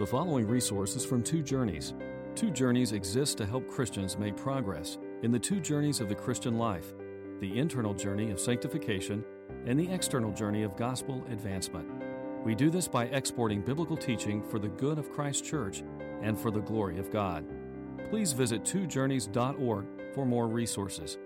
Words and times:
The 0.00 0.06
following 0.06 0.48
resources 0.48 1.04
from 1.04 1.22
Two 1.22 1.42
Journeys. 1.42 1.92
Two 2.34 2.50
Journeys 2.50 2.92
exists 2.92 3.34
to 3.34 3.44
help 3.44 3.68
Christians 3.68 4.16
make 4.16 4.34
progress 4.34 4.96
in 5.22 5.30
the 5.30 5.38
two 5.38 5.60
journeys 5.60 6.00
of 6.00 6.08
the 6.08 6.14
Christian 6.14 6.56
life 6.56 6.94
the 7.38 7.58
internal 7.58 7.92
journey 7.92 8.30
of 8.30 8.40
sanctification 8.40 9.22
and 9.66 9.78
the 9.78 9.92
external 9.92 10.32
journey 10.32 10.62
of 10.62 10.74
gospel 10.74 11.22
advancement. 11.30 11.86
We 12.46 12.54
do 12.54 12.70
this 12.70 12.88
by 12.88 13.08
exporting 13.08 13.60
biblical 13.60 13.94
teaching 13.94 14.42
for 14.42 14.58
the 14.58 14.68
good 14.70 14.98
of 14.98 15.12
Christ's 15.12 15.46
church 15.46 15.82
and 16.22 16.38
for 16.38 16.50
the 16.50 16.60
glory 16.60 16.98
of 16.98 17.10
God. 17.10 17.44
Please 18.08 18.32
visit 18.32 18.62
twojourneys.org 18.62 19.86
for 20.14 20.24
more 20.24 20.48
resources. 20.48 21.18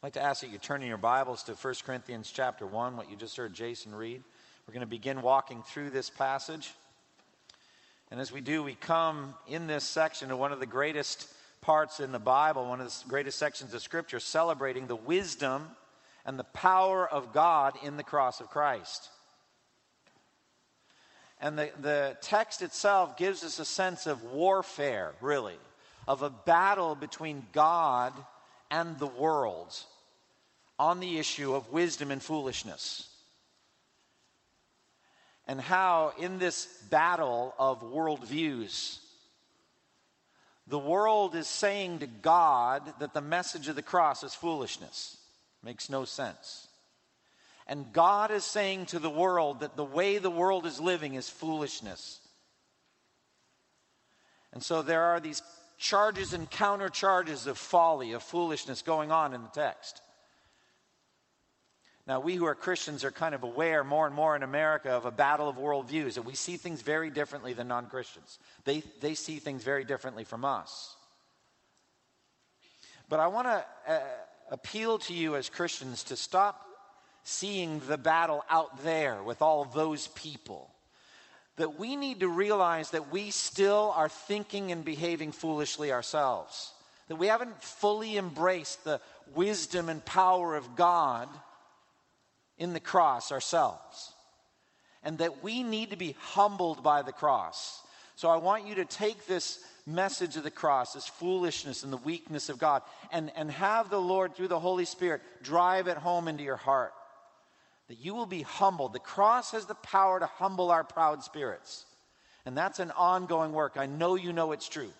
I'd 0.00 0.06
like 0.06 0.12
to 0.12 0.22
ask 0.22 0.42
that 0.42 0.50
you 0.50 0.58
turn 0.58 0.80
in 0.80 0.86
your 0.88 0.96
Bibles 0.96 1.42
to 1.42 1.52
1 1.54 1.74
Corinthians 1.84 2.30
chapter 2.32 2.66
1, 2.66 2.96
what 2.96 3.10
you 3.10 3.16
just 3.16 3.36
heard 3.36 3.52
Jason 3.52 3.92
read. 3.94 4.22
We're 4.68 4.74
going 4.74 4.80
to 4.80 4.86
begin 4.86 5.22
walking 5.22 5.62
through 5.62 5.88
this 5.88 6.10
passage. 6.10 6.74
And 8.10 8.20
as 8.20 8.30
we 8.30 8.42
do, 8.42 8.62
we 8.62 8.74
come 8.74 9.32
in 9.46 9.66
this 9.66 9.82
section 9.82 10.28
to 10.28 10.36
one 10.36 10.52
of 10.52 10.60
the 10.60 10.66
greatest 10.66 11.26
parts 11.62 12.00
in 12.00 12.12
the 12.12 12.18
Bible, 12.18 12.66
one 12.66 12.82
of 12.82 12.86
the 12.86 13.08
greatest 13.08 13.38
sections 13.38 13.72
of 13.72 13.80
Scripture, 13.80 14.20
celebrating 14.20 14.86
the 14.86 14.94
wisdom 14.94 15.68
and 16.26 16.38
the 16.38 16.44
power 16.44 17.08
of 17.08 17.32
God 17.32 17.78
in 17.82 17.96
the 17.96 18.02
cross 18.02 18.40
of 18.40 18.50
Christ. 18.50 19.08
And 21.40 21.58
the, 21.58 21.70
the 21.80 22.18
text 22.20 22.60
itself 22.60 23.16
gives 23.16 23.44
us 23.44 23.58
a 23.58 23.64
sense 23.64 24.06
of 24.06 24.22
warfare, 24.22 25.14
really, 25.22 25.56
of 26.06 26.20
a 26.20 26.28
battle 26.28 26.94
between 26.94 27.46
God 27.52 28.12
and 28.70 28.98
the 28.98 29.06
world 29.06 29.74
on 30.78 31.00
the 31.00 31.18
issue 31.18 31.54
of 31.54 31.72
wisdom 31.72 32.10
and 32.10 32.22
foolishness. 32.22 33.07
And 35.48 35.60
how, 35.60 36.12
in 36.18 36.38
this 36.38 36.66
battle 36.90 37.54
of 37.58 37.82
worldviews, 37.82 38.98
the 40.66 40.78
world 40.78 41.34
is 41.34 41.48
saying 41.48 42.00
to 42.00 42.06
God 42.06 42.82
that 43.00 43.14
the 43.14 43.22
message 43.22 43.68
of 43.68 43.74
the 43.74 43.82
cross 43.82 44.22
is 44.22 44.34
foolishness. 44.34 45.16
Makes 45.64 45.88
no 45.88 46.04
sense. 46.04 46.68
And 47.66 47.92
God 47.92 48.30
is 48.30 48.44
saying 48.44 48.86
to 48.86 48.98
the 48.98 49.10
world 49.10 49.60
that 49.60 49.76
the 49.76 49.84
way 49.84 50.18
the 50.18 50.30
world 50.30 50.66
is 50.66 50.80
living 50.80 51.14
is 51.14 51.30
foolishness. 51.30 52.20
And 54.52 54.62
so 54.62 54.82
there 54.82 55.02
are 55.02 55.20
these 55.20 55.42
charges 55.78 56.34
and 56.34 56.50
counter 56.50 56.90
charges 56.90 57.46
of 57.46 57.56
folly, 57.56 58.12
of 58.12 58.22
foolishness 58.22 58.82
going 58.82 59.10
on 59.10 59.32
in 59.32 59.42
the 59.42 59.48
text. 59.48 60.02
Now, 62.08 62.20
we 62.20 62.36
who 62.36 62.46
are 62.46 62.54
Christians 62.54 63.04
are 63.04 63.10
kind 63.10 63.34
of 63.34 63.42
aware 63.42 63.84
more 63.84 64.06
and 64.06 64.14
more 64.16 64.34
in 64.34 64.42
America 64.42 64.92
of 64.92 65.04
a 65.04 65.10
battle 65.10 65.46
of 65.46 65.56
worldviews, 65.56 66.16
and 66.16 66.24
we 66.24 66.34
see 66.34 66.56
things 66.56 66.80
very 66.80 67.10
differently 67.10 67.52
than 67.52 67.68
non 67.68 67.84
Christians. 67.86 68.38
They, 68.64 68.82
they 69.02 69.14
see 69.14 69.36
things 69.36 69.62
very 69.62 69.84
differently 69.84 70.24
from 70.24 70.42
us. 70.42 70.96
But 73.10 73.20
I 73.20 73.26
want 73.26 73.48
to 73.48 73.92
uh, 73.92 74.00
appeal 74.50 74.98
to 75.00 75.12
you 75.12 75.36
as 75.36 75.50
Christians 75.50 76.04
to 76.04 76.16
stop 76.16 76.66
seeing 77.24 77.80
the 77.80 77.98
battle 77.98 78.42
out 78.48 78.82
there 78.82 79.22
with 79.22 79.42
all 79.42 79.66
those 79.66 80.06
people. 80.08 80.70
That 81.56 81.78
we 81.78 81.94
need 81.94 82.20
to 82.20 82.28
realize 82.28 82.90
that 82.92 83.12
we 83.12 83.30
still 83.30 83.92
are 83.94 84.08
thinking 84.08 84.72
and 84.72 84.82
behaving 84.82 85.32
foolishly 85.32 85.92
ourselves. 85.92 86.72
That 87.08 87.16
we 87.16 87.26
haven't 87.26 87.62
fully 87.62 88.16
embraced 88.16 88.84
the 88.84 89.02
wisdom 89.34 89.90
and 89.90 90.02
power 90.06 90.56
of 90.56 90.74
God 90.74 91.28
in 92.58 92.72
the 92.72 92.80
cross 92.80 93.32
ourselves. 93.32 94.12
And 95.02 95.18
that 95.18 95.42
we 95.42 95.62
need 95.62 95.90
to 95.90 95.96
be 95.96 96.16
humbled 96.18 96.82
by 96.82 97.02
the 97.02 97.12
cross. 97.12 97.82
So 98.16 98.28
I 98.28 98.36
want 98.36 98.66
you 98.66 98.74
to 98.76 98.84
take 98.84 99.26
this 99.26 99.60
message 99.86 100.36
of 100.36 100.42
the 100.42 100.50
cross, 100.50 100.92
this 100.92 101.06
foolishness 101.06 101.82
and 101.82 101.92
the 101.92 101.98
weakness 101.98 102.48
of 102.48 102.58
God, 102.58 102.82
and, 103.12 103.30
and 103.36 103.50
have 103.50 103.90
the 103.90 104.00
Lord, 104.00 104.34
through 104.34 104.48
the 104.48 104.58
Holy 104.58 104.84
Spirit, 104.84 105.22
drive 105.42 105.86
it 105.86 105.96
home 105.96 106.28
into 106.28 106.42
your 106.42 106.56
heart. 106.56 106.92
That 107.88 108.04
you 108.04 108.14
will 108.14 108.26
be 108.26 108.42
humbled. 108.42 108.92
The 108.92 108.98
cross 108.98 109.52
has 109.52 109.64
the 109.64 109.74
power 109.76 110.20
to 110.20 110.26
humble 110.26 110.70
our 110.70 110.84
proud 110.84 111.22
spirits. 111.22 111.86
And 112.44 112.56
that's 112.56 112.80
an 112.80 112.90
ongoing 112.90 113.52
work. 113.52 113.74
I 113.76 113.86
know 113.86 114.14
you 114.14 114.32
know 114.32 114.52
it's 114.52 114.68
true. 114.68 114.90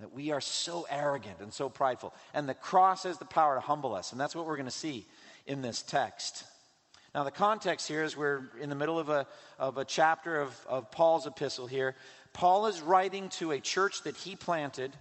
That 0.00 0.12
we 0.12 0.32
are 0.32 0.40
so 0.40 0.86
arrogant 0.90 1.36
and 1.40 1.52
so 1.52 1.68
prideful. 1.68 2.12
And 2.34 2.48
the 2.48 2.54
cross 2.54 3.04
has 3.04 3.18
the 3.18 3.24
power 3.24 3.54
to 3.54 3.60
humble 3.60 3.94
us. 3.94 4.12
And 4.12 4.20
that's 4.20 4.34
what 4.34 4.46
we're 4.46 4.56
going 4.56 4.66
to 4.66 4.72
see 4.72 5.06
in 5.46 5.62
this 5.62 5.82
text. 5.82 6.44
Now, 7.14 7.24
the 7.24 7.30
context 7.30 7.88
here 7.88 8.02
is 8.02 8.16
we're 8.16 8.50
in 8.60 8.70
the 8.70 8.74
middle 8.74 8.98
of 8.98 9.10
a, 9.10 9.26
of 9.58 9.76
a 9.76 9.84
chapter 9.84 10.40
of, 10.40 10.66
of 10.66 10.90
Paul's 10.90 11.26
epistle 11.26 11.66
here. 11.66 11.94
Paul 12.32 12.66
is 12.66 12.80
writing 12.80 13.28
to 13.30 13.50
a 13.52 13.60
church 13.60 14.02
that 14.04 14.16
he 14.16 14.34
planted 14.34 14.92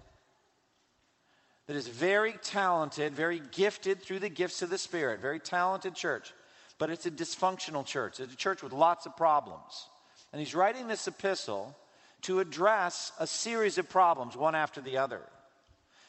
that 1.68 1.78
is 1.78 1.88
very 1.88 2.34
talented, 2.44 3.13
very 3.13 3.41
gifted 3.51 4.01
through 4.01 4.19
the 4.19 4.30
gifts 4.30 4.62
of 4.62 4.69
the 4.69 4.78
Spirit, 4.78 5.22
very 5.22 5.40
talented 5.40 5.96
church, 5.96 6.34
but 6.78 6.90
it's 6.90 7.06
a 7.06 7.12
dysfunctional 7.12 7.85
church. 7.85 8.19
It's 8.19 8.34
a 8.34 8.38
church 8.38 8.62
with 8.62 8.74
lots 8.74 9.06
of 9.06 9.16
problems. 9.16 9.88
And 10.34 10.41
he's 10.41 10.56
writing 10.56 10.88
this 10.88 11.07
epistle 11.07 11.78
to 12.24 12.41
address 12.41 13.13
a 13.19 13.28
series 13.28 13.78
of 13.78 13.88
problems, 13.88 14.35
one 14.35 14.56
after 14.56 14.81
the 14.81 14.97
other. 14.97 15.22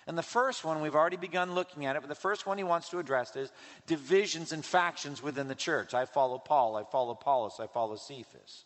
And 0.07 0.19
the 0.19 0.23
first 0.23 0.65
one, 0.65 0.81
we've 0.81 0.97
already 0.97 1.17
begun 1.17 1.55
looking 1.55 1.87
at 1.87 1.95
it, 1.95 2.01
but 2.01 2.09
the 2.09 2.15
first 2.15 2.47
one 2.47 2.59
he 2.59 2.65
wants 2.65 2.89
to 2.89 2.99
address 2.99 3.37
is 3.37 3.53
divisions 3.87 4.53
and 4.53 4.65
factions 4.65 5.23
within 5.23 5.47
the 5.47 5.55
church. 5.55 5.95
I 5.95 6.07
follow 6.07 6.39
Paul, 6.39 6.77
I 6.77 6.83
follow 6.83 7.13
Apollos, 7.13 7.61
I 7.61 7.69
follow 7.69 7.97
Cephas. 7.97 8.65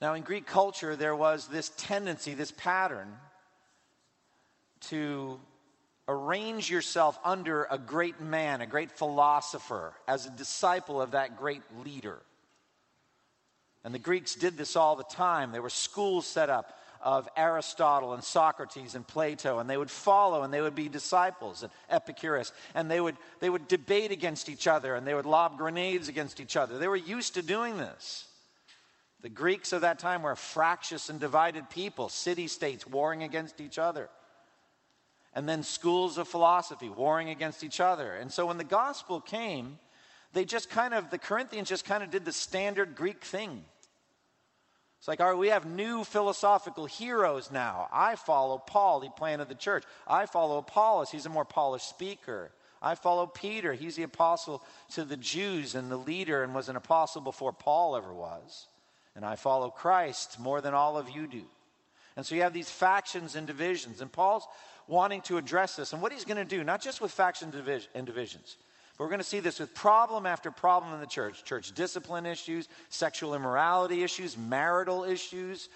Now, 0.00 0.14
in 0.14 0.22
Greek 0.22 0.46
culture, 0.46 0.94
there 0.94 1.16
was 1.16 1.48
this 1.48 1.70
tendency, 1.76 2.34
this 2.34 2.52
pattern 2.52 3.08
to 4.82 5.40
arrange 6.06 6.70
yourself 6.70 7.18
under 7.24 7.64
a 7.64 7.78
great 7.78 8.20
man, 8.20 8.60
a 8.60 8.66
great 8.66 8.92
philosopher, 8.92 9.94
as 10.06 10.26
a 10.26 10.30
disciple 10.30 11.02
of 11.02 11.12
that 11.12 11.36
great 11.36 11.62
leader. 11.84 12.20
And 13.84 13.94
the 13.94 13.98
Greeks 13.98 14.34
did 14.34 14.56
this 14.56 14.76
all 14.76 14.96
the 14.96 15.04
time. 15.04 15.50
There 15.50 15.62
were 15.62 15.70
schools 15.70 16.26
set 16.26 16.50
up 16.50 16.77
of 17.02 17.28
Aristotle 17.36 18.14
and 18.14 18.24
Socrates 18.24 18.94
and 18.94 19.06
Plato, 19.06 19.58
and 19.58 19.68
they 19.68 19.76
would 19.76 19.90
follow 19.90 20.42
and 20.42 20.52
they 20.52 20.60
would 20.60 20.74
be 20.74 20.88
disciples 20.88 21.62
and 21.62 21.72
Epicurus, 21.88 22.52
and 22.74 22.90
they 22.90 23.00
would, 23.00 23.16
they 23.40 23.50
would 23.50 23.68
debate 23.68 24.10
against 24.10 24.48
each 24.48 24.66
other 24.66 24.94
and 24.94 25.06
they 25.06 25.14
would 25.14 25.26
lob 25.26 25.58
grenades 25.58 26.08
against 26.08 26.40
each 26.40 26.56
other. 26.56 26.78
They 26.78 26.88
were 26.88 26.96
used 26.96 27.34
to 27.34 27.42
doing 27.42 27.76
this. 27.76 28.26
The 29.20 29.28
Greeks 29.28 29.72
of 29.72 29.80
that 29.80 29.98
time 29.98 30.22
were 30.22 30.32
a 30.32 30.36
fractious 30.36 31.08
and 31.08 31.18
divided 31.18 31.70
people, 31.70 32.08
city 32.08 32.46
states 32.46 32.86
warring 32.86 33.22
against 33.22 33.60
each 33.60 33.78
other. 33.78 34.08
And 35.34 35.48
then 35.48 35.62
schools 35.62 36.18
of 36.18 36.28
philosophy 36.28 36.88
warring 36.88 37.30
against 37.30 37.62
each 37.64 37.80
other. 37.80 38.14
And 38.14 38.32
so 38.32 38.46
when 38.46 38.58
the 38.58 38.64
gospel 38.64 39.20
came, 39.20 39.78
they 40.32 40.44
just 40.44 40.70
kind 40.70 40.94
of, 40.94 41.10
the 41.10 41.18
Corinthians 41.18 41.68
just 41.68 41.84
kind 41.84 42.02
of 42.02 42.10
did 42.10 42.24
the 42.24 42.32
standard 42.32 42.94
Greek 42.94 43.24
thing. 43.24 43.64
It's 44.98 45.08
like, 45.08 45.20
all 45.20 45.30
right, 45.30 45.38
we 45.38 45.48
have 45.48 45.64
new 45.64 46.04
philosophical 46.04 46.86
heroes 46.86 47.50
now. 47.50 47.88
I 47.92 48.16
follow 48.16 48.58
Paul, 48.58 49.00
he 49.00 49.10
planted 49.16 49.48
the 49.48 49.54
church. 49.54 49.84
I 50.06 50.26
follow 50.26 50.58
Apollos, 50.58 51.10
he's 51.10 51.26
a 51.26 51.30
more 51.30 51.44
polished 51.44 51.88
speaker. 51.88 52.50
I 52.80 52.94
follow 52.94 53.26
Peter, 53.26 53.72
he's 53.72 53.96
the 53.96 54.02
apostle 54.04 54.62
to 54.94 55.04
the 55.04 55.16
Jews 55.16 55.74
and 55.74 55.90
the 55.90 55.96
leader 55.96 56.42
and 56.42 56.54
was 56.54 56.68
an 56.68 56.76
apostle 56.76 57.20
before 57.20 57.52
Paul 57.52 57.96
ever 57.96 58.12
was 58.12 58.68
and 59.18 59.26
I 59.26 59.34
follow 59.34 59.68
Christ 59.68 60.38
more 60.38 60.60
than 60.60 60.74
all 60.74 60.96
of 60.96 61.10
you 61.10 61.26
do. 61.26 61.42
And 62.16 62.24
so 62.24 62.36
you 62.36 62.42
have 62.42 62.52
these 62.52 62.70
factions 62.70 63.34
and 63.34 63.48
divisions. 63.48 64.00
And 64.00 64.12
Paul's 64.12 64.46
wanting 64.86 65.22
to 65.22 65.38
address 65.38 65.74
this. 65.74 65.92
And 65.92 66.00
what 66.00 66.12
he's 66.12 66.24
going 66.24 66.36
to 66.36 66.44
do, 66.44 66.62
not 66.62 66.80
just 66.80 67.00
with 67.00 67.10
factions 67.10 67.56
and 67.96 68.06
divisions, 68.06 68.56
but 68.98 69.04
we're 69.04 69.10
going 69.10 69.20
to 69.20 69.24
see 69.24 69.38
this 69.38 69.60
with 69.60 69.72
problem 69.74 70.26
after 70.26 70.50
problem 70.50 70.92
in 70.92 71.00
the 71.00 71.06
church 71.06 71.44
church 71.44 71.72
discipline 71.72 72.26
issues, 72.26 72.68
sexual 72.88 73.34
immorality 73.34 74.02
issues, 74.02 74.36
marital 74.36 75.04
issues, 75.04 75.68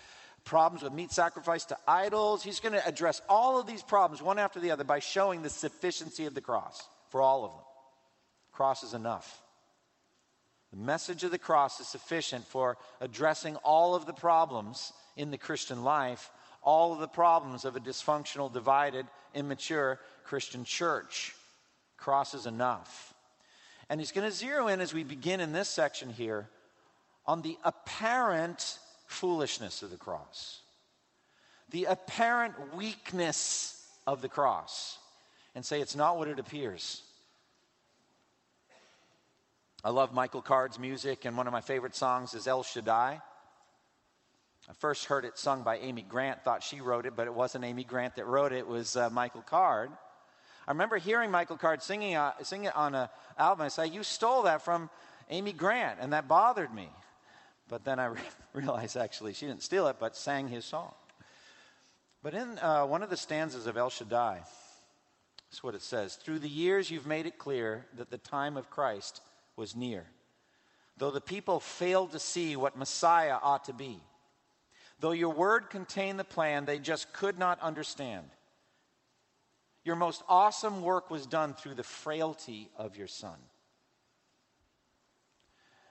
problems 0.45 0.83
with 0.83 0.93
meat 0.93 1.13
sacrifice 1.13 1.65
to 1.67 1.77
idols. 1.87 2.43
He's 2.43 2.59
going 2.59 2.73
to 2.73 2.87
address 2.87 3.23
all 3.29 3.61
of 3.61 3.67
these 3.69 3.83
problems 3.83 4.21
one 4.21 4.41
after 4.41 4.59
the 4.59 4.73
other 4.73 4.83
by 4.83 4.99
showing 4.99 5.43
the 5.43 5.51
sufficiency 5.51 6.27
of 6.27 6.35
the 6.35 6.41
cross 6.41 6.83
for 7.11 7.23
all 7.23 7.45
of 7.45 7.53
them. 7.53 7.61
Cross 8.53 8.83
is 8.83 8.95
enough. 8.95 9.41
The 10.73 10.79
message 10.79 11.23
of 11.23 11.31
the 11.31 11.39
cross 11.39 11.81
is 11.81 11.87
sufficient 11.87 12.45
for 12.47 12.77
addressing 13.01 13.57
all 13.57 13.95
of 13.95 14.07
the 14.07 14.13
problems 14.13 14.93
in 15.17 15.31
the 15.31 15.39
Christian 15.39 15.85
life, 15.85 16.31
all 16.63 16.93
of 16.93 16.99
the 16.99 17.09
problems 17.09 17.65
of 17.65 17.77
a 17.77 17.81
dysfunctional, 17.81 18.53
divided, 18.53 19.07
immature 19.35 20.01
Christian 20.25 20.65
church. 20.65 21.35
Cross 21.99 22.35
is 22.35 22.47
enough. 22.47 23.12
And 23.93 24.01
he's 24.01 24.11
going 24.11 24.27
to 24.27 24.35
zero 24.35 24.69
in 24.69 24.81
as 24.81 24.95
we 24.95 25.05
begin 25.05 25.39
in 25.39 25.53
this 25.53 25.69
section 25.69 26.09
here 26.09 26.49
on 27.27 27.43
the 27.43 27.59
apparent 27.63 28.79
foolishness 29.05 29.83
of 29.83 29.91
the 29.91 29.99
cross, 29.99 30.63
the 31.69 31.85
apparent 31.85 32.55
weakness 32.75 33.87
of 34.07 34.23
the 34.23 34.31
cross, 34.31 34.97
and 35.55 35.63
say 35.63 35.83
it's 35.83 35.95
not 35.95 36.17
what 36.17 36.29
it 36.29 36.39
appears. 36.39 37.03
I 39.85 39.91
love 39.91 40.15
Michael 40.15 40.41
Card's 40.41 40.79
music, 40.79 41.27
and 41.27 41.37
one 41.37 41.47
of 41.47 41.53
my 41.53 41.61
favorite 41.61 41.95
songs 41.95 42.33
is 42.33 42.47
El 42.47 42.63
Shaddai. 42.63 43.21
I 44.71 44.73
first 44.79 45.05
heard 45.05 45.27
it 45.27 45.37
sung 45.37 45.65
by 45.65 45.77
Amy 45.77 46.01
Grant, 46.01 46.43
thought 46.43 46.63
she 46.63 46.81
wrote 46.81 47.05
it, 47.05 47.15
but 47.15 47.27
it 47.27 47.35
wasn't 47.35 47.67
Amy 47.67 47.85
Grant 47.85 48.17
that 48.17 48.25
wrote 48.25 48.53
it, 48.53 48.61
it 48.61 48.69
was 48.69 48.97
uh, 48.97 49.11
Michael 49.11 49.43
Card. 49.43 49.91
I 50.67 50.71
remember 50.71 50.97
hearing 50.97 51.31
Michael 51.31 51.57
Card 51.57 51.83
singing, 51.83 52.15
uh, 52.15 52.33
singing 52.43 52.67
it 52.67 52.77
on 52.77 52.95
an 52.95 53.09
album. 53.37 53.65
I 53.65 53.69
said, 53.69 53.93
You 53.93 54.03
stole 54.03 54.43
that 54.43 54.63
from 54.63 54.91
Amy 55.31 55.53
Grant, 55.53 55.99
and 56.01 56.13
that 56.13 56.29
bothered 56.29 56.73
me. 56.73 56.89
But 57.69 57.85
then 57.85 57.99
I 57.99 58.07
re- 58.07 58.21
realized 58.53 58.97
actually 58.97 59.33
she 59.33 59.47
didn't 59.47 59.63
steal 59.63 59.89
it, 59.89 59.97
but 59.99 60.17
sang 60.17 60.49
his 60.49 60.65
song. 60.65 60.93
But 62.23 62.35
in 62.35 62.59
uh, 62.59 62.87
one 62.87 63.03
of 63.03 63.11
the 63.11 63.17
stanzas 63.17 63.67
of 63.67 63.77
El 63.77 63.91
Shaddai, 63.91 64.43
that's 65.51 65.63
what 65.63 65.75
it 65.75 65.83
says 65.83 66.15
Through 66.17 66.39
the 66.39 66.49
years, 66.49 66.91
you've 66.91 67.07
made 67.07 67.27
it 67.27 67.39
clear 67.39 67.87
that 67.97 68.11
the 68.11 68.19
time 68.19 68.57
of 68.57 68.71
Christ 68.71 69.21
was 69.57 69.75
near. 69.75 70.05
Though 70.99 71.11
the 71.11 71.21
people 71.21 71.59
failed 71.59 72.13
to 72.13 72.19
see 72.19 72.55
what 72.55 72.77
Messiah 72.77 73.39
ought 73.43 73.65
to 73.65 73.73
be, 73.73 73.99
though 75.01 75.13
your 75.13 75.33
word 75.33 75.71
contained 75.71 76.19
the 76.19 76.25
plan 76.25 76.65
they 76.65 76.79
just 76.79 77.13
could 77.13 77.39
not 77.39 77.61
understand, 77.61 78.27
your 79.85 79.97
most 79.97 80.23
awesome 80.29 80.83
work 80.83 81.11
was 81.11 81.27
done 81.27 81.55
through 81.55 81.75
the 81.75 81.83
frailty 81.83 82.71
of 82.77 82.97
your 82.97 83.09
Son. 83.09 83.39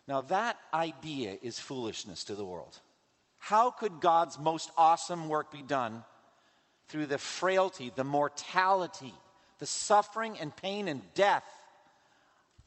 Now, 0.08 0.22
that 0.22 0.58
idea 0.74 1.38
is 1.42 1.60
foolishness 1.60 2.24
to 2.26 2.36
the 2.36 2.46
world. 2.46 2.80
How 3.38 3.72
could 3.72 4.02
God's 4.02 4.38
most 4.38 4.72
awesome 4.78 5.30
work 5.30 5.52
be 5.52 5.62
done 5.62 6.04
through 6.92 7.06
the 7.06 7.18
frailty, 7.18 7.92
the 7.96 8.04
mortality, 8.04 9.14
the 9.60 9.66
suffering 9.66 10.38
and 10.40 10.56
pain 10.56 10.88
and 10.88 11.02
death 11.14 11.46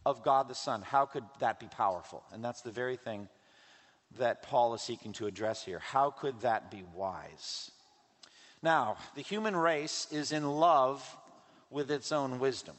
of 0.07 0.23
God 0.23 0.49
the 0.49 0.55
Son. 0.55 0.81
How 0.81 1.07
could 1.07 1.25
that 1.41 1.61
be 1.61 1.67
powerful? 1.67 2.23
And 2.33 2.43
that's 2.43 2.63
the 2.63 2.71
very 2.71 2.97
thing 2.97 3.29
that 4.19 4.43
Paul 4.43 4.75
is 4.75 4.81
seeking 4.81 5.13
to 5.15 5.27
address 5.27 5.65
here. 5.65 5.79
How 5.79 6.11
could 6.11 6.41
that 6.41 6.71
be 6.71 6.85
wise? 6.95 7.71
Now, 8.65 8.97
the 9.15 9.21
human 9.21 9.55
race 9.55 10.09
is 10.11 10.33
in 10.33 10.51
love 10.51 11.19
with 11.69 11.91
its 11.91 12.11
own 12.13 12.39
wisdom. 12.39 12.75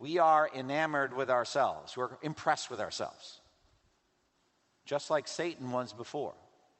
We 0.00 0.18
are 0.18 0.50
enamored 0.52 1.14
with 1.14 1.30
ourselves, 1.30 1.96
we're 1.96 2.18
impressed 2.22 2.68
with 2.68 2.80
ourselves, 2.80 3.40
just 4.84 5.10
like 5.10 5.28
Satan 5.28 5.70
was 5.70 5.92
before. 5.92 6.34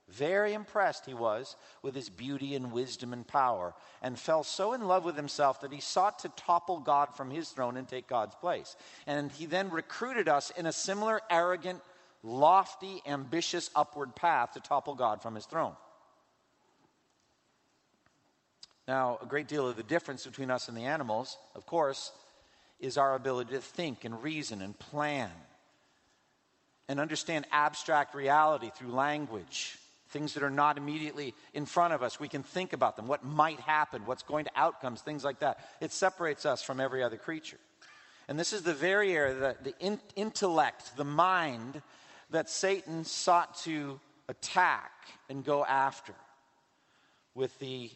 Very 0.09 0.55
impressed 0.55 1.07
he 1.07 1.15
was 1.15 1.55
with 1.83 1.95
his 1.95 2.11
beauty 2.11 2.57
and 2.57 2.73
wisdom 2.73 3.13
and 3.13 3.25
power, 3.25 3.75
and 4.03 4.19
fell 4.19 4.43
so 4.43 4.73
in 4.73 4.89
love 4.89 5.05
with 5.05 5.15
himself 5.15 5.61
that 5.61 5.73
he 5.73 5.81
sought 5.81 6.19
to 6.19 6.31
topple 6.31 6.81
God 6.81 7.15
from 7.15 7.31
his 7.31 7.49
throne 7.51 7.77
and 7.77 7.87
take 7.87 8.09
God's 8.09 8.35
place. 8.35 8.75
And 9.07 9.31
he 9.31 9.47
then 9.47 9.71
recruited 9.71 10.29
us 10.29 10.51
in 10.51 10.67
a 10.67 10.73
similar 10.73 11.21
arrogant, 11.31 11.81
lofty, 12.25 13.03
ambitious 13.07 13.71
upward 13.77 14.17
path 14.17 14.55
to 14.55 14.61
topple 14.61 14.97
God 14.97 15.23
from 15.23 15.37
his 15.37 15.47
throne. 15.47 15.77
Now, 18.89 19.19
a 19.23 19.27
great 19.27 19.49
deal 19.49 19.69
of 19.69 19.77
the 19.77 19.83
difference 19.83 20.27
between 20.27 20.51
us 20.51 20.69
and 20.69 20.77
the 20.77 20.85
animals, 20.85 21.39
of 21.55 21.67
course, 21.67 22.13
is 22.81 22.99
our 22.99 23.15
ability 23.15 23.53
to 23.53 23.61
think 23.61 24.05
and 24.05 24.23
reason 24.23 24.61
and 24.61 24.77
plan 24.79 25.31
and 26.89 26.99
understand 26.99 27.47
abstract 27.53 28.15
reality 28.15 28.71
through 28.75 28.93
language 28.93 29.79
things 30.13 30.35
that 30.35 30.43
are 30.43 30.51
not 30.51 30.77
immediately 30.77 31.35
in 31.55 31.65
front 31.65 31.95
of 31.95 32.03
us. 32.03 32.21
We 32.21 32.29
can 32.29 32.43
think 32.43 32.73
about 32.73 32.97
them, 32.97 33.09
what 33.09 33.25
might 33.25 33.59
happen, 33.61 34.03
what's 34.05 34.23
going 34.23 34.45
to 34.45 34.51
outcomes, 34.55 35.01
things 35.01 35.25
like 35.25 35.41
that. 35.41 35.59
It 35.81 35.91
separates 35.91 36.45
us 36.47 36.63
from 36.63 36.81
every 36.81 37.03
other 37.03 37.17
creature. 37.17 37.57
And 38.29 38.39
this 38.39 38.53
is 38.53 38.63
the 38.63 38.75
very 38.75 39.17
area, 39.17 39.35
the, 39.35 39.57
the 39.63 39.75
in, 39.81 39.99
intellect, 40.15 40.97
the 40.97 41.05
mind 41.05 41.83
that 42.31 42.49
Satan 42.49 43.05
sought 43.05 43.57
to 43.61 43.99
attack 44.29 44.93
and 45.29 45.45
go 45.45 45.65
after 45.65 46.15
with 47.35 47.59
the 47.59 47.91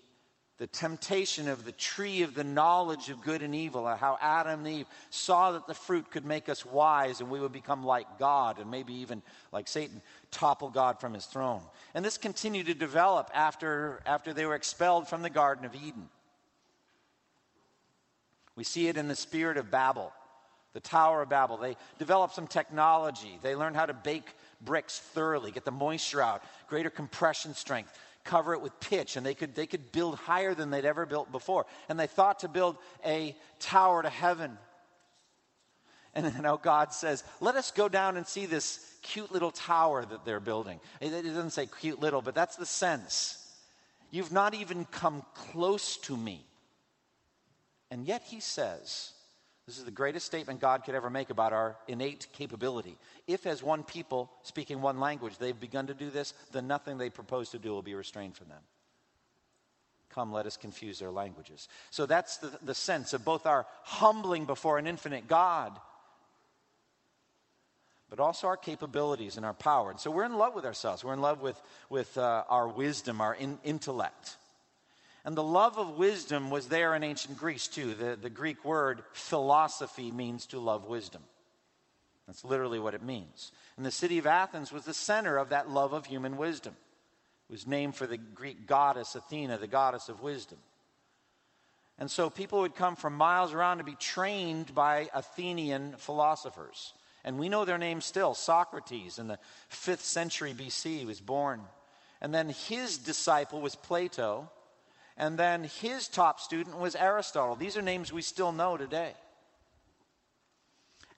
the 0.58 0.66
temptation 0.66 1.48
of 1.48 1.64
the 1.64 1.72
tree 1.72 2.22
of 2.22 2.34
the 2.34 2.44
knowledge 2.44 3.10
of 3.10 3.20
good 3.20 3.42
and 3.42 3.54
evil, 3.54 3.86
how 3.86 4.16
Adam 4.22 4.60
and 4.64 4.68
Eve 4.68 4.86
saw 5.10 5.52
that 5.52 5.66
the 5.66 5.74
fruit 5.74 6.10
could 6.10 6.24
make 6.24 6.48
us 6.48 6.64
wise 6.64 7.20
and 7.20 7.28
we 7.28 7.40
would 7.40 7.52
become 7.52 7.84
like 7.84 8.18
God 8.18 8.58
and 8.58 8.70
maybe 8.70 8.94
even 8.94 9.22
like 9.52 9.68
Satan, 9.68 10.00
topple 10.30 10.70
God 10.70 10.98
from 10.98 11.12
his 11.12 11.26
throne. 11.26 11.60
And 11.94 12.02
this 12.02 12.16
continued 12.16 12.66
to 12.66 12.74
develop 12.74 13.30
after, 13.34 14.00
after 14.06 14.32
they 14.32 14.46
were 14.46 14.54
expelled 14.54 15.08
from 15.08 15.20
the 15.20 15.30
Garden 15.30 15.66
of 15.66 15.74
Eden. 15.74 16.08
We 18.54 18.64
see 18.64 18.88
it 18.88 18.96
in 18.96 19.08
the 19.08 19.16
spirit 19.16 19.58
of 19.58 19.70
Babel, 19.70 20.10
the 20.72 20.80
Tower 20.80 21.20
of 21.20 21.28
Babel. 21.28 21.58
They 21.58 21.76
developed 21.98 22.34
some 22.34 22.46
technology, 22.46 23.38
they 23.42 23.54
learned 23.54 23.76
how 23.76 23.84
to 23.84 23.92
bake 23.94 24.28
bricks 24.62 24.98
thoroughly, 24.98 25.50
get 25.50 25.66
the 25.66 25.70
moisture 25.70 26.22
out, 26.22 26.42
greater 26.66 26.88
compression 26.88 27.52
strength 27.52 27.92
cover 28.26 28.52
it 28.52 28.60
with 28.60 28.78
pitch, 28.80 29.16
and 29.16 29.24
they 29.24 29.34
could, 29.34 29.54
they 29.54 29.66
could 29.66 29.92
build 29.92 30.16
higher 30.16 30.54
than 30.54 30.70
they'd 30.70 30.84
ever 30.84 31.06
built 31.06 31.32
before. 31.32 31.66
And 31.88 31.98
they 31.98 32.06
thought 32.06 32.40
to 32.40 32.48
build 32.48 32.76
a 33.04 33.34
tower 33.58 34.02
to 34.02 34.10
heaven. 34.10 34.58
And 36.14 36.42
now 36.42 36.56
God 36.56 36.92
says, 36.92 37.24
Let 37.40 37.56
us 37.56 37.70
go 37.70 37.88
down 37.88 38.16
and 38.16 38.26
see 38.26 38.46
this 38.46 38.80
cute 39.02 39.30
little 39.32 39.50
tower 39.50 40.04
that 40.04 40.24
they're 40.24 40.40
building. 40.40 40.80
It 41.00 41.10
doesn't 41.10 41.50
say 41.50 41.68
cute 41.80 42.00
little, 42.00 42.22
but 42.22 42.34
that's 42.34 42.56
the 42.56 42.66
sense. 42.66 43.42
You've 44.10 44.32
not 44.32 44.54
even 44.54 44.84
come 44.86 45.22
close 45.34 45.96
to 45.98 46.16
me. 46.16 46.46
And 47.90 48.06
yet 48.06 48.22
he 48.24 48.40
says, 48.40 49.12
this 49.66 49.78
is 49.78 49.84
the 49.84 49.90
greatest 49.90 50.26
statement 50.26 50.60
God 50.60 50.84
could 50.84 50.94
ever 50.94 51.10
make 51.10 51.30
about 51.30 51.52
our 51.52 51.76
innate 51.88 52.28
capability. 52.32 52.96
If, 53.26 53.46
as 53.46 53.64
one 53.64 53.82
people 53.82 54.30
speaking 54.42 54.80
one 54.80 55.00
language, 55.00 55.38
they've 55.38 55.58
begun 55.58 55.88
to 55.88 55.94
do 55.94 56.08
this, 56.08 56.34
then 56.52 56.68
nothing 56.68 56.98
they 56.98 57.10
propose 57.10 57.50
to 57.50 57.58
do 57.58 57.70
will 57.70 57.82
be 57.82 57.94
restrained 57.96 58.36
from 58.36 58.48
them. 58.48 58.62
Come, 60.10 60.32
let 60.32 60.46
us 60.46 60.56
confuse 60.56 61.00
their 61.00 61.10
languages. 61.10 61.68
So 61.90 62.06
that's 62.06 62.36
the, 62.36 62.56
the 62.62 62.74
sense 62.74 63.12
of 63.12 63.24
both 63.24 63.44
our 63.44 63.66
humbling 63.82 64.44
before 64.44 64.78
an 64.78 64.86
infinite 64.86 65.26
God, 65.26 65.76
but 68.08 68.20
also 68.20 68.46
our 68.46 68.56
capabilities 68.56 69.36
and 69.36 69.44
our 69.44 69.52
power. 69.52 69.90
And 69.90 69.98
so 69.98 70.12
we're 70.12 70.24
in 70.24 70.38
love 70.38 70.54
with 70.54 70.64
ourselves. 70.64 71.02
We're 71.02 71.12
in 71.12 71.20
love 71.20 71.42
with, 71.42 71.60
with 71.90 72.16
uh, 72.16 72.44
our 72.48 72.68
wisdom, 72.68 73.20
our 73.20 73.34
in, 73.34 73.58
intellect. 73.64 74.36
And 75.26 75.36
the 75.36 75.42
love 75.42 75.76
of 75.76 75.98
wisdom 75.98 76.50
was 76.50 76.68
there 76.68 76.94
in 76.94 77.02
ancient 77.02 77.36
Greece 77.36 77.66
too. 77.66 77.94
The, 77.94 78.14
the 78.14 78.30
Greek 78.30 78.64
word 78.64 79.02
philosophy 79.12 80.12
means 80.12 80.46
to 80.46 80.60
love 80.60 80.86
wisdom. 80.86 81.22
That's 82.28 82.44
literally 82.44 82.78
what 82.78 82.94
it 82.94 83.02
means. 83.02 83.50
And 83.76 83.84
the 83.84 83.90
city 83.90 84.18
of 84.18 84.26
Athens 84.26 84.70
was 84.70 84.84
the 84.84 84.94
center 84.94 85.36
of 85.36 85.48
that 85.48 85.68
love 85.68 85.92
of 85.92 86.06
human 86.06 86.36
wisdom. 86.36 86.76
It 87.48 87.52
was 87.52 87.66
named 87.66 87.96
for 87.96 88.06
the 88.06 88.16
Greek 88.16 88.68
goddess 88.68 89.16
Athena, 89.16 89.58
the 89.58 89.66
goddess 89.66 90.08
of 90.08 90.22
wisdom. 90.22 90.58
And 91.98 92.08
so 92.08 92.30
people 92.30 92.60
would 92.60 92.76
come 92.76 92.94
from 92.94 93.14
miles 93.14 93.52
around 93.52 93.78
to 93.78 93.84
be 93.84 93.96
trained 93.96 94.76
by 94.76 95.08
Athenian 95.12 95.94
philosophers. 95.98 96.92
And 97.24 97.36
we 97.36 97.48
know 97.48 97.64
their 97.64 97.78
names 97.78 98.04
still. 98.04 98.34
Socrates 98.34 99.18
in 99.18 99.26
the 99.26 99.40
5th 99.72 100.00
century 100.02 100.54
BC 100.54 101.04
was 101.04 101.20
born. 101.20 101.62
And 102.20 102.32
then 102.32 102.50
his 102.50 102.98
disciple 102.98 103.60
was 103.60 103.74
Plato. 103.74 104.50
And 105.16 105.38
then 105.38 105.64
his 105.64 106.08
top 106.08 106.40
student 106.40 106.78
was 106.78 106.94
Aristotle. 106.94 107.56
These 107.56 107.76
are 107.76 107.82
names 107.82 108.12
we 108.12 108.22
still 108.22 108.52
know 108.52 108.76
today. 108.76 109.14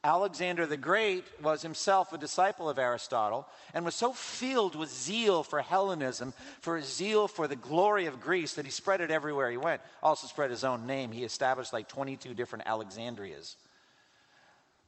Alexander 0.05 0.65
the 0.65 0.77
Great 0.77 1.25
was 1.43 1.63
himself 1.63 2.13
a 2.13 2.19
disciple 2.19 2.71
of 2.71 2.79
Aristotle 2.79 3.49
and 3.75 3.85
was 3.85 3.97
so 3.97 4.13
filled 4.13 4.77
with 4.77 4.91
zeal 4.91 5.43
for 5.43 5.61
Hellenism, 5.61 6.33
for 6.61 6.81
zeal 6.81 7.27
for 7.27 7.49
the 7.49 7.57
glory 7.57 8.07
of 8.07 8.21
Greece, 8.21 8.55
that 8.55 8.65
he 8.65 8.71
spread 8.71 9.01
it 9.01 9.11
everywhere 9.11 9.51
he 9.51 9.57
went. 9.57 9.83
Also, 10.01 10.29
spread 10.29 10.51
his 10.51 10.63
own 10.63 10.87
name. 10.87 11.11
He 11.11 11.25
established 11.25 11.73
like 11.73 11.89
22 11.89 12.33
different 12.35 12.67
Alexandrias. 12.67 13.57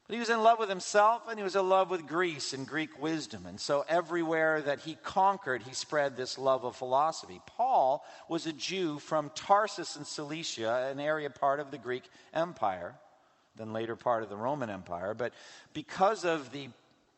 But 0.07 0.15
he 0.15 0.19
was 0.19 0.29
in 0.29 0.43
love 0.43 0.59
with 0.59 0.69
himself 0.69 1.27
and 1.29 1.37
he 1.37 1.43
was 1.43 1.55
in 1.55 1.69
love 1.69 1.89
with 1.89 2.07
Greece 2.07 2.53
and 2.53 2.67
Greek 2.67 3.01
wisdom. 3.01 3.45
And 3.45 3.59
so 3.59 3.85
everywhere 3.87 4.61
that 4.61 4.81
he 4.81 4.95
conquered, 4.95 5.63
he 5.63 5.73
spread 5.73 6.17
this 6.17 6.37
love 6.37 6.65
of 6.65 6.75
philosophy. 6.75 7.39
Paul 7.45 8.03
was 8.27 8.45
a 8.45 8.53
Jew 8.53 8.99
from 8.99 9.31
Tarsus 9.35 9.95
in 9.95 10.03
Cilicia, 10.03 10.89
an 10.91 10.99
area 10.99 11.29
part 11.29 11.59
of 11.59 11.71
the 11.71 11.77
Greek 11.77 12.03
Empire, 12.33 12.95
then 13.55 13.71
later 13.71 13.95
part 13.95 14.23
of 14.23 14.29
the 14.29 14.35
Roman 14.35 14.69
Empire. 14.69 15.13
But 15.13 15.33
because 15.73 16.25
of 16.25 16.51
the 16.51 16.69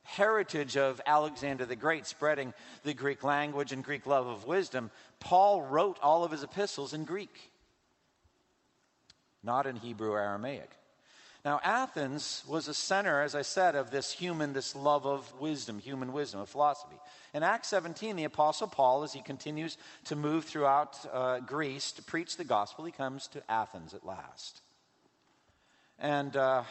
heritage 0.04 0.78
of 0.78 1.02
Alexander 1.06 1.66
the 1.66 1.76
Great 1.76 2.06
spreading 2.06 2.54
the 2.84 2.94
Greek 2.94 3.24
language 3.24 3.72
and 3.72 3.84
Greek 3.84 4.06
love 4.06 4.28
of 4.28 4.46
wisdom, 4.46 4.92
Paul 5.20 5.62
wrote 5.62 5.98
all 6.02 6.24
of 6.24 6.32
his 6.32 6.44
epistles 6.44 6.94
in 6.94 7.06
Greek, 7.06 7.52
not 9.42 9.66
in 9.66 9.78
Hebrew 9.78 10.14
Aramaic. 10.14 10.70
Now, 11.46 11.60
Athens 11.62 12.42
was 12.48 12.70
a 12.70 12.74
center, 12.74 13.22
as 13.22 13.36
I 13.36 13.42
said, 13.42 13.76
of 13.76 13.92
this 13.92 14.14
human, 14.14 14.54
this 14.54 14.78
love 14.78 15.06
of 15.06 15.42
wisdom, 15.42 15.78
human 15.78 16.14
wisdom, 16.14 16.40
of 16.40 16.48
philosophy. 16.48 16.96
In 17.34 17.44
Acts 17.44 17.68
17, 17.68 18.16
the 18.16 18.24
Apostle 18.24 18.68
Paul, 18.68 19.04
as 19.04 19.12
he 19.12 19.20
continues 19.20 19.78
to 20.06 20.16
move 20.16 20.46
throughout 20.46 20.98
uh, 21.12 21.42
Greece 21.42 21.92
to 21.94 22.02
preach 22.02 22.38
the 22.38 22.46
gospel, 22.46 22.86
he 22.86 22.94
comes 22.94 23.28
to 23.28 23.44
Athens 23.52 23.94
at 23.94 24.06
last. 24.06 24.62
And 26.00 26.38
uh, 26.38 26.64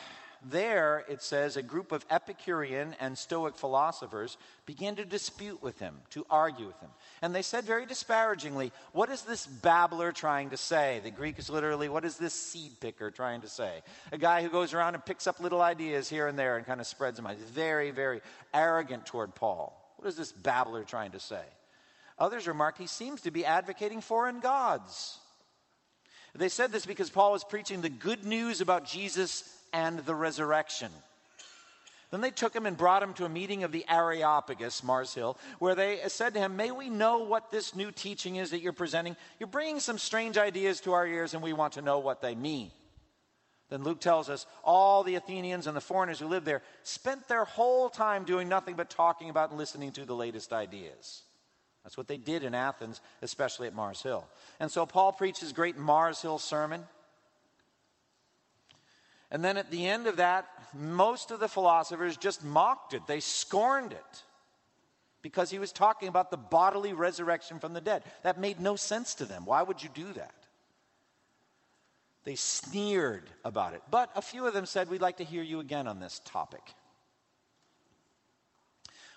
there 0.50 1.04
it 1.08 1.22
says 1.22 1.56
a 1.56 1.62
group 1.62 1.92
of 1.92 2.04
Epicurean 2.10 2.96
and 3.00 3.16
Stoic 3.16 3.56
philosophers 3.56 4.36
began 4.66 4.96
to 4.96 5.04
dispute 5.04 5.62
with 5.62 5.78
him, 5.78 5.94
to 6.10 6.26
argue 6.28 6.66
with 6.66 6.78
him. 6.80 6.90
And 7.20 7.34
they 7.34 7.42
said 7.42 7.64
very 7.64 7.86
disparagingly, 7.86 8.72
What 8.92 9.10
is 9.10 9.22
this 9.22 9.46
babbler 9.46 10.12
trying 10.12 10.50
to 10.50 10.56
say? 10.56 11.00
The 11.04 11.10
Greek 11.10 11.38
is 11.38 11.50
literally, 11.50 11.88
What 11.88 12.04
is 12.04 12.16
this 12.16 12.34
seed 12.34 12.72
picker 12.80 13.10
trying 13.10 13.42
to 13.42 13.48
say? 13.48 13.82
A 14.10 14.18
guy 14.18 14.42
who 14.42 14.48
goes 14.48 14.74
around 14.74 14.94
and 14.94 15.04
picks 15.04 15.26
up 15.26 15.40
little 15.40 15.60
ideas 15.60 16.08
here 16.08 16.26
and 16.26 16.38
there 16.38 16.56
and 16.56 16.66
kind 16.66 16.80
of 16.80 16.86
spreads 16.86 17.16
them 17.16 17.26
out. 17.26 17.36
Very, 17.38 17.90
very 17.90 18.20
arrogant 18.52 19.06
toward 19.06 19.34
Paul. 19.34 19.78
What 19.96 20.08
is 20.08 20.16
this 20.16 20.32
babbler 20.32 20.84
trying 20.84 21.12
to 21.12 21.20
say? 21.20 21.44
Others 22.18 22.46
remarked 22.46 22.78
he 22.78 22.86
seems 22.86 23.22
to 23.22 23.30
be 23.30 23.44
advocating 23.44 24.00
foreign 24.00 24.40
gods. 24.40 25.18
They 26.34 26.48
said 26.48 26.72
this 26.72 26.86
because 26.86 27.10
Paul 27.10 27.32
was 27.32 27.44
preaching 27.44 27.82
the 27.82 27.90
good 27.90 28.24
news 28.24 28.60
about 28.60 28.86
Jesus 28.86 29.44
and 29.72 29.98
the 30.00 30.14
resurrection. 30.14 30.90
Then 32.10 32.20
they 32.20 32.30
took 32.30 32.54
him 32.54 32.66
and 32.66 32.76
brought 32.76 33.02
him 33.02 33.14
to 33.14 33.24
a 33.24 33.28
meeting 33.28 33.64
of 33.64 33.72
the 33.72 33.86
Areopagus, 33.88 34.84
Mars 34.84 35.14
Hill, 35.14 35.38
where 35.60 35.74
they 35.74 35.98
said 36.08 36.34
to 36.34 36.40
him, 36.40 36.56
May 36.56 36.70
we 36.70 36.90
know 36.90 37.20
what 37.20 37.50
this 37.50 37.74
new 37.74 37.90
teaching 37.90 38.36
is 38.36 38.50
that 38.50 38.60
you're 38.60 38.74
presenting? 38.74 39.16
You're 39.40 39.46
bringing 39.46 39.80
some 39.80 39.96
strange 39.96 40.36
ideas 40.36 40.80
to 40.82 40.92
our 40.92 41.06
ears, 41.06 41.32
and 41.32 41.42
we 41.42 41.54
want 41.54 41.72
to 41.74 41.82
know 41.82 42.00
what 42.00 42.20
they 42.20 42.34
mean. 42.34 42.70
Then 43.70 43.82
Luke 43.82 44.00
tells 44.00 44.28
us 44.28 44.44
all 44.62 45.02
the 45.02 45.14
Athenians 45.14 45.66
and 45.66 45.74
the 45.74 45.80
foreigners 45.80 46.18
who 46.18 46.26
lived 46.26 46.44
there 46.44 46.60
spent 46.82 47.26
their 47.26 47.46
whole 47.46 47.88
time 47.88 48.24
doing 48.24 48.46
nothing 48.46 48.74
but 48.74 48.90
talking 48.90 49.30
about 49.30 49.48
and 49.48 49.58
listening 49.58 49.92
to 49.92 50.04
the 50.04 50.14
latest 50.14 50.52
ideas. 50.52 51.22
That's 51.82 51.96
what 51.96 52.06
they 52.06 52.18
did 52.18 52.44
in 52.44 52.54
Athens, 52.54 53.00
especially 53.22 53.68
at 53.68 53.74
Mars 53.74 54.02
Hill. 54.02 54.26
And 54.60 54.70
so 54.70 54.84
Paul 54.84 55.12
preached 55.12 55.40
his 55.40 55.54
great 55.54 55.78
Mars 55.78 56.20
Hill 56.20 56.38
sermon. 56.38 56.84
And 59.32 59.42
then 59.42 59.56
at 59.56 59.70
the 59.70 59.86
end 59.86 60.06
of 60.06 60.18
that, 60.18 60.46
most 60.74 61.30
of 61.30 61.40
the 61.40 61.48
philosophers 61.48 62.18
just 62.18 62.44
mocked 62.44 62.92
it, 62.92 63.06
they 63.06 63.18
scorned 63.18 63.92
it 63.92 64.22
because 65.22 65.50
he 65.50 65.58
was 65.58 65.72
talking 65.72 66.08
about 66.08 66.30
the 66.30 66.36
bodily 66.36 66.92
resurrection 66.92 67.58
from 67.58 67.72
the 67.72 67.80
dead. 67.80 68.02
That 68.24 68.38
made 68.38 68.60
no 68.60 68.76
sense 68.76 69.14
to 69.16 69.24
them. 69.24 69.46
Why 69.46 69.62
would 69.62 69.82
you 69.82 69.88
do 69.94 70.12
that? 70.12 70.34
They 72.24 72.34
sneered 72.34 73.30
about 73.44 73.72
it. 73.72 73.82
But 73.90 74.10
a 74.14 74.22
few 74.22 74.46
of 74.46 74.52
them 74.52 74.66
said, 74.66 74.90
We'd 74.90 75.00
like 75.00 75.16
to 75.16 75.24
hear 75.24 75.42
you 75.42 75.60
again 75.60 75.88
on 75.88 75.98
this 75.98 76.20
topic. 76.24 76.62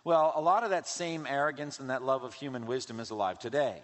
Well, 0.03 0.33
a 0.35 0.41
lot 0.41 0.63
of 0.63 0.69
that 0.69 0.87
same 0.87 1.25
arrogance 1.27 1.79
and 1.79 1.89
that 1.89 2.03
love 2.03 2.23
of 2.23 2.33
human 2.33 2.67
wisdom 2.67 2.99
is 2.99 3.09
alive 3.09 3.37
today. 3.37 3.81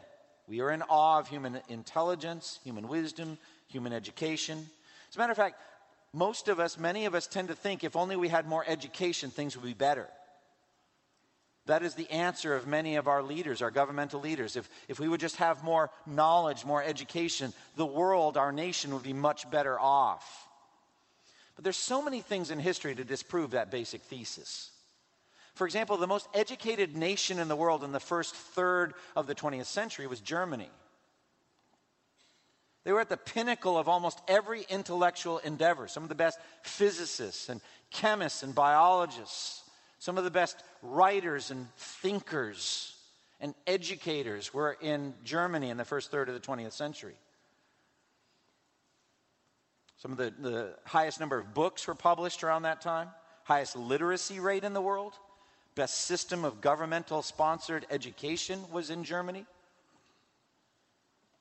We 0.47 0.61
are 0.61 0.71
in 0.71 0.81
awe 0.83 1.19
of 1.19 1.27
human 1.27 1.59
intelligence, 1.67 2.59
human 2.63 2.87
wisdom, 2.87 3.37
human 3.67 3.91
education. 3.91 4.69
As 5.09 5.15
a 5.15 5.19
matter 5.19 5.31
of 5.31 5.37
fact, 5.37 5.59
most 6.13 6.49
of 6.49 6.59
us, 6.59 6.77
many 6.77 7.05
of 7.05 7.15
us, 7.15 7.27
tend 7.27 7.47
to 7.47 7.55
think 7.55 7.83
if 7.83 7.95
only 7.95 8.15
we 8.15 8.27
had 8.27 8.47
more 8.47 8.65
education, 8.67 9.29
things 9.29 9.55
would 9.55 9.65
be 9.65 9.73
better. 9.73 10.07
That 11.67 11.83
is 11.83 11.93
the 11.93 12.09
answer 12.09 12.55
of 12.55 12.67
many 12.67 12.95
of 12.95 13.07
our 13.07 13.21
leaders, 13.21 13.61
our 13.61 13.71
governmental 13.71 14.19
leaders. 14.19 14.55
If, 14.55 14.69
if 14.87 14.99
we 14.99 15.07
would 15.07 15.19
just 15.19 15.37
have 15.37 15.63
more 15.63 15.91
knowledge, 16.05 16.65
more 16.65 16.83
education, 16.83 17.53
the 17.75 17.85
world, 17.85 18.35
our 18.35 18.51
nation 18.51 18.93
would 18.93 19.03
be 19.03 19.13
much 19.13 19.49
better 19.49 19.79
off. 19.79 20.47
But 21.55 21.63
there's 21.63 21.77
so 21.77 22.01
many 22.01 22.21
things 22.21 22.49
in 22.49 22.59
history 22.59 22.95
to 22.95 23.03
disprove 23.03 23.51
that 23.51 23.71
basic 23.71 24.01
thesis. 24.01 24.71
For 25.53 25.65
example, 25.65 25.97
the 25.97 26.07
most 26.07 26.27
educated 26.33 26.97
nation 26.97 27.37
in 27.37 27.47
the 27.47 27.55
world 27.55 27.83
in 27.83 27.91
the 27.91 27.99
first 27.99 28.33
third 28.33 28.93
of 29.15 29.27
the 29.27 29.35
20th 29.35 29.65
century 29.65 30.07
was 30.07 30.19
Germany. 30.19 30.69
They 32.83 32.91
were 32.91 33.01
at 33.01 33.09
the 33.09 33.17
pinnacle 33.17 33.77
of 33.77 33.87
almost 33.87 34.19
every 34.27 34.65
intellectual 34.69 35.37
endeavor. 35.39 35.87
Some 35.87 36.03
of 36.03 36.09
the 36.09 36.15
best 36.15 36.39
physicists 36.63 37.49
and 37.49 37.61
chemists 37.91 38.43
and 38.43 38.55
biologists, 38.55 39.63
some 39.99 40.17
of 40.17 40.23
the 40.23 40.31
best 40.31 40.57
writers 40.81 41.51
and 41.51 41.67
thinkers 41.75 42.95
and 43.39 43.53
educators 43.67 44.53
were 44.53 44.77
in 44.81 45.13
Germany 45.23 45.69
in 45.69 45.77
the 45.77 45.85
first 45.85 46.11
third 46.11 46.29
of 46.29 46.35
the 46.35 46.39
20th 46.39 46.73
century. 46.73 47.15
Some 49.97 50.11
of 50.11 50.17
the, 50.17 50.33
the 50.39 50.75
highest 50.85 51.19
number 51.19 51.37
of 51.37 51.53
books 51.53 51.85
were 51.85 51.95
published 51.95 52.43
around 52.43 52.63
that 52.63 52.81
time, 52.81 53.09
highest 53.43 53.75
literacy 53.75 54.39
rate 54.39 54.63
in 54.63 54.73
the 54.73 54.81
world 54.81 55.13
best 55.75 56.01
system 56.01 56.43
of 56.43 56.61
governmental 56.61 57.21
sponsored 57.21 57.85
education 57.89 58.59
was 58.71 58.89
in 58.89 59.03
Germany. 59.03 59.45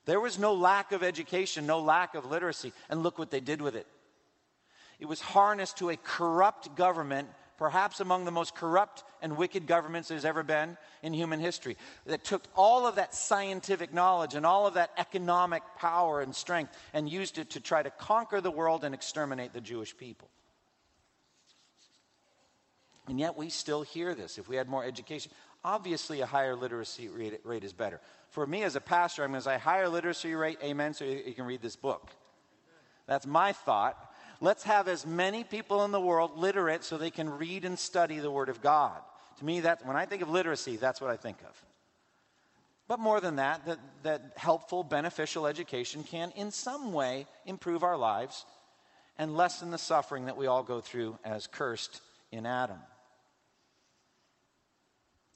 There 0.05 0.19
was 0.19 0.39
no 0.39 0.53
lack 0.53 0.91
of 0.91 1.03
education, 1.03 1.65
no 1.65 1.79
lack 1.79 2.15
of 2.15 2.25
literacy, 2.25 2.73
and 2.89 3.03
look 3.03 3.19
what 3.19 3.31
they 3.31 3.39
did 3.39 3.61
with 3.61 3.75
it. 3.75 3.87
It 4.99 5.07
was 5.07 5.21
harnessed 5.21 5.77
to 5.77 5.89
a 5.89 5.97
corrupt 5.97 6.75
government, 6.75 7.27
perhaps 7.57 7.99
among 7.99 8.25
the 8.25 8.31
most 8.31 8.55
corrupt 8.55 9.03
and 9.21 9.37
wicked 9.37 9.67
governments 9.67 10.09
there's 10.09 10.25
ever 10.25 10.43
been 10.43 10.77
in 11.03 11.13
human 11.13 11.39
history, 11.39 11.77
that 12.05 12.23
took 12.23 12.43
all 12.55 12.87
of 12.87 12.95
that 12.95 13.13
scientific 13.13 13.93
knowledge 13.93 14.35
and 14.35 14.45
all 14.45 14.65
of 14.67 14.75
that 14.75 14.91
economic 14.97 15.63
power 15.77 16.21
and 16.21 16.35
strength 16.35 16.75
and 16.93 17.09
used 17.09 17.37
it 17.37 17.51
to 17.51 17.59
try 17.59 17.81
to 17.81 17.91
conquer 17.91 18.41
the 18.41 18.51
world 18.51 18.83
and 18.83 18.93
exterminate 18.95 19.53
the 19.53 19.61
Jewish 19.61 19.95
people. 19.95 20.29
And 23.07 23.19
yet 23.19 23.35
we 23.35 23.49
still 23.49 23.81
hear 23.81 24.15
this. 24.15 24.37
If 24.37 24.47
we 24.47 24.55
had 24.55 24.69
more 24.69 24.85
education, 24.85 25.31
obviously 25.63 26.21
a 26.21 26.25
higher 26.25 26.55
literacy 26.55 27.09
rate, 27.09 27.63
is 27.63 27.73
better. 27.73 27.99
For 28.29 28.45
me 28.45 28.63
as 28.63 28.75
a 28.75 28.81
pastor, 28.81 29.23
I'm 29.23 29.31
going 29.31 29.41
to 29.41 29.45
say 29.45 29.57
higher 29.57 29.89
literacy 29.89 30.33
rate, 30.33 30.59
amen, 30.63 30.93
so 30.93 31.05
you, 31.05 31.21
you 31.25 31.33
can 31.33 31.45
read 31.45 31.61
this 31.61 31.75
book. 31.75 32.09
That's 33.07 33.27
my 33.27 33.53
thought. 33.53 33.97
Let's 34.39 34.63
have 34.63 34.87
as 34.87 35.05
many 35.05 35.43
people 35.43 35.83
in 35.85 35.91
the 35.91 36.01
world 36.01 36.37
literate 36.37 36.83
so 36.83 36.97
they 36.97 37.11
can 37.11 37.29
read 37.29 37.65
and 37.65 37.77
study 37.77 38.19
the 38.19 38.31
Word 38.31 38.49
of 38.49 38.61
God. 38.61 38.99
To 39.39 39.45
me, 39.45 39.59
that 39.61 39.85
when 39.85 39.95
I 39.95 40.05
think 40.05 40.21
of 40.21 40.29
literacy, 40.29 40.77
that's 40.77 41.01
what 41.01 41.11
I 41.11 41.17
think 41.17 41.37
of. 41.47 41.65
But 42.87 42.99
more 42.99 43.21
than 43.21 43.37
that, 43.37 43.65
that, 43.67 43.79
that 44.03 44.33
helpful, 44.35 44.83
beneficial 44.83 45.47
education 45.47 46.03
can, 46.03 46.31
in 46.35 46.51
some 46.51 46.91
way, 46.91 47.25
improve 47.45 47.83
our 47.83 47.97
lives 47.97 48.45
and 49.17 49.37
lessen 49.37 49.71
the 49.71 49.77
suffering 49.77 50.25
that 50.25 50.37
we 50.37 50.47
all 50.47 50.63
go 50.63 50.81
through 50.81 51.17
as 51.23 51.47
cursed 51.47 52.01
in 52.31 52.45
Adam. 52.45 52.79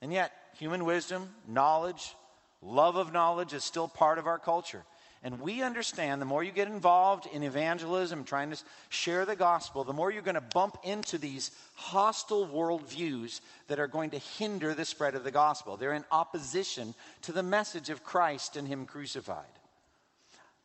And 0.05 0.13
yet, 0.13 0.31
human 0.59 0.85
wisdom, 0.85 1.33
knowledge, 1.47 2.13
love 2.61 2.95
of 2.95 3.11
knowledge 3.11 3.53
is 3.53 3.63
still 3.63 3.87
part 3.87 4.19
of 4.19 4.27
our 4.27 4.37
culture. 4.37 4.83
And 5.23 5.41
we 5.41 5.63
understand 5.63 6.21
the 6.21 6.27
more 6.27 6.43
you 6.43 6.51
get 6.51 6.67
involved 6.67 7.27
in 7.33 7.41
evangelism, 7.41 8.23
trying 8.23 8.51
to 8.51 8.57
share 8.89 9.25
the 9.25 9.35
gospel, 9.35 9.83
the 9.83 9.93
more 9.93 10.11
you're 10.11 10.21
going 10.21 10.35
to 10.35 10.41
bump 10.41 10.77
into 10.83 11.17
these 11.17 11.49
hostile 11.73 12.47
worldviews 12.47 13.41
that 13.67 13.79
are 13.79 13.87
going 13.87 14.11
to 14.11 14.19
hinder 14.19 14.75
the 14.75 14.85
spread 14.85 15.15
of 15.15 15.23
the 15.23 15.31
gospel. 15.31 15.75
They're 15.75 15.93
in 15.93 16.05
opposition 16.11 16.93
to 17.23 17.31
the 17.31 17.41
message 17.41 17.89
of 17.89 18.03
Christ 18.03 18.57
and 18.57 18.67
Him 18.67 18.85
crucified. 18.85 19.43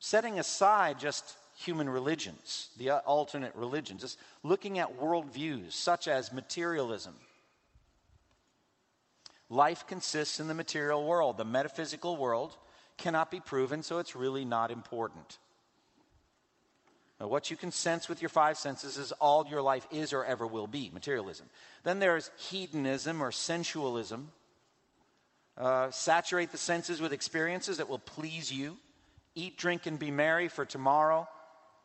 Setting 0.01 0.39
aside 0.39 1.01
just 1.01 1.35
human 1.57 1.89
religions, 1.89 2.69
the 2.77 2.91
alternate 2.91 3.55
religions, 3.55 4.03
just 4.03 4.19
looking 4.43 4.79
at 4.79 5.01
worldviews 5.01 5.73
such 5.73 6.09
as 6.09 6.31
materialism 6.31 7.15
Life 9.51 9.87
consists 9.89 10.39
in 10.39 10.47
the 10.47 10.55
material 10.55 11.05
world. 11.05 11.37
The 11.37 11.45
metaphysical 11.45 12.17
world 12.17 12.57
cannot 12.97 13.31
be 13.31 13.41
proven, 13.41 13.83
so 13.83 13.99
it's 13.99 14.15
really 14.15 14.45
not 14.45 14.71
important. 14.71 15.39
Now, 17.21 17.27
what 17.27 17.51
you 17.51 17.57
can 17.57 17.73
sense 17.73 18.09
with 18.09 18.23
your 18.23 18.29
five 18.29 18.57
senses 18.57 18.97
is 18.97 19.13
all 19.13 19.47
your 19.47 19.61
life 19.61 19.87
is 19.91 20.13
or 20.13 20.25
ever 20.25 20.47
will 20.47 20.67
be 20.67 20.91
materialism. 20.95 21.47
Then 21.83 21.99
there's 21.99 22.31
hedonism 22.39 23.21
or 23.23 23.33
sensualism. 23.33 24.31
Uh, 25.59 25.91
saturate 25.91 26.53
the 26.53 26.57
senses 26.59 27.01
with 27.01 27.13
experiences 27.13 27.77
that 27.77 27.89
will 27.89 27.99
please 27.99 28.51
you. 28.51 28.79
Eat, 29.35 29.59
drink, 29.59 29.87
and 29.87 29.99
be 29.99 30.11
merry, 30.11 30.49
for 30.49 30.65
tomorrow 30.65 31.29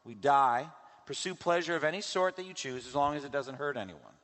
we 0.05 0.13
die. 0.13 0.67
Pursue 1.05 1.35
pleasure 1.35 1.75
of 1.75 1.83
any 1.83 2.01
sort 2.01 2.37
that 2.37 2.45
you 2.45 2.53
choose 2.53 2.87
as 2.87 2.95
long 2.95 3.15
as 3.15 3.25
it 3.25 3.31
doesn't 3.31 3.55
hurt 3.55 3.75
anyone. 3.75 4.14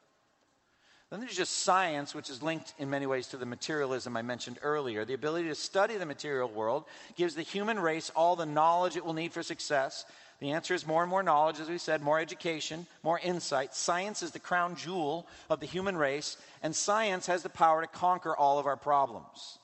Then 1.12 1.20
there's 1.20 1.36
just 1.36 1.60
science, 1.60 2.16
which 2.16 2.30
is 2.30 2.42
linked 2.42 2.74
in 2.80 2.90
many 2.90 3.06
ways 3.06 3.28
to 3.28 3.38
the 3.38 3.46
materialism 3.46 4.16
I 4.16 4.22
mentioned 4.22 4.60
earlier. 4.62 5.04
The 5.04 5.14
ability 5.14 5.50
to 5.50 5.56
study 5.56 5.98
the 5.98 6.06
material 6.06 6.48
world 6.48 6.86
gives 7.18 7.36
the 7.36 7.42
human 7.42 7.78
race 7.78 8.10
all 8.16 8.38
the 8.38 8.46
knowledge 8.46 8.96
it 8.96 9.04
will 9.04 9.14
need 9.14 9.34
for 9.34 9.44
success. 9.44 10.06
The 10.40 10.52
answer 10.52 10.74
is 10.74 10.88
more 10.88 11.04
and 11.04 11.10
more 11.10 11.22
knowledge, 11.22 11.60
as 11.60 11.68
we 11.68 11.80
said, 11.80 12.02
more 12.02 12.18
education, 12.18 12.88
more 13.04 13.20
insight. 13.20 13.76
Science 13.76 14.24
is 14.24 14.32
the 14.32 14.40
crown 14.40 14.78
jewel 14.78 15.28
of 15.50 15.60
the 15.60 15.66
human 15.66 15.98
race, 15.98 16.38
and 16.64 16.74
science 16.74 17.28
has 17.28 17.44
the 17.44 17.50
power 17.50 17.82
to 17.82 17.88
conquer 17.88 18.36
all 18.36 18.58
of 18.58 18.66
our 18.66 18.78
problems. 18.78 19.60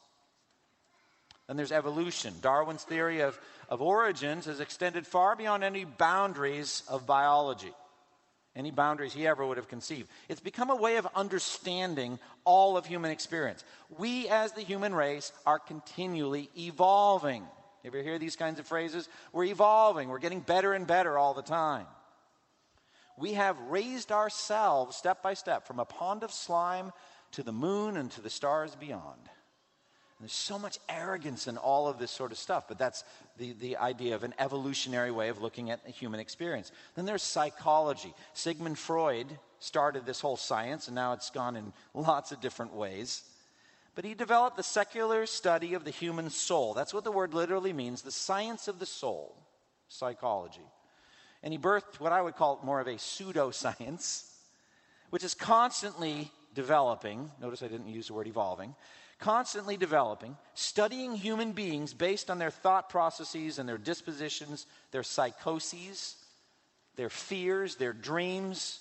Then 1.48 1.56
there's 1.56 1.72
evolution. 1.72 2.34
Darwin's 2.42 2.84
theory 2.84 3.22
of, 3.22 3.40
of 3.70 3.82
origins 3.82 4.48
has 4.48 4.60
extended 4.60 5.08
far 5.08 5.38
beyond 5.38 5.64
any 5.64 5.86
boundaries 5.86 6.84
of 6.90 7.08
biology 7.08 7.74
any 8.58 8.72
boundaries 8.72 9.14
he 9.14 9.28
ever 9.28 9.46
would 9.46 9.58
have 9.58 9.70
conceived. 9.70 10.10
It's 10.28 10.42
become 10.42 10.72
a 10.72 10.76
way 10.76 10.98
of 10.98 11.08
understanding 11.16 12.20
all 12.44 12.76
of 12.76 12.86
human 12.86 13.12
experience. 13.12 13.64
We, 13.98 14.28
as 14.28 14.52
the 14.52 14.62
human 14.62 14.96
race, 14.96 15.32
are 15.46 15.60
continually 15.60 16.50
evolving. 16.58 17.44
You 17.84 17.92
ever 17.92 18.02
hear 18.02 18.18
these 18.18 18.36
kinds 18.36 18.60
of 18.60 18.66
phrases? 18.66 19.08
We're 19.32 19.46
evolving, 19.46 20.10
we're 20.10 20.20
getting 20.20 20.40
better 20.40 20.74
and 20.74 20.88
better 20.88 21.18
all 21.18 21.36
the 21.36 21.44
time. 21.44 21.86
We 23.18 23.34
have 23.34 23.60
raised 23.62 24.12
ourselves 24.12 24.98
step 24.98 25.22
by 25.22 25.36
step 25.36 25.66
from 25.66 25.80
a 25.80 25.86
pond 25.86 26.24
of 26.24 26.32
slime 26.32 26.92
to 27.34 27.44
the 27.44 27.52
moon 27.52 27.96
and 27.96 28.12
to 28.12 28.22
the 28.22 28.30
stars 28.30 28.76
beyond. 28.76 29.30
There's 30.20 30.34
so 30.34 30.58
much 30.58 30.80
arrogance 30.90 31.48
in 31.48 31.58
all 31.58 31.88
of 31.88 32.00
this 32.00 32.10
sort 32.10 32.32
of 32.32 32.40
stuff, 32.40 32.68
but 32.68 32.80
that's 32.80 33.04
the, 33.38 33.54
the 33.54 33.78
idea 33.78 34.16
of 34.16 34.24
an 34.24 34.34
evolutionary 34.40 35.12
way 35.12 35.30
of 35.30 35.42
looking 35.42 35.70
at 35.70 35.86
the 35.86 35.92
human 35.92 36.20
experience. 36.20 36.72
Then 36.96 37.06
there's 37.06 37.22
psychology. 37.22 38.14
Sigmund 38.34 38.80
Freud 38.80 39.28
started 39.60 40.06
this 40.06 40.20
whole 40.20 40.38
science, 40.38 40.88
and 40.88 40.96
now 40.96 41.14
it's 41.14 41.30
gone 41.30 41.56
in 41.56 41.72
lots 41.94 42.32
of 42.32 42.42
different 42.42 42.74
ways. 42.74 43.24
But 43.94 44.06
he 44.06 44.16
developed 44.16 44.58
the 44.58 44.64
secular 44.64 45.28
study 45.28 45.76
of 45.76 45.84
the 45.84 45.92
human 45.92 46.32
soul. 46.32 46.74
That's 46.74 46.96
what 46.96 47.04
the 47.04 47.12
word 47.12 47.36
literally 47.36 47.74
means 47.74 48.02
the 48.02 48.12
science 48.12 48.68
of 48.68 48.80
the 48.80 48.86
soul, 48.88 49.36
psychology. 49.88 50.66
And 51.44 51.54
he 51.54 51.60
birthed 51.60 52.00
what 52.00 52.12
I 52.12 52.22
would 52.24 52.36
call 52.36 52.60
more 52.64 52.80
of 52.80 52.88
a 52.88 52.94
pseudoscience, 52.94 54.32
which 55.12 55.24
is 55.24 55.36
constantly 55.36 56.32
developing. 56.56 57.32
Notice 57.40 57.62
I 57.62 57.68
didn't 57.68 57.88
use 57.88 58.08
the 58.08 58.14
word 58.14 58.28
evolving. 58.28 58.76
Constantly 59.20 59.78
developing, 59.78 60.38
studying 60.54 61.16
human 61.16 61.52
beings 61.52 61.94
based 61.94 62.30
on 62.30 62.38
their 62.38 62.52
thought 62.52 62.90
processes 62.90 63.58
and 63.58 63.68
their 63.68 63.78
dispositions, 63.78 64.68
their 64.92 65.04
psychoses, 65.04 66.16
their 66.96 67.10
fears, 67.10 67.76
their 67.76 67.94
dreams, 67.94 68.80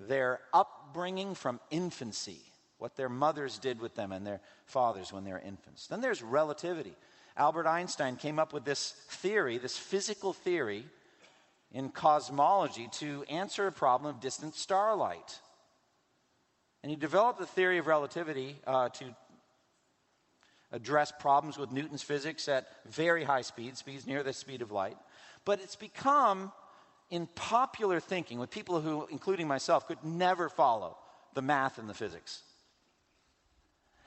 their 0.00 0.40
upbringing 0.54 1.34
from 1.34 1.60
infancy, 1.70 2.40
what 2.78 2.96
their 2.96 3.10
mothers 3.10 3.58
did 3.58 3.80
with 3.80 3.94
them 3.94 4.10
and 4.10 4.26
their 4.26 4.40
fathers 4.64 5.12
when 5.12 5.24
they 5.24 5.32
were 5.32 5.38
infants. 5.38 5.86
Then 5.86 6.00
there's 6.00 6.22
relativity. 6.22 6.94
Albert 7.36 7.66
Einstein 7.66 8.16
came 8.16 8.38
up 8.38 8.52
with 8.52 8.64
this 8.64 8.92
theory, 9.08 9.58
this 9.58 9.76
physical 9.76 10.32
theory 10.32 10.84
in 11.70 11.90
cosmology 11.90 12.88
to 12.92 13.24
answer 13.28 13.66
a 13.66 13.72
problem 13.72 14.14
of 14.14 14.20
distant 14.20 14.54
starlight. 14.54 15.40
And 16.82 16.90
he 16.90 16.96
developed 16.96 17.38
the 17.38 17.46
theory 17.46 17.78
of 17.78 17.86
relativity 17.86 18.56
uh, 18.66 18.88
to 18.90 19.04
address 20.72 21.12
problems 21.18 21.58
with 21.58 21.70
Newton's 21.70 22.02
physics 22.02 22.48
at 22.48 22.66
very 22.86 23.24
high 23.24 23.42
speeds, 23.42 23.78
speeds 23.78 24.06
near 24.06 24.22
the 24.22 24.32
speed 24.32 24.62
of 24.62 24.72
light. 24.72 24.96
But 25.44 25.60
it's 25.60 25.76
become 25.76 26.52
in 27.10 27.26
popular 27.34 28.00
thinking 28.00 28.38
with 28.38 28.50
people 28.50 28.80
who, 28.80 29.06
including 29.10 29.46
myself, 29.46 29.86
could 29.86 30.02
never 30.02 30.48
follow 30.48 30.96
the 31.34 31.42
math 31.42 31.78
and 31.78 31.88
the 31.88 31.94
physics. 31.94 32.42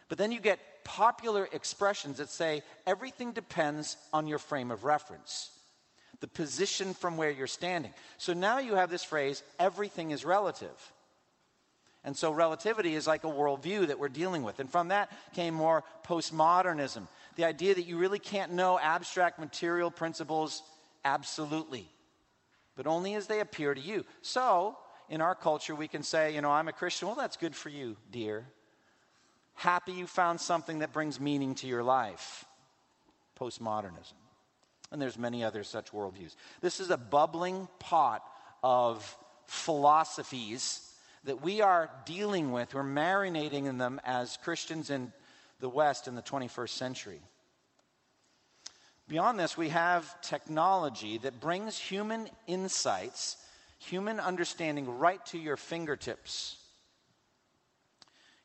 But 0.10 0.18
then 0.18 0.32
you 0.32 0.40
get 0.40 0.60
popular 0.84 1.48
expressions 1.52 2.18
that 2.18 2.30
say 2.30 2.64
everything 2.86 3.32
depends 3.32 3.98
on 4.14 4.28
your 4.28 4.40
frame 4.40 4.72
of 4.72 4.84
reference, 4.84 5.52
the 6.20 6.28
position 6.28 6.94
from 6.94 7.18
where 7.18 7.32
you're 7.32 7.48
standing. 7.48 7.94
So 8.18 8.34
now 8.34 8.60
you 8.60 8.76
have 8.76 8.90
this 8.90 9.04
phrase, 9.04 9.44
everything 9.60 10.12
is 10.12 10.26
relative. 10.26 10.94
And 12.06 12.16
so 12.16 12.32
relativity 12.32 12.96
is 12.96 13.08
like 13.08 13.26
a 13.26 13.28
worldview 13.28 13.88
that 13.88 14.00
we're 14.00 14.08
dealing 14.08 14.44
with. 14.44 14.60
And 14.60 14.70
from 14.70 14.90
that 14.90 15.12
came 15.34 15.54
more 15.54 15.84
postmodernism 16.08 17.08
the 17.36 17.44
idea 17.44 17.76
that 17.76 17.86
you 17.86 17.98
really 17.98 18.20
can't 18.20 18.54
know 18.54 18.80
abstract 18.80 19.40
material 19.40 19.92
principles 19.92 20.64
absolutely 21.04 21.90
but 22.76 22.88
only 22.88 23.16
as 23.16 23.28
they 23.28 23.40
appear 23.40 23.74
to 23.74 23.82
you. 23.82 24.06
So, 24.22 24.78
in 25.10 25.22
our 25.22 25.36
culture, 25.36 25.76
we 25.76 25.88
can 25.88 26.04
say, 26.04 26.34
you 26.36 26.42
know, 26.42 26.52
I'm 26.52 26.68
a 26.68 26.74
Christian. 26.74 27.08
Well, 27.08 27.16
that's 27.16 27.38
good 27.38 27.56
for 27.56 27.70
you, 27.70 27.96
dear. 28.12 28.46
Happy 29.54 29.94
you 29.94 30.08
found 30.08 30.42
something 30.42 30.80
that 30.80 30.92
brings 30.92 31.20
meaning 31.20 31.56
to 31.56 31.68
your 31.68 31.84
life. 31.84 32.44
Postmodernism. 33.40 34.14
And 34.92 35.02
there's 35.02 35.18
many 35.18 35.44
other 35.44 35.64
such 35.64 35.92
worldviews. 35.92 36.36
This 36.62 36.80
is 36.80 36.90
a 36.90 36.98
bubbling 36.98 37.68
pot 37.80 38.24
of 38.64 39.18
philosophies 39.48 40.82
that 41.26 41.42
we 41.42 41.62
are 41.62 41.90
dealing 42.06 42.52
with. 42.52 42.74
We're 42.74 42.84
marinating 42.84 43.66
in 43.66 43.78
them 43.78 44.00
as 44.06 44.38
Christians 44.44 44.90
in 44.90 45.12
the 45.60 45.70
West 45.70 46.08
in 46.08 46.16
the 46.16 46.22
21st 46.22 46.70
century. 46.70 47.22
Beyond 49.08 49.40
this, 49.40 49.58
we 49.58 49.70
have 49.70 50.20
technology 50.22 51.20
that 51.20 51.40
brings 51.40 51.78
human 51.78 52.28
insights, 52.48 53.38
human 53.78 54.20
understanding 54.20 54.98
right 54.98 55.24
to 55.28 55.38
your 55.38 55.58
fingertips. 55.58 56.58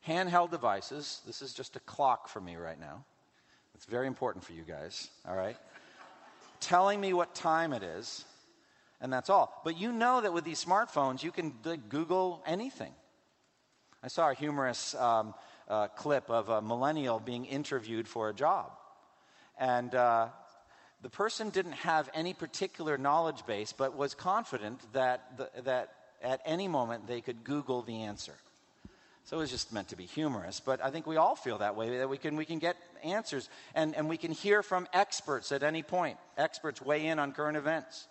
Handheld 0.07 0.51
devices, 0.51 1.21
this 1.27 1.41
is 1.43 1.55
just 1.55 1.77
a 1.77 1.81
clock 1.81 2.29
for 2.29 2.41
me 2.41 2.57
right 2.57 2.79
now. 2.79 3.05
It's 3.75 3.87
very 3.87 4.07
important 4.07 4.45
for 4.45 4.53
you 4.53 4.63
guys, 4.63 5.09
all 5.27 5.37
right? 5.37 5.57
Telling 6.61 7.01
me 7.01 7.15
what 7.15 7.35
time 7.35 7.73
it 7.73 7.83
is, 7.83 8.25
and 9.01 9.13
that's 9.13 9.31
all. 9.31 9.61
But 9.65 9.79
you 9.79 9.93
know 9.93 10.21
that 10.21 10.33
with 10.33 10.45
these 10.45 10.63
smartphones, 10.63 11.23
you 11.23 11.33
can 11.33 11.55
Google 11.89 12.43
anything. 12.47 12.93
I 14.03 14.09
saw 14.09 14.31
a 14.31 14.35
humorous 14.35 14.95
um, 14.95 15.35
uh, 15.69 15.89
clip 15.89 16.29
of 16.31 16.49
a 16.49 16.61
millennial 16.61 17.19
being 17.19 17.45
interviewed 17.45 18.09
for 18.09 18.29
a 18.29 18.35
job. 18.35 18.73
And 19.59 19.95
uh, 19.95 20.29
the 21.03 21.11
person 21.11 21.51
didn't 21.51 21.73
have 21.73 22.09
any 22.15 22.35
particular 22.35 22.99
knowledge 22.99 23.47
base, 23.47 23.73
but 23.73 23.97
was 23.97 24.15
confident 24.15 24.81
that, 24.93 25.37
the, 25.37 25.63
that 25.63 25.93
at 26.23 26.41
any 26.45 26.69
moment 26.69 27.07
they 27.07 27.21
could 27.21 27.45
Google 27.45 27.83
the 27.83 28.03
answer. 28.03 28.35
So 29.25 29.37
it 29.37 29.41
was 29.41 29.51
just 29.51 29.73
meant 29.73 29.89
to 29.89 29.97
be 29.97 30.07
humorous, 30.07 30.61
but 30.61 30.83
I 30.83 30.91
think 30.91 31.07
we 31.07 31.17
all 31.17 31.37
feel 31.37 31.59
that 31.59 31.77
way, 31.77 31.99
that 31.99 32.09
we 32.09 32.19
can, 32.19 32.37
we 32.37 32.45
can 32.45 32.59
get 32.59 32.77
answers 33.05 33.49
and, 33.75 33.95
and 33.95 34.09
we 34.09 34.17
can 34.17 34.33
hear 34.33 34.63
from 34.63 34.89
experts 34.93 35.53
at 35.53 35.63
any 35.63 35.83
point. 35.83 36.17
Experts 36.37 36.83
weigh 36.83 37.07
in 37.07 37.19
on 37.19 37.33
current 37.33 37.57
events. 37.57 38.09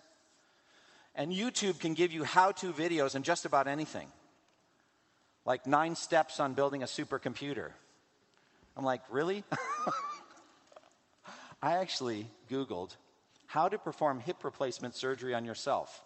And 1.14 1.32
YouTube 1.32 1.80
can 1.80 1.94
give 1.94 2.12
you 2.12 2.24
how 2.24 2.52
to 2.52 2.72
videos 2.72 3.14
on 3.14 3.22
just 3.22 3.44
about 3.44 3.66
anything, 3.66 4.08
like 5.44 5.66
nine 5.66 5.96
steps 5.96 6.40
on 6.40 6.54
building 6.54 6.82
a 6.82 6.86
supercomputer. 6.86 7.70
I'm 8.76 8.84
like, 8.84 9.02
really? 9.10 9.44
I 11.62 11.76
actually 11.76 12.28
Googled 12.50 12.96
how 13.46 13.68
to 13.68 13.78
perform 13.78 14.20
hip 14.20 14.44
replacement 14.44 14.94
surgery 14.94 15.34
on 15.34 15.44
yourself. 15.44 16.02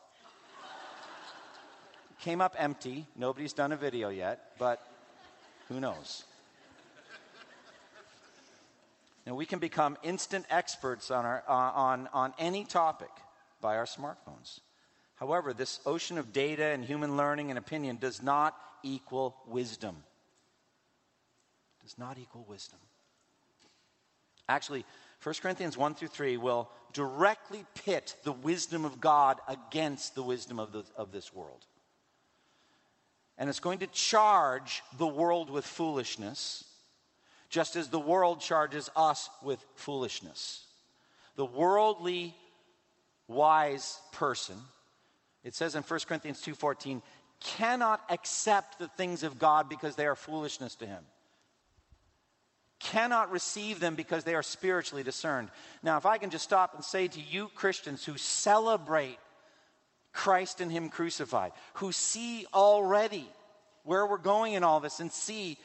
Came 2.20 2.40
up 2.40 2.56
empty. 2.58 3.06
Nobody's 3.14 3.52
done 3.52 3.72
a 3.72 3.76
video 3.76 4.08
yet, 4.08 4.52
but 4.58 4.84
who 5.68 5.78
knows? 5.78 6.24
Now, 9.26 9.34
we 9.34 9.46
can 9.46 9.58
become 9.58 9.96
instant 10.02 10.44
experts 10.50 11.10
on, 11.10 11.24
our, 11.24 11.42
uh, 11.48 11.52
on, 11.52 12.08
on 12.12 12.34
any 12.38 12.64
topic 12.64 13.10
by 13.60 13.76
our 13.76 13.86
smartphones. 13.86 14.60
However, 15.16 15.52
this 15.52 15.80
ocean 15.86 16.18
of 16.18 16.32
data 16.32 16.64
and 16.64 16.84
human 16.84 17.16
learning 17.16 17.50
and 17.50 17.58
opinion 17.58 17.98
does 17.98 18.22
not 18.22 18.56
equal 18.82 19.36
wisdom. 19.46 19.96
Does 21.82 21.96
not 21.98 22.18
equal 22.18 22.44
wisdom. 22.48 22.78
Actually, 24.48 24.84
1 25.22 25.34
Corinthians 25.40 25.76
1 25.76 25.94
through 25.94 26.08
3 26.08 26.36
will 26.36 26.70
directly 26.92 27.64
pit 27.74 28.14
the 28.24 28.32
wisdom 28.32 28.84
of 28.84 29.00
God 29.00 29.38
against 29.48 30.14
the 30.14 30.22
wisdom 30.22 30.60
of, 30.60 30.72
the, 30.72 30.84
of 30.96 31.12
this 31.12 31.34
world. 31.34 31.64
And 33.38 33.48
it's 33.48 33.60
going 33.60 33.80
to 33.80 33.86
charge 33.88 34.82
the 34.98 35.06
world 35.06 35.50
with 35.50 35.64
foolishness, 35.64 36.64
just 37.48 37.74
as 37.74 37.88
the 37.88 37.98
world 37.98 38.40
charges 38.40 38.90
us 38.94 39.30
with 39.42 39.64
foolishness. 39.74 40.64
The 41.36 41.46
worldly 41.46 42.34
wise 43.26 43.98
person, 44.12 44.56
it 45.44 45.54
says 45.54 45.74
in 45.74 45.82
1 45.82 46.00
Corinthians 46.08 46.40
2:14, 46.40 47.02
cannot 47.40 48.02
accept 48.08 48.78
the 48.78 48.88
things 48.88 49.22
of 49.22 49.38
God 49.38 49.68
because 49.68 49.96
they 49.96 50.06
are 50.06 50.16
foolishness 50.16 50.74
to 50.76 50.86
him 50.86 51.04
cannot 52.84 53.30
receive 53.30 53.80
them 53.80 53.94
because 53.94 54.24
they 54.24 54.34
are 54.34 54.42
spiritually 54.42 55.02
discerned. 55.02 55.48
Now, 55.82 55.96
if 55.96 56.04
I 56.06 56.18
can 56.18 56.30
just 56.30 56.44
stop 56.44 56.74
and 56.74 56.84
say 56.84 57.08
to 57.08 57.20
you 57.20 57.48
Christians 57.54 58.04
who 58.04 58.18
celebrate 58.18 59.18
Christ 60.12 60.60
and 60.60 60.70
Him 60.70 60.90
crucified, 60.90 61.52
who 61.74 61.92
see 61.92 62.46
already 62.52 63.26
where 63.84 64.06
we're 64.06 64.18
going 64.18 64.52
in 64.52 64.62
all 64.62 64.80
this 64.80 65.00
and 65.00 65.10
see 65.10 65.58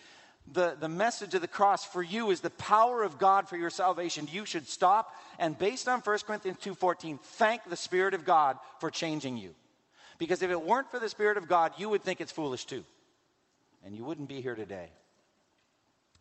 the, 0.51 0.75
the 0.79 0.89
message 0.89 1.35
of 1.35 1.41
the 1.41 1.47
cross 1.47 1.85
for 1.85 2.01
you 2.01 2.31
is 2.31 2.39
the 2.39 2.49
power 2.51 3.03
of 3.03 3.19
God 3.19 3.47
for 3.47 3.57
your 3.57 3.69
salvation, 3.69 4.27
you 4.31 4.45
should 4.45 4.67
stop 4.67 5.13
and 5.37 5.57
based 5.57 5.87
on 5.87 5.99
1 5.99 6.19
Corinthians 6.25 6.57
2:14, 6.57 7.19
thank 7.21 7.63
the 7.69 7.75
Spirit 7.75 8.13
of 8.13 8.25
God 8.25 8.57
for 8.79 8.89
changing 8.89 9.37
you. 9.37 9.53
Because 10.19 10.43
if 10.43 10.51
it 10.51 10.61
weren't 10.61 10.91
for 10.91 10.99
the 10.99 11.09
Spirit 11.09 11.37
of 11.37 11.47
God, 11.47 11.73
you 11.77 11.89
would 11.89 12.03
think 12.03 12.21
it's 12.21 12.31
foolish 12.31 12.65
too. 12.65 12.83
And 13.83 13.95
you 13.95 14.03
wouldn't 14.03 14.27
be 14.27 14.41
here 14.41 14.55
today. 14.55 14.89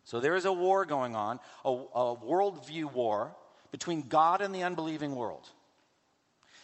So 0.05 0.19
there 0.19 0.35
is 0.35 0.45
a 0.45 0.53
war 0.53 0.85
going 0.85 1.15
on, 1.15 1.39
a, 1.63 1.69
a 1.69 2.15
worldview 2.15 2.91
war 2.91 3.35
between 3.71 4.07
God 4.07 4.41
and 4.41 4.55
the 4.55 4.63
unbelieving 4.63 5.15
world. 5.15 5.47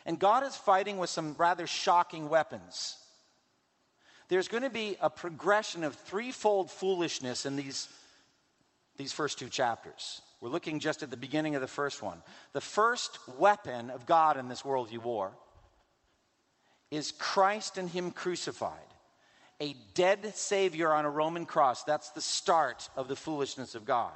And 0.06 0.18
God 0.18 0.44
is 0.44 0.56
fighting 0.56 0.98
with 0.98 1.10
some 1.10 1.36
rather 1.38 1.68
shocking 1.68 2.30
weapons. 2.30 2.98
There's 4.30 4.48
going 4.48 4.64
to 4.64 4.70
be 4.70 4.98
a 5.02 5.10
progression 5.10 5.84
of 5.84 5.94
threefold 5.96 6.72
foolishness 6.72 7.46
in 7.46 7.56
these, 7.56 7.90
these 8.98 9.12
first 9.12 9.38
two 9.38 9.50
chapters. 9.50 10.22
We're 10.42 10.50
looking 10.50 10.80
just 10.80 11.04
at 11.04 11.12
the 11.12 11.18
beginning 11.18 11.56
of 11.56 11.62
the 11.62 11.68
first 11.68 12.02
one. 12.02 12.22
The 12.54 12.62
first 12.62 13.20
weapon 13.38 13.90
of 13.90 14.06
God 14.06 14.38
in 14.38 14.48
this 14.48 14.62
worldview 14.62 15.04
war 15.04 15.32
is 16.92 17.12
Christ 17.12 17.78
and 17.78 17.90
Him 17.90 18.12
crucified. 18.12 18.80
A 19.62 19.76
dead 19.94 20.36
Savior 20.36 20.94
on 20.94 21.06
a 21.06 21.10
Roman 21.10 21.46
cross. 21.46 21.84
That's 21.84 22.12
the 22.12 22.22
start 22.22 22.90
of 22.96 23.08
the 23.08 23.16
foolishness 23.16 23.76
of 23.76 23.86
God. 23.86 24.12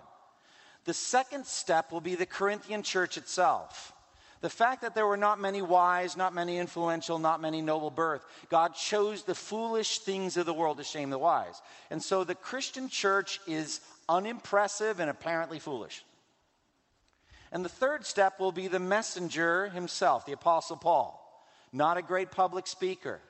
The 0.85 0.93
second 0.93 1.45
step 1.45 1.91
will 1.91 2.01
be 2.01 2.15
the 2.15 2.25
Corinthian 2.25 2.83
church 2.83 3.17
itself. 3.17 3.93
The 4.41 4.49
fact 4.49 4.81
that 4.81 4.95
there 4.95 5.07
were 5.07 5.17
not 5.17 5.39
many 5.39 5.61
wise, 5.61 6.15
not 6.15 6.33
many 6.33 6.57
influential, 6.57 7.19
not 7.19 7.41
many 7.41 7.61
noble 7.61 7.91
birth, 7.91 8.25
God 8.49 8.73
chose 8.73 9.23
the 9.23 9.35
foolish 9.35 9.99
things 9.99 10.37
of 10.37 10.45
the 10.45 10.53
world 10.53 10.77
to 10.77 10.83
shame 10.83 11.09
the 11.09 11.17
wise. 11.17 11.61
And 11.89 12.01
so 12.01 12.23
the 12.23 12.35
Christian 12.35 12.87
church 12.87 13.41
is 13.47 13.81
unimpressive 14.07 15.01
and 15.01 15.09
apparently 15.09 15.59
foolish. 15.59 16.05
And 17.51 17.65
the 17.65 17.69
third 17.69 18.05
step 18.05 18.39
will 18.39 18.53
be 18.53 18.67
the 18.67 18.79
messenger 18.79 19.69
himself, 19.69 20.25
the 20.25 20.33
Apostle 20.33 20.77
Paul. 20.77 21.28
Not 21.71 21.97
a 21.97 22.01
great 22.01 22.31
public 22.31 22.67
speaker, 22.67 23.21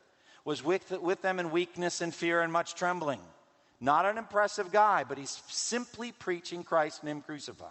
was 0.46 0.64
with, 0.64 0.92
with 1.02 1.22
them 1.22 1.40
in 1.40 1.52
weakness 1.52 2.02
and 2.02 2.14
fear 2.14 2.42
and 2.42 2.52
much 2.52 2.76
trembling. 2.76 3.20
Not 3.82 4.06
an 4.06 4.18
impressive 4.18 4.72
guy, 4.72 5.04
but 5.04 5.18
he's 5.18 5.42
simply 5.48 6.12
preaching 6.12 6.64
Christ 6.64 7.02
and 7.02 7.10
Him 7.10 7.22
crucified. 7.22 7.70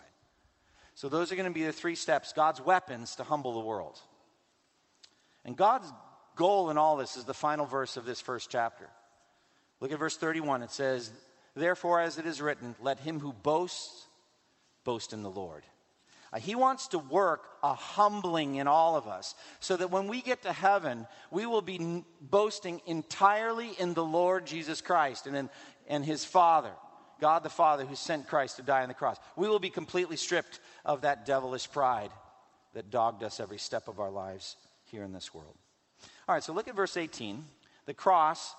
So, 0.95 1.09
those 1.09 1.31
are 1.31 1.37
going 1.37 1.47
to 1.47 1.55
be 1.55 1.65
the 1.65 1.73
three 1.73 1.95
steps 1.95 2.33
God's 2.33 2.61
weapons 2.61 3.17
to 3.17 3.25
humble 3.25 3.55
the 3.55 3.67
world. 3.67 4.01
And 5.45 5.57
God's 5.57 5.93
goal 6.35 6.71
in 6.71 6.79
all 6.79 6.97
this 6.97 7.17
is 7.17 7.25
the 7.25 7.35
final 7.35 7.67
verse 7.67 7.97
of 7.97 8.05
this 8.05 8.21
first 8.21 8.51
chapter. 8.51 8.89
Look 9.81 9.93
at 9.93 9.99
verse 9.99 10.17
31. 10.17 10.63
It 10.63 10.71
says, 10.71 11.13
Therefore, 11.55 12.01
as 12.01 12.19
it 12.19 12.27
is 12.27 12.41
written, 12.41 12.75
let 12.81 12.99
him 13.01 13.21
who 13.21 13.33
boasts 13.33 14.07
boast 14.85 15.13
in 15.13 15.23
the 15.23 15.31
Lord. 15.31 15.65
Uh, 16.33 16.39
he 16.39 16.55
wants 16.55 16.89
to 16.89 16.99
work 16.99 17.49
a 17.63 17.75
humbling 17.75 18.57
in 18.57 18.67
all 18.67 18.97
of 18.97 19.07
us 19.07 19.35
so 19.61 19.77
that 19.77 19.91
when 19.91 20.09
we 20.09 20.21
get 20.21 20.43
to 20.43 20.53
heaven, 20.53 21.07
we 21.31 21.47
will 21.47 21.63
be 21.63 21.81
n- 21.81 22.05
boasting 22.21 22.81
entirely 22.87 23.71
in 23.79 23.95
the 23.95 24.05
Lord 24.05 24.47
Jesus 24.47 24.81
Christ 24.81 25.27
and 25.27 25.37
in 25.37 25.51
and 25.89 26.05
his 26.05 26.25
Father, 26.25 26.71
God 27.21 27.43
the 27.43 27.49
Father 27.49 27.85
who 27.85 27.97
sent 27.97 28.29
Christ 28.29 28.57
to 28.57 28.63
die 28.63 28.83
on 28.83 28.89
the 28.89 28.95
cross. 28.95 29.19
We 29.37 29.49
will 29.49 29.59
be 29.59 29.71
completely 29.71 30.17
stripped 30.17 30.61
of 30.85 31.01
that 31.01 31.27
devilish 31.27 31.71
pride 31.71 32.11
that 32.75 32.91
dogged 32.91 33.25
us 33.25 33.41
every 33.41 33.59
step 33.59 33.89
of 33.89 33.99
our 33.99 34.11
lives 34.11 34.57
here 34.85 35.03
in 35.03 35.13
this 35.13 35.35
world. 35.35 35.57
All 36.29 36.35
right, 36.35 36.45
so 36.45 36.53
look 36.53 36.69
at 36.69 36.77
verse 36.77 36.97
18. 36.97 37.45
The 37.87 37.95
cross 37.95 38.55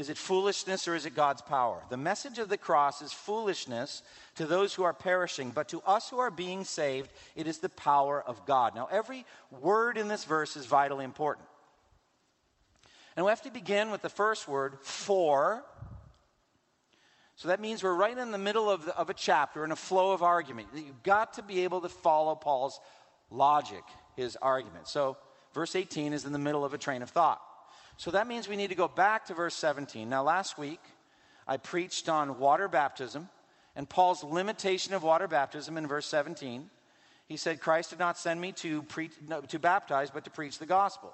is 0.00 0.08
it 0.08 0.16
foolishness 0.16 0.88
or 0.88 0.94
is 0.94 1.04
it 1.04 1.14
God's 1.14 1.42
power? 1.42 1.82
The 1.90 1.96
message 1.98 2.38
of 2.38 2.48
the 2.48 2.56
cross 2.56 3.02
is 3.02 3.12
foolishness 3.12 4.02
to 4.36 4.46
those 4.46 4.72
who 4.72 4.82
are 4.82 4.94
perishing, 4.94 5.50
but 5.50 5.68
to 5.68 5.82
us 5.82 6.08
who 6.08 6.18
are 6.18 6.30
being 6.30 6.64
saved, 6.64 7.10
it 7.36 7.46
is 7.46 7.58
the 7.58 7.68
power 7.68 8.22
of 8.22 8.46
God. 8.46 8.74
Now, 8.74 8.88
every 8.90 9.26
word 9.60 9.98
in 9.98 10.08
this 10.08 10.24
verse 10.24 10.56
is 10.56 10.64
vitally 10.64 11.04
important. 11.04 11.46
And 13.14 13.26
we 13.26 13.30
have 13.30 13.42
to 13.42 13.50
begin 13.50 13.90
with 13.90 14.00
the 14.00 14.08
first 14.08 14.48
word, 14.48 14.78
for. 14.80 15.62
So 17.36 17.48
that 17.48 17.60
means 17.60 17.82
we're 17.82 17.92
right 17.92 18.16
in 18.16 18.30
the 18.30 18.38
middle 18.38 18.70
of, 18.70 18.86
the, 18.86 18.96
of 18.96 19.10
a 19.10 19.14
chapter 19.14 19.66
in 19.66 19.70
a 19.70 19.76
flow 19.76 20.12
of 20.12 20.22
argument. 20.22 20.68
You've 20.74 21.02
got 21.02 21.34
to 21.34 21.42
be 21.42 21.64
able 21.64 21.82
to 21.82 21.90
follow 21.90 22.34
Paul's 22.34 22.80
logic, 23.30 23.84
his 24.16 24.34
argument. 24.36 24.88
So, 24.88 25.18
verse 25.52 25.76
18 25.76 26.14
is 26.14 26.24
in 26.24 26.32
the 26.32 26.38
middle 26.38 26.64
of 26.64 26.72
a 26.72 26.78
train 26.78 27.02
of 27.02 27.10
thought. 27.10 27.42
So 28.00 28.12
that 28.12 28.26
means 28.26 28.48
we 28.48 28.56
need 28.56 28.70
to 28.70 28.74
go 28.74 28.88
back 28.88 29.26
to 29.26 29.34
verse 29.34 29.54
17. 29.56 30.08
Now, 30.08 30.22
last 30.22 30.56
week, 30.56 30.80
I 31.46 31.58
preached 31.58 32.08
on 32.08 32.38
water 32.38 32.66
baptism 32.66 33.28
and 33.76 33.86
Paul's 33.86 34.24
limitation 34.24 34.94
of 34.94 35.02
water 35.02 35.28
baptism 35.28 35.76
in 35.76 35.86
verse 35.86 36.06
17. 36.06 36.70
He 37.26 37.36
said, 37.36 37.60
Christ 37.60 37.90
did 37.90 37.98
not 37.98 38.16
send 38.16 38.40
me 38.40 38.52
to, 38.52 38.84
pre- 38.84 39.10
no, 39.28 39.42
to 39.42 39.58
baptize, 39.58 40.10
but 40.10 40.24
to 40.24 40.30
preach 40.30 40.58
the 40.58 40.64
gospel. 40.64 41.12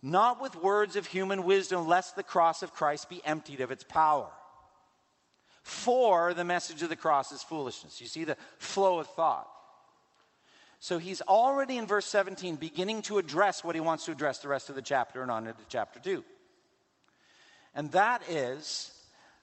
Not 0.00 0.40
with 0.40 0.56
words 0.56 0.96
of 0.96 1.06
human 1.06 1.44
wisdom, 1.44 1.86
lest 1.86 2.16
the 2.16 2.22
cross 2.22 2.62
of 2.62 2.72
Christ 2.72 3.10
be 3.10 3.20
emptied 3.26 3.60
of 3.60 3.70
its 3.70 3.84
power. 3.84 4.30
For 5.62 6.32
the 6.32 6.44
message 6.44 6.82
of 6.82 6.88
the 6.88 6.96
cross 6.96 7.32
is 7.32 7.42
foolishness. 7.42 8.00
You 8.00 8.06
see 8.06 8.24
the 8.24 8.38
flow 8.56 8.98
of 8.98 9.08
thought. 9.08 9.46
So 10.80 10.98
he's 10.98 11.20
already 11.22 11.76
in 11.76 11.86
verse 11.86 12.06
17 12.06 12.56
beginning 12.56 13.02
to 13.02 13.18
address 13.18 13.64
what 13.64 13.74
he 13.74 13.80
wants 13.80 14.04
to 14.04 14.12
address 14.12 14.38
the 14.38 14.48
rest 14.48 14.68
of 14.68 14.76
the 14.76 14.82
chapter 14.82 15.22
and 15.22 15.30
on 15.30 15.46
into 15.46 15.62
chapter 15.68 15.98
2. 16.00 16.24
And 17.74 17.90
that 17.92 18.22
is 18.28 18.92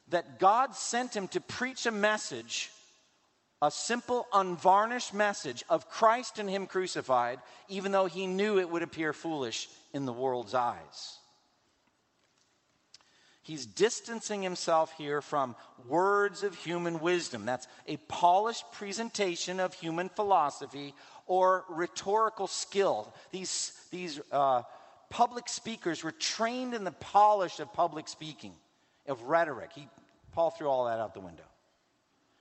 that 0.09 0.39
God 0.39 0.75
sent 0.75 1.15
him 1.15 1.27
to 1.29 1.41
preach 1.41 1.85
a 1.85 1.91
message, 1.91 2.71
a 3.61 3.71
simple, 3.71 4.27
unvarnished 4.33 5.13
message 5.13 5.63
of 5.69 5.89
Christ 5.89 6.39
and 6.39 6.49
Him 6.49 6.67
crucified, 6.67 7.39
even 7.69 7.91
though 7.91 8.05
he 8.05 8.27
knew 8.27 8.59
it 8.59 8.69
would 8.69 8.83
appear 8.83 9.13
foolish 9.13 9.67
in 9.93 10.05
the 10.05 10.13
world's 10.13 10.53
eyes. 10.53 11.17
He's 13.45 13.67
distancing 13.67 14.41
himself 14.41 14.91
here 14.97 15.21
from 15.21 15.55
words 15.87 16.41
of 16.41 16.55
human 16.55 16.99
wisdom. 16.99 17.45
That's 17.45 17.67
a 17.87 17.97
polished 17.97 18.71
presentation 18.71 19.59
of 19.59 19.75
human 19.75 20.09
philosophy 20.09 20.95
or 21.25 21.65
rhetorical 21.69 22.47
skill. 22.47 23.13
These, 23.31 23.71
these 23.91 24.19
uh, 24.31 24.63
public 25.09 25.49
speakers 25.49 26.03
were 26.03 26.11
trained 26.11 26.73
in 26.73 26.83
the 26.83 26.91
polish 26.91 27.59
of 27.59 27.71
public 27.73 28.07
speaking, 28.07 28.53
of 29.07 29.21
rhetoric. 29.23 29.71
He, 29.73 29.87
Paul 30.31 30.51
threw 30.51 30.67
all 30.67 30.85
that 30.85 30.99
out 30.99 31.13
the 31.13 31.19
window. 31.19 31.43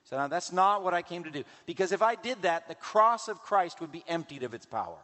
So 0.04 0.16
now 0.16 0.28
that's 0.28 0.52
not 0.52 0.84
what 0.84 0.92
I 0.92 1.02
came 1.02 1.24
to 1.24 1.30
do. 1.30 1.44
Because 1.66 1.92
if 1.92 2.02
I 2.02 2.14
did 2.14 2.42
that, 2.42 2.68
the 2.68 2.74
cross 2.74 3.28
of 3.28 3.40
Christ 3.40 3.80
would 3.80 3.92
be 3.92 4.04
emptied 4.06 4.42
of 4.42 4.52
its 4.52 4.66
power. 4.66 4.98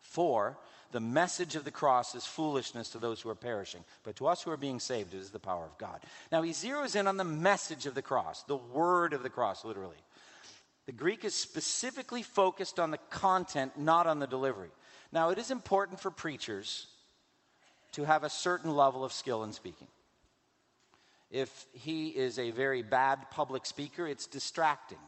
For 0.00 0.58
the 0.92 1.00
message 1.00 1.56
of 1.56 1.64
the 1.64 1.70
cross 1.70 2.14
is 2.14 2.24
foolishness 2.24 2.90
to 2.90 2.98
those 2.98 3.20
who 3.20 3.28
are 3.28 3.34
perishing, 3.34 3.84
but 4.04 4.16
to 4.16 4.26
us 4.26 4.42
who 4.42 4.50
are 4.50 4.56
being 4.56 4.80
saved, 4.80 5.14
it 5.14 5.18
is 5.18 5.30
the 5.30 5.38
power 5.38 5.64
of 5.64 5.76
God. 5.78 6.00
Now 6.30 6.42
he 6.42 6.52
zeroes 6.52 6.94
in 6.94 7.06
on 7.06 7.16
the 7.16 7.24
message 7.24 7.86
of 7.86 7.94
the 7.94 8.02
cross, 8.02 8.42
the 8.44 8.56
word 8.56 9.12
of 9.12 9.22
the 9.22 9.30
cross, 9.30 9.64
literally. 9.64 9.96
The 10.86 10.92
Greek 10.92 11.24
is 11.24 11.34
specifically 11.34 12.22
focused 12.22 12.78
on 12.78 12.92
the 12.92 12.98
content, 13.10 13.76
not 13.76 14.06
on 14.06 14.20
the 14.20 14.26
delivery. 14.26 14.70
Now, 15.12 15.30
it 15.30 15.38
is 15.38 15.50
important 15.50 16.00
for 16.00 16.10
preachers 16.10 16.86
to 17.92 18.04
have 18.04 18.22
a 18.22 18.30
certain 18.30 18.74
level 18.74 19.04
of 19.04 19.12
skill 19.12 19.42
in 19.42 19.52
speaking. 19.52 19.88
If 21.30 21.66
he 21.72 22.08
is 22.08 22.38
a 22.38 22.52
very 22.52 22.82
bad 22.82 23.30
public 23.32 23.66
speaker, 23.66 24.06
it's 24.06 24.26
distracting. 24.26 24.98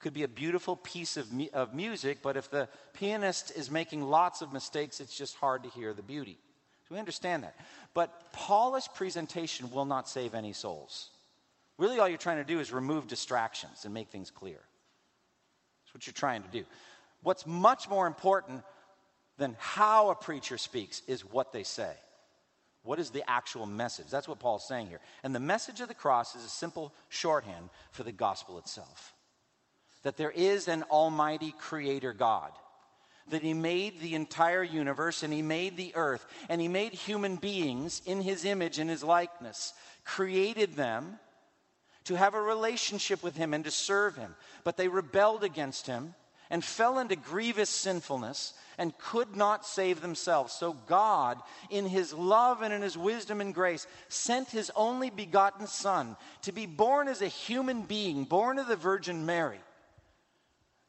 Could 0.00 0.12
be 0.12 0.24
a 0.24 0.28
beautiful 0.28 0.76
piece 0.76 1.16
of, 1.16 1.32
mu- 1.32 1.48
of 1.54 1.74
music, 1.74 2.18
but 2.22 2.36
if 2.36 2.50
the 2.50 2.68
pianist 2.92 3.52
is 3.56 3.70
making 3.70 4.02
lots 4.02 4.42
of 4.42 4.52
mistakes, 4.52 5.00
it's 5.00 5.16
just 5.16 5.36
hard 5.36 5.62
to 5.62 5.70
hear 5.70 5.94
the 5.94 6.02
beauty. 6.02 6.36
So 6.86 6.94
we 6.94 6.98
understand 6.98 7.42
that. 7.42 7.56
But 7.94 8.32
polished 8.32 8.94
presentation 8.94 9.70
will 9.70 9.86
not 9.86 10.08
save 10.08 10.34
any 10.34 10.52
souls. 10.52 11.08
Really, 11.78 11.98
all 11.98 12.08
you're 12.08 12.18
trying 12.18 12.36
to 12.36 12.44
do 12.44 12.60
is 12.60 12.70
remove 12.70 13.06
distractions 13.06 13.86
and 13.86 13.94
make 13.94 14.08
things 14.08 14.30
clear 14.30 14.60
what 15.96 16.06
you're 16.06 16.12
trying 16.12 16.42
to 16.42 16.48
do. 16.50 16.62
What's 17.22 17.46
much 17.46 17.88
more 17.88 18.06
important 18.06 18.62
than 19.38 19.56
how 19.58 20.10
a 20.10 20.14
preacher 20.14 20.58
speaks 20.58 21.00
is 21.08 21.22
what 21.22 21.54
they 21.54 21.62
say. 21.62 21.92
What 22.82 22.98
is 22.98 23.08
the 23.08 23.28
actual 23.28 23.64
message? 23.64 24.08
That's 24.10 24.28
what 24.28 24.38
Paul's 24.38 24.68
saying 24.68 24.88
here. 24.88 25.00
And 25.22 25.34
the 25.34 25.40
message 25.40 25.80
of 25.80 25.88
the 25.88 25.94
cross 25.94 26.36
is 26.36 26.44
a 26.44 26.50
simple 26.50 26.92
shorthand 27.08 27.70
for 27.92 28.02
the 28.02 28.12
gospel 28.12 28.58
itself 28.58 29.14
that 30.02 30.18
there 30.18 30.30
is 30.30 30.68
an 30.68 30.84
almighty 30.84 31.52
creator 31.58 32.12
God, 32.12 32.52
that 33.30 33.42
he 33.42 33.54
made 33.54 33.98
the 33.98 34.14
entire 34.14 34.62
universe 34.62 35.24
and 35.24 35.32
he 35.32 35.42
made 35.42 35.76
the 35.76 35.92
earth 35.96 36.24
and 36.48 36.60
he 36.60 36.68
made 36.68 36.92
human 36.92 37.36
beings 37.36 38.02
in 38.06 38.20
his 38.20 38.44
image 38.44 38.78
and 38.78 38.88
his 38.88 39.02
likeness, 39.02 39.72
created 40.04 40.74
them 40.74 41.18
to 42.06 42.16
have 42.16 42.34
a 42.34 42.40
relationship 42.40 43.22
with 43.22 43.36
him 43.36 43.54
and 43.54 43.64
to 43.64 43.70
serve 43.70 44.16
him. 44.16 44.34
But 44.64 44.76
they 44.76 44.88
rebelled 44.88 45.44
against 45.44 45.86
him 45.86 46.14
and 46.50 46.64
fell 46.64 46.98
into 46.98 47.16
grievous 47.16 47.70
sinfulness 47.70 48.54
and 48.78 48.96
could 48.98 49.36
not 49.36 49.66
save 49.66 50.00
themselves. 50.00 50.52
So 50.52 50.76
God, 50.86 51.40
in 51.70 51.86
his 51.86 52.12
love 52.12 52.62
and 52.62 52.72
in 52.72 52.82
his 52.82 52.96
wisdom 52.96 53.40
and 53.40 53.54
grace, 53.54 53.86
sent 54.08 54.50
his 54.50 54.70
only 54.76 55.10
begotten 55.10 55.66
Son 55.66 56.16
to 56.42 56.52
be 56.52 56.66
born 56.66 57.08
as 57.08 57.22
a 57.22 57.28
human 57.28 57.82
being, 57.82 58.24
born 58.24 58.58
of 58.58 58.68
the 58.68 58.76
Virgin 58.76 59.26
Mary 59.26 59.60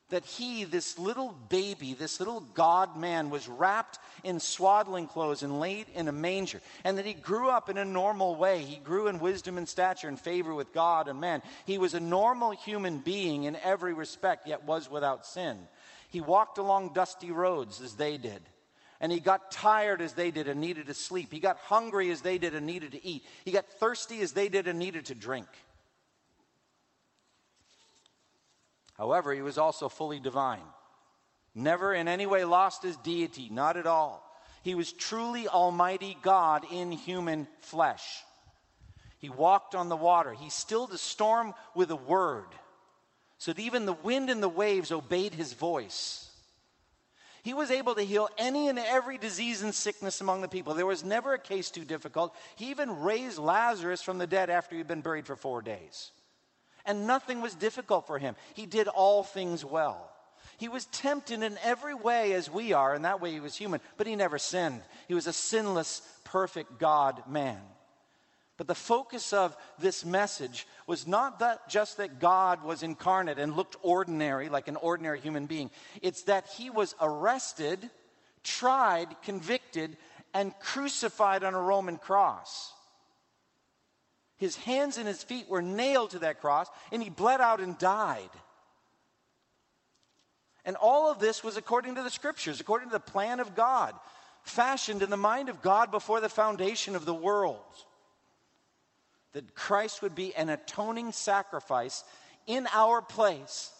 that 0.09 0.25
he, 0.25 0.63
this 0.63 0.97
little 0.97 1.35
baby, 1.49 1.93
this 1.93 2.19
little 2.19 2.39
God 2.39 2.95
man, 2.95 3.29
was 3.29 3.47
wrapped 3.47 3.99
in 4.23 4.39
swaddling 4.39 5.07
clothes 5.07 5.43
and 5.43 5.59
laid 5.59 5.87
in 5.95 6.07
a 6.07 6.13
manger, 6.13 6.61
and 6.83 6.97
that 6.97 7.05
he 7.05 7.13
grew 7.13 7.49
up 7.49 7.69
in 7.69 7.77
a 7.77 7.85
normal 7.85 8.35
way. 8.35 8.61
He 8.61 8.77
grew 8.77 9.07
in 9.07 9.19
wisdom 9.19 9.57
and 9.57 9.67
stature 9.67 10.07
and 10.07 10.19
favor 10.19 10.53
with 10.53 10.73
God 10.73 11.07
and 11.07 11.19
man. 11.19 11.41
He 11.65 11.77
was 11.77 11.93
a 11.93 11.99
normal 11.99 12.51
human 12.51 12.99
being 12.99 13.43
in 13.43 13.57
every 13.57 13.93
respect, 13.93 14.47
yet 14.47 14.63
was 14.63 14.89
without 14.89 15.25
sin. 15.25 15.57
He 16.09 16.21
walked 16.21 16.57
along 16.57 16.93
dusty 16.93 17.31
roads 17.31 17.81
as 17.81 17.95
they 17.95 18.17
did. 18.17 18.41
And 18.99 19.11
he 19.11 19.19
got 19.19 19.51
tired 19.51 20.01
as 20.01 20.13
they 20.13 20.31
did 20.31 20.47
and 20.47 20.59
needed 20.59 20.87
to 20.87 20.93
sleep. 20.93 21.31
He 21.31 21.39
got 21.39 21.57
hungry 21.57 22.09
as 22.09 22.21
they 22.21 22.37
did 22.37 22.55
and 22.55 22.65
needed 22.65 22.93
to 22.93 23.05
eat. 23.05 23.23
He 23.45 23.51
got 23.51 23.67
thirsty 23.67 24.21
as 24.21 24.31
they 24.31 24.49
did 24.49 24.67
and 24.67 24.79
needed 24.79 25.05
to 25.07 25.15
drink. 25.15 25.47
However, 28.97 29.33
he 29.33 29.41
was 29.41 29.57
also 29.57 29.89
fully 29.89 30.19
divine. 30.19 30.65
never 31.53 31.93
in 31.93 32.07
any 32.07 32.25
way 32.25 32.45
lost 32.45 32.83
his 32.83 32.97
deity, 32.97 33.49
not 33.49 33.77
at 33.77 33.87
all. 33.87 34.23
He 34.61 34.75
was 34.75 34.93
truly 34.93 35.47
Almighty 35.47 36.17
God 36.21 36.65
in 36.71 36.91
human 36.91 37.47
flesh. 37.61 38.23
He 39.17 39.29
walked 39.29 39.73
on 39.73 39.89
the 39.89 39.95
water. 39.95 40.33
He 40.33 40.49
stilled 40.49 40.91
the 40.91 40.97
storm 40.97 41.53
with 41.73 41.89
a 41.89 41.95
word, 41.95 42.47
so 43.39 43.53
that 43.53 43.61
even 43.61 43.85
the 43.85 43.93
wind 43.93 44.29
and 44.29 44.41
the 44.41 44.49
waves 44.49 44.91
obeyed 44.91 45.33
his 45.33 45.53
voice. 45.53 46.29
He 47.43 47.53
was 47.53 47.71
able 47.71 47.95
to 47.95 48.01
heal 48.01 48.29
any 48.37 48.67
and 48.67 48.77
every 48.77 49.17
disease 49.17 49.61
and 49.61 49.73
sickness 49.73 50.21
among 50.21 50.41
the 50.41 50.47
people. 50.47 50.73
There 50.73 50.85
was 50.85 51.03
never 51.03 51.33
a 51.33 51.39
case 51.39 51.71
too 51.71 51.85
difficult. 51.85 52.35
He 52.55 52.69
even 52.71 52.99
raised 52.99 53.37
Lazarus 53.37 54.01
from 54.01 54.17
the 54.17 54.27
dead 54.27 54.49
after 54.49 54.75
he'd 54.75 54.87
been 54.87 55.01
buried 55.01 55.25
for 55.25 55.35
four 55.35 55.61
days. 55.61 56.11
And 56.87 57.05
nothing 57.05 57.41
was 57.41 57.53
difficult 57.53 58.07
for 58.07 58.17
him. 58.17 58.35
He 58.55 58.65
did 58.65 58.87
all 58.87 59.21
things 59.21 59.63
well. 59.63 60.09
He 60.57 60.69
was 60.69 60.85
tempted 60.85 61.43
in 61.43 61.59
every 61.63 61.93
way 61.93 62.33
as 62.33 62.49
we 62.49 62.73
are, 62.73 62.95
and 62.95 63.05
that 63.05 63.21
way 63.21 63.31
he 63.31 63.39
was 63.39 63.55
human, 63.55 63.79
but 63.97 64.07
he 64.07 64.15
never 64.15 64.39
sinned. 64.39 64.81
He 65.07 65.13
was 65.13 65.27
a 65.27 65.33
sinless, 65.33 66.01
perfect 66.23 66.79
God 66.79 67.21
man. 67.29 67.59
But 68.57 68.65
the 68.65 68.73
focus 68.73 69.33
of 69.33 69.55
this 69.77 70.03
message 70.03 70.65
was 70.87 71.05
not 71.05 71.39
that 71.39 71.69
just 71.69 71.97
that 71.97 72.19
God 72.19 72.63
was 72.63 72.81
incarnate 72.81 73.37
and 73.37 73.55
looked 73.55 73.75
ordinary, 73.83 74.49
like 74.49 74.67
an 74.67 74.77
ordinary 74.77 75.19
human 75.19 75.45
being. 75.45 75.69
It's 76.01 76.23
that 76.23 76.47
he 76.47 76.71
was 76.71 76.95
arrested, 76.99 77.87
tried, 78.43 79.09
convicted, 79.21 79.95
and 80.33 80.57
crucified 80.59 81.43
on 81.43 81.53
a 81.53 81.61
Roman 81.61 81.97
cross. 81.97 82.73
His 84.37 84.55
hands 84.55 84.97
and 84.97 85.07
his 85.07 85.23
feet 85.23 85.49
were 85.49 85.61
nailed 85.61 86.11
to 86.11 86.19
that 86.19 86.41
cross, 86.41 86.67
and 86.91 87.01
he 87.01 87.09
bled 87.09 87.41
out 87.41 87.59
and 87.59 87.77
died. 87.77 88.29
And 90.63 90.75
all 90.75 91.09
of 91.09 91.19
this 91.19 91.43
was 91.43 91.57
according 91.57 91.95
to 91.95 92.03
the 92.03 92.09
scriptures, 92.09 92.59
according 92.59 92.89
to 92.89 92.93
the 92.93 92.99
plan 92.99 93.39
of 93.39 93.55
God, 93.55 93.93
fashioned 94.43 95.01
in 95.01 95.09
the 95.09 95.17
mind 95.17 95.49
of 95.49 95.61
God 95.61 95.91
before 95.91 96.21
the 96.21 96.29
foundation 96.29 96.95
of 96.95 97.05
the 97.05 97.13
world 97.13 97.61
that 99.33 99.53
Christ 99.53 100.01
would 100.01 100.15
be 100.15 100.33
an 100.35 100.49
atoning 100.49 101.11
sacrifice 101.11 102.03
in 102.47 102.67
our 102.73 103.01
place 103.01 103.71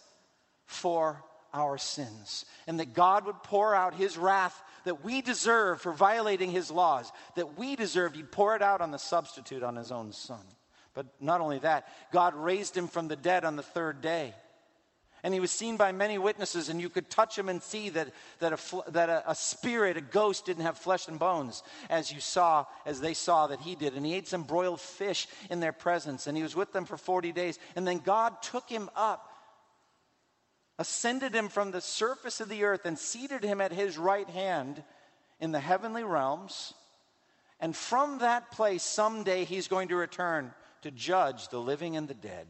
for 0.66 1.22
our 1.52 1.78
sins, 1.78 2.44
and 2.66 2.78
that 2.78 2.94
God 2.94 3.26
would 3.26 3.42
pour 3.42 3.74
out 3.74 3.94
his 3.94 4.16
wrath 4.16 4.62
that 4.88 5.04
we 5.04 5.20
deserve 5.20 5.82
for 5.82 5.92
violating 5.92 6.50
his 6.50 6.70
laws, 6.70 7.12
that 7.36 7.58
we 7.58 7.76
deserved, 7.76 8.16
he'd 8.16 8.32
pour 8.32 8.56
it 8.56 8.62
out 8.62 8.80
on 8.80 8.90
the 8.90 8.98
substitute 8.98 9.62
on 9.62 9.76
his 9.76 9.92
own 9.92 10.12
son. 10.12 10.40
But 10.94 11.06
not 11.20 11.42
only 11.42 11.58
that, 11.58 11.88
God 12.10 12.34
raised 12.34 12.74
him 12.74 12.88
from 12.88 13.06
the 13.06 13.14
dead 13.14 13.44
on 13.44 13.56
the 13.56 13.62
third 13.62 14.00
day. 14.00 14.34
And 15.22 15.34
he 15.34 15.40
was 15.40 15.50
seen 15.50 15.76
by 15.76 15.92
many 15.92 16.16
witnesses, 16.16 16.70
and 16.70 16.80
you 16.80 16.88
could 16.88 17.10
touch 17.10 17.36
him 17.36 17.50
and 17.50 17.62
see 17.62 17.90
that, 17.90 18.08
that, 18.38 18.52
a, 18.54 18.90
that 18.92 19.10
a, 19.10 19.30
a, 19.30 19.34
spirit, 19.34 19.98
a 19.98 20.00
ghost, 20.00 20.46
didn't 20.46 20.62
have 20.62 20.78
flesh 20.78 21.06
and 21.06 21.18
bones, 21.18 21.62
as 21.90 22.10
you 22.10 22.20
saw, 22.20 22.64
as 22.86 23.00
they 23.00 23.14
saw 23.14 23.48
that 23.48 23.60
he 23.60 23.74
did. 23.74 23.94
And 23.94 24.06
he 24.06 24.14
ate 24.14 24.28
some 24.28 24.44
broiled 24.44 24.80
fish 24.80 25.26
in 25.50 25.60
their 25.60 25.72
presence, 25.72 26.26
and 26.26 26.36
he 26.36 26.42
was 26.42 26.56
with 26.56 26.72
them 26.72 26.86
for 26.86 26.96
40 26.96 27.32
days. 27.32 27.58
And 27.76 27.86
then 27.86 27.98
God 27.98 28.40
took 28.42 28.70
him 28.70 28.88
up, 28.96 29.27
ascended 30.78 31.34
him 31.34 31.48
from 31.48 31.70
the 31.70 31.80
surface 31.80 32.40
of 32.40 32.48
the 32.48 32.64
earth, 32.64 32.84
and 32.84 32.98
seated 32.98 33.42
him 33.42 33.60
at 33.60 33.72
his 33.72 33.98
right 33.98 34.28
hand 34.28 34.82
in 35.40 35.52
the 35.52 35.60
heavenly 35.60 36.04
realms. 36.04 36.74
And 37.60 37.74
from 37.74 38.18
that 38.18 38.50
place, 38.50 38.82
someday 38.82 39.44
he's 39.44 39.68
going 39.68 39.88
to 39.88 39.96
return 39.96 40.52
to 40.82 40.90
judge 40.90 41.48
the 41.48 41.60
living 41.60 41.96
and 41.96 42.06
the 42.06 42.14
dead. 42.14 42.46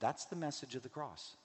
That's 0.00 0.24
the 0.26 0.36
message 0.36 0.74
of 0.74 0.82
the 0.82 0.88
cross. 0.88 1.36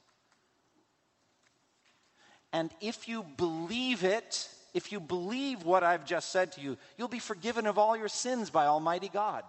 And 2.53 2.71
if 2.79 3.07
you 3.09 3.23
believe 3.23 4.03
it, 4.03 4.47
if 4.73 4.91
you 4.91 4.99
believe 4.99 5.63
what 5.63 5.83
I've 5.83 6.05
just 6.05 6.29
said 6.29 6.53
to 6.53 6.61
you, 6.61 6.77
you'll 6.97 7.07
be 7.07 7.19
forgiven 7.19 7.65
of 7.67 7.77
all 7.77 7.97
your 7.97 8.07
sins 8.07 8.49
by 8.49 8.67
Almighty 8.67 9.09
God. 9.09 9.43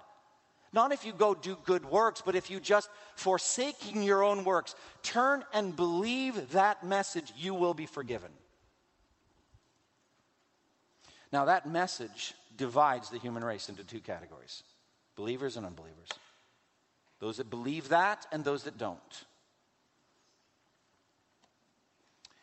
Not 0.74 0.90
if 0.90 1.06
you 1.06 1.12
go 1.12 1.36
do 1.36 1.56
good 1.64 1.84
works, 1.84 2.20
but 2.26 2.34
if 2.34 2.50
you 2.50 2.58
just, 2.58 2.90
forsaking 3.14 4.02
your 4.02 4.24
own 4.24 4.42
works, 4.42 4.74
turn 5.04 5.44
and 5.54 5.76
believe 5.76 6.50
that 6.50 6.82
message, 6.82 7.32
you 7.36 7.54
will 7.54 7.74
be 7.74 7.86
forgiven. 7.86 8.30
Now, 11.32 11.44
that 11.44 11.68
message 11.68 12.34
divides 12.56 13.08
the 13.08 13.18
human 13.18 13.44
race 13.44 13.68
into 13.68 13.84
two 13.84 14.00
categories 14.00 14.64
believers 15.14 15.56
and 15.56 15.64
unbelievers. 15.64 16.08
Those 17.20 17.36
that 17.36 17.50
believe 17.50 17.90
that 17.90 18.26
and 18.32 18.44
those 18.44 18.64
that 18.64 18.76
don't. 18.76 19.24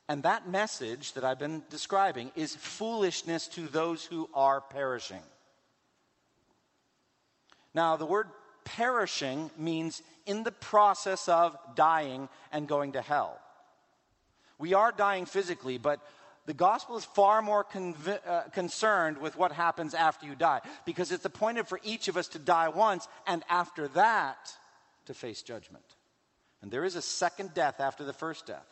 And 0.07 0.23
that 0.23 0.47
message 0.47 1.11
that 1.13 1.25
I've 1.25 1.37
been 1.37 1.63
describing 1.69 2.31
is 2.37 2.55
foolishness 2.55 3.49
to 3.49 3.67
those 3.67 4.05
who 4.05 4.29
are 4.33 4.61
perishing. 4.61 5.21
Now, 7.73 7.95
the 7.95 8.05
word 8.05 8.27
perishing 8.63 9.49
means 9.57 10.01
in 10.25 10.43
the 10.43 10.51
process 10.51 11.27
of 11.27 11.57
dying 11.75 12.29
and 12.51 12.67
going 12.67 12.93
to 12.93 13.01
hell. 13.01 13.39
We 14.59 14.73
are 14.73 14.91
dying 14.91 15.25
physically, 15.25 15.77
but 15.77 15.99
the 16.45 16.53
gospel 16.53 16.97
is 16.97 17.05
far 17.05 17.41
more 17.41 17.63
conv- 17.63 18.27
uh, 18.27 18.43
concerned 18.49 19.17
with 19.17 19.35
what 19.35 19.51
happens 19.51 19.93
after 19.93 20.25
you 20.25 20.35
die 20.35 20.61
because 20.85 21.11
it's 21.11 21.25
appointed 21.25 21.67
for 21.67 21.79
each 21.83 22.07
of 22.07 22.17
us 22.17 22.27
to 22.29 22.39
die 22.39 22.69
once 22.69 23.07
and 23.25 23.43
after 23.49 23.87
that 23.89 24.37
to 25.05 25.13
face 25.13 25.41
judgment. 25.41 25.85
And 26.61 26.71
there 26.71 26.85
is 26.85 26.95
a 26.95 27.01
second 27.01 27.53
death 27.53 27.79
after 27.79 28.03
the 28.03 28.13
first 28.13 28.45
death. 28.45 28.67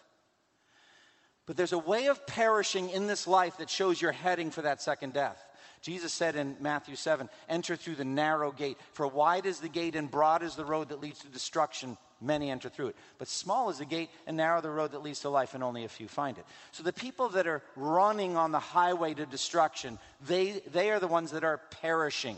But 1.46 1.58
there's 1.58 1.74
a 1.74 1.80
way 1.80 2.08
of 2.08 2.28
perishing 2.28 2.92
in 2.92 3.08
this 3.08 3.26
life 3.26 3.58
that 3.58 3.70
shows 3.70 4.00
you're 4.00 4.12
heading 4.12 4.52
for 4.52 4.62
that 4.62 4.82
second 4.82 5.14
death. 5.14 5.44
Jesus 5.82 6.12
said 6.12 6.36
in 6.36 6.58
Matthew 6.60 6.96
7 6.96 7.30
Enter 7.48 7.76
through 7.76 7.96
the 7.96 8.06
narrow 8.06 8.52
gate, 8.52 8.78
for 8.92 9.08
wide 9.08 9.46
is 9.46 9.60
the 9.60 9.70
gate 9.70 9.96
and 9.96 10.10
broad 10.10 10.44
is 10.44 10.56
the 10.56 10.66
road 10.66 10.90
that 10.90 11.02
leads 11.02 11.20
to 11.20 11.28
destruction. 11.28 11.98
Many 12.22 12.52
enter 12.52 12.68
through 12.68 12.90
it. 12.90 12.96
But 13.18 13.30
small 13.30 13.70
is 13.70 13.78
the 13.78 13.86
gate 13.86 14.10
and 14.28 14.36
narrow 14.36 14.60
the 14.60 14.70
road 14.70 14.92
that 14.92 15.04
leads 15.04 15.22
to 15.22 15.30
life, 15.30 15.54
and 15.54 15.64
only 15.64 15.86
a 15.86 15.90
few 15.90 16.10
find 16.10 16.38
it. 16.38 16.46
So 16.74 16.84
the 16.84 16.92
people 16.92 17.30
that 17.30 17.48
are 17.48 17.64
running 17.78 18.36
on 18.36 18.52
the 18.52 18.60
highway 18.60 19.14
to 19.14 19.26
destruction, 19.26 19.98
they, 20.28 20.62
they 20.72 20.92
are 20.92 21.00
the 21.00 21.08
ones 21.08 21.32
that 21.32 21.46
are 21.46 21.62
perishing. 21.82 22.36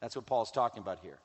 That's 0.00 0.16
what 0.16 0.26
Paul's 0.26 0.50
talking 0.50 0.82
about 0.82 0.98
here. 1.00 1.18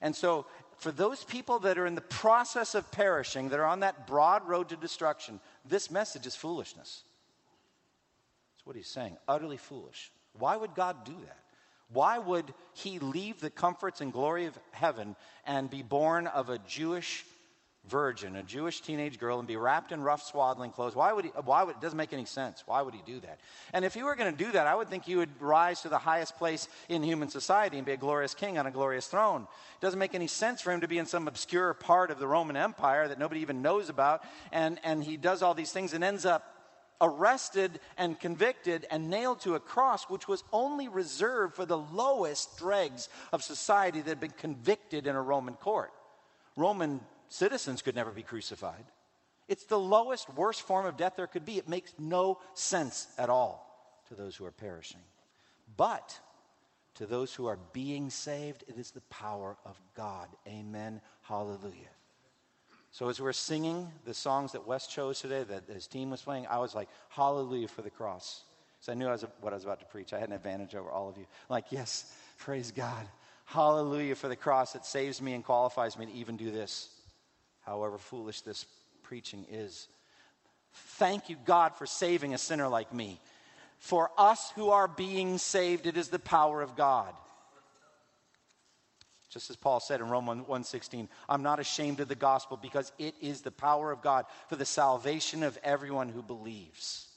And 0.00 0.16
so 0.16 0.46
for 0.78 0.90
those 0.90 1.22
people 1.22 1.60
that 1.60 1.78
are 1.78 1.86
in 1.86 1.94
the 1.94 2.00
process 2.00 2.74
of 2.74 2.90
perishing, 2.90 3.50
that 3.50 3.60
are 3.60 3.64
on 3.64 3.80
that 3.80 4.06
broad 4.06 4.46
road 4.48 4.70
to 4.70 4.76
destruction, 4.76 5.38
this 5.64 5.90
message 5.90 6.26
is 6.26 6.34
foolishness. 6.34 7.04
That's 8.52 8.66
what 8.66 8.76
he's 8.76 8.88
saying. 8.88 9.16
Utterly 9.28 9.56
foolish. 9.56 10.10
Why 10.38 10.56
would 10.56 10.74
God 10.74 11.04
do 11.04 11.16
that? 11.24 11.38
Why 11.92 12.18
would 12.18 12.52
he 12.72 12.98
leave 12.98 13.40
the 13.40 13.50
comforts 13.50 14.00
and 14.00 14.12
glory 14.12 14.46
of 14.46 14.58
heaven 14.72 15.16
and 15.46 15.70
be 15.70 15.82
born 15.82 16.26
of 16.26 16.48
a 16.48 16.58
Jewish 16.58 17.24
virgin, 17.88 18.36
a 18.36 18.42
Jewish 18.42 18.80
teenage 18.80 19.18
girl, 19.18 19.38
and 19.38 19.46
be 19.46 19.56
wrapped 19.56 19.92
in 19.92 20.02
rough 20.02 20.22
swaddling 20.22 20.70
clothes. 20.70 20.94
Why 20.94 21.12
would 21.12 21.26
he? 21.26 21.30
Why 21.44 21.62
would 21.62 21.76
it 21.76 21.82
doesn't 21.82 21.96
make 21.96 22.12
any 22.12 22.24
sense? 22.24 22.62
Why 22.66 22.82
would 22.82 22.94
he 22.94 23.02
do 23.04 23.20
that? 23.20 23.40
And 23.72 23.84
if 23.84 23.94
he 23.94 24.02
were 24.02 24.14
going 24.14 24.34
to 24.34 24.44
do 24.44 24.52
that, 24.52 24.66
I 24.66 24.74
would 24.74 24.88
think 24.88 25.04
he 25.04 25.16
would 25.16 25.40
rise 25.40 25.82
to 25.82 25.88
the 25.88 25.98
highest 25.98 26.36
place 26.36 26.68
in 26.88 27.02
human 27.02 27.28
society 27.28 27.76
and 27.76 27.86
be 27.86 27.92
a 27.92 27.96
glorious 27.96 28.34
king 28.34 28.58
on 28.58 28.66
a 28.66 28.70
glorious 28.70 29.06
throne. 29.06 29.42
It 29.42 29.80
doesn't 29.80 29.98
make 29.98 30.14
any 30.14 30.26
sense 30.26 30.60
for 30.60 30.72
him 30.72 30.80
to 30.80 30.88
be 30.88 30.98
in 30.98 31.06
some 31.06 31.28
obscure 31.28 31.74
part 31.74 32.10
of 32.10 32.18
the 32.18 32.26
Roman 32.26 32.56
Empire 32.56 33.08
that 33.08 33.18
nobody 33.18 33.40
even 33.40 33.62
knows 33.62 33.88
about, 33.88 34.22
and 34.52 34.80
and 34.84 35.04
he 35.04 35.16
does 35.16 35.42
all 35.42 35.54
these 35.54 35.72
things 35.72 35.92
and 35.92 36.02
ends 36.02 36.24
up 36.24 36.53
arrested 37.00 37.80
and 37.96 38.18
convicted 38.18 38.86
and 38.90 39.10
nailed 39.10 39.40
to 39.40 39.54
a 39.54 39.60
cross, 39.60 40.04
which 40.04 40.28
was 40.28 40.44
only 40.52 40.88
reserved 40.88 41.54
for 41.54 41.66
the 41.66 41.78
lowest 41.78 42.58
dregs 42.58 43.08
of 43.32 43.42
society 43.42 44.00
that 44.00 44.10
had 44.10 44.20
been 44.20 44.30
convicted 44.30 45.06
in 45.06 45.16
a 45.16 45.22
Roman 45.22 45.54
court. 45.54 45.92
Roman 46.56 47.00
Citizens 47.28 47.82
could 47.82 47.96
never 47.96 48.12
be 48.12 48.22
crucified. 48.22 48.84
It's 49.48 49.64
the 49.64 49.78
lowest, 49.78 50.32
worst 50.34 50.62
form 50.62 50.86
of 50.86 50.96
death 50.96 51.14
there 51.16 51.26
could 51.26 51.44
be. 51.44 51.58
It 51.58 51.68
makes 51.68 51.92
no 51.98 52.38
sense 52.54 53.08
at 53.18 53.28
all 53.28 54.00
to 54.08 54.14
those 54.14 54.36
who 54.36 54.44
are 54.44 54.52
perishing. 54.52 55.00
But 55.76 56.18
to 56.94 57.06
those 57.06 57.34
who 57.34 57.46
are 57.46 57.58
being 57.72 58.08
saved, 58.10 58.64
it 58.68 58.78
is 58.78 58.92
the 58.92 59.00
power 59.02 59.56
of 59.64 59.80
God. 59.96 60.28
Amen. 60.46 61.00
Hallelujah. 61.22 61.93
So 62.94 63.08
as 63.08 63.20
we're 63.20 63.32
singing 63.32 63.90
the 64.04 64.14
songs 64.14 64.52
that 64.52 64.68
Wes 64.68 64.86
chose 64.86 65.20
today, 65.20 65.42
that 65.42 65.64
his 65.66 65.88
team 65.88 66.10
was 66.10 66.22
playing, 66.22 66.46
I 66.46 66.58
was 66.58 66.76
like, 66.76 66.88
Hallelujah 67.08 67.66
for 67.66 67.82
the 67.82 67.90
cross. 67.90 68.44
Because 68.78 68.92
I 68.92 68.94
knew 68.94 69.08
I 69.08 69.10
was, 69.10 69.26
what 69.40 69.52
I 69.52 69.56
was 69.56 69.64
about 69.64 69.80
to 69.80 69.86
preach. 69.86 70.12
I 70.12 70.20
had 70.20 70.28
an 70.28 70.34
advantage 70.36 70.76
over 70.76 70.88
all 70.88 71.08
of 71.08 71.18
you. 71.18 71.26
like, 71.48 71.64
yes, 71.70 72.14
praise 72.38 72.70
God. 72.70 73.04
Hallelujah 73.46 74.14
for 74.14 74.28
the 74.28 74.36
cross 74.36 74.74
that 74.74 74.86
saves 74.86 75.20
me 75.20 75.34
and 75.34 75.44
qualifies 75.44 75.98
me 75.98 76.06
to 76.06 76.12
even 76.12 76.36
do 76.36 76.52
this 76.52 76.88
however 77.62 77.98
foolish 77.98 78.42
this 78.42 78.64
preaching 79.02 79.44
is. 79.50 79.88
Thank 80.72 81.28
you, 81.28 81.36
God, 81.44 81.74
for 81.74 81.86
saving 81.86 82.32
a 82.32 82.38
sinner 82.38 82.68
like 82.68 82.94
me. 82.94 83.20
For 83.78 84.08
us 84.16 84.52
who 84.54 84.70
are 84.70 84.86
being 84.86 85.38
saved, 85.38 85.86
it 85.88 85.96
is 85.96 86.10
the 86.10 86.20
power 86.20 86.62
of 86.62 86.76
God. 86.76 87.12
Just 89.34 89.50
as 89.50 89.56
Paul 89.56 89.80
said 89.80 90.00
in 90.00 90.08
Romans 90.08 90.46
1:16, 90.46 91.08
I'm 91.28 91.42
not 91.42 91.58
ashamed 91.58 91.98
of 91.98 92.06
the 92.06 92.14
gospel 92.14 92.56
because 92.56 92.92
it 92.98 93.16
is 93.20 93.42
the 93.42 93.50
power 93.50 93.90
of 93.90 94.00
God 94.00 94.26
for 94.48 94.54
the 94.54 94.64
salvation 94.64 95.42
of 95.42 95.58
everyone 95.64 96.08
who 96.08 96.22
believes. 96.22 97.08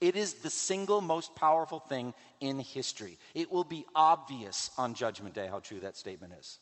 It 0.00 0.14
is 0.14 0.34
the 0.34 0.50
single 0.50 1.00
most 1.00 1.34
powerful 1.34 1.80
thing 1.80 2.14
in 2.38 2.60
history. 2.60 3.18
It 3.34 3.50
will 3.50 3.64
be 3.64 3.84
obvious 3.96 4.70
on 4.78 4.94
Judgment 4.94 5.34
Day 5.34 5.48
how 5.48 5.58
true 5.58 5.80
that 5.80 5.96
statement 5.96 6.34
is. 6.38 6.60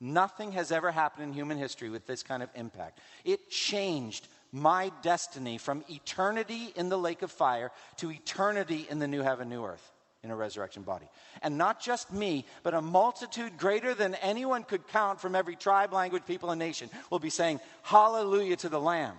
Nothing 0.00 0.50
has 0.52 0.72
ever 0.72 0.90
happened 0.90 1.28
in 1.28 1.32
human 1.32 1.58
history 1.58 1.90
with 1.90 2.08
this 2.08 2.24
kind 2.24 2.42
of 2.42 2.50
impact. 2.56 2.98
It 3.22 3.50
changed 3.50 4.26
my 4.50 4.90
destiny 5.02 5.58
from 5.58 5.84
eternity 5.88 6.72
in 6.74 6.88
the 6.88 6.98
lake 6.98 7.22
of 7.22 7.30
fire 7.30 7.70
to 7.98 8.10
eternity 8.10 8.88
in 8.90 8.98
the 8.98 9.06
new 9.06 9.22
heaven, 9.22 9.48
new 9.48 9.64
earth 9.64 9.92
in 10.22 10.30
a 10.30 10.36
resurrection 10.36 10.82
body. 10.82 11.08
And 11.42 11.56
not 11.56 11.80
just 11.80 12.12
me, 12.12 12.44
but 12.62 12.74
a 12.74 12.80
multitude 12.80 13.56
greater 13.56 13.94
than 13.94 14.14
anyone 14.16 14.64
could 14.64 14.86
count 14.88 15.20
from 15.20 15.34
every 15.34 15.56
tribe, 15.56 15.92
language, 15.92 16.24
people, 16.26 16.50
and 16.50 16.58
nation 16.58 16.90
will 17.10 17.18
be 17.18 17.30
saying, 17.30 17.60
Hallelujah 17.82 18.56
to 18.56 18.68
the 18.68 18.80
Lamb, 18.80 19.16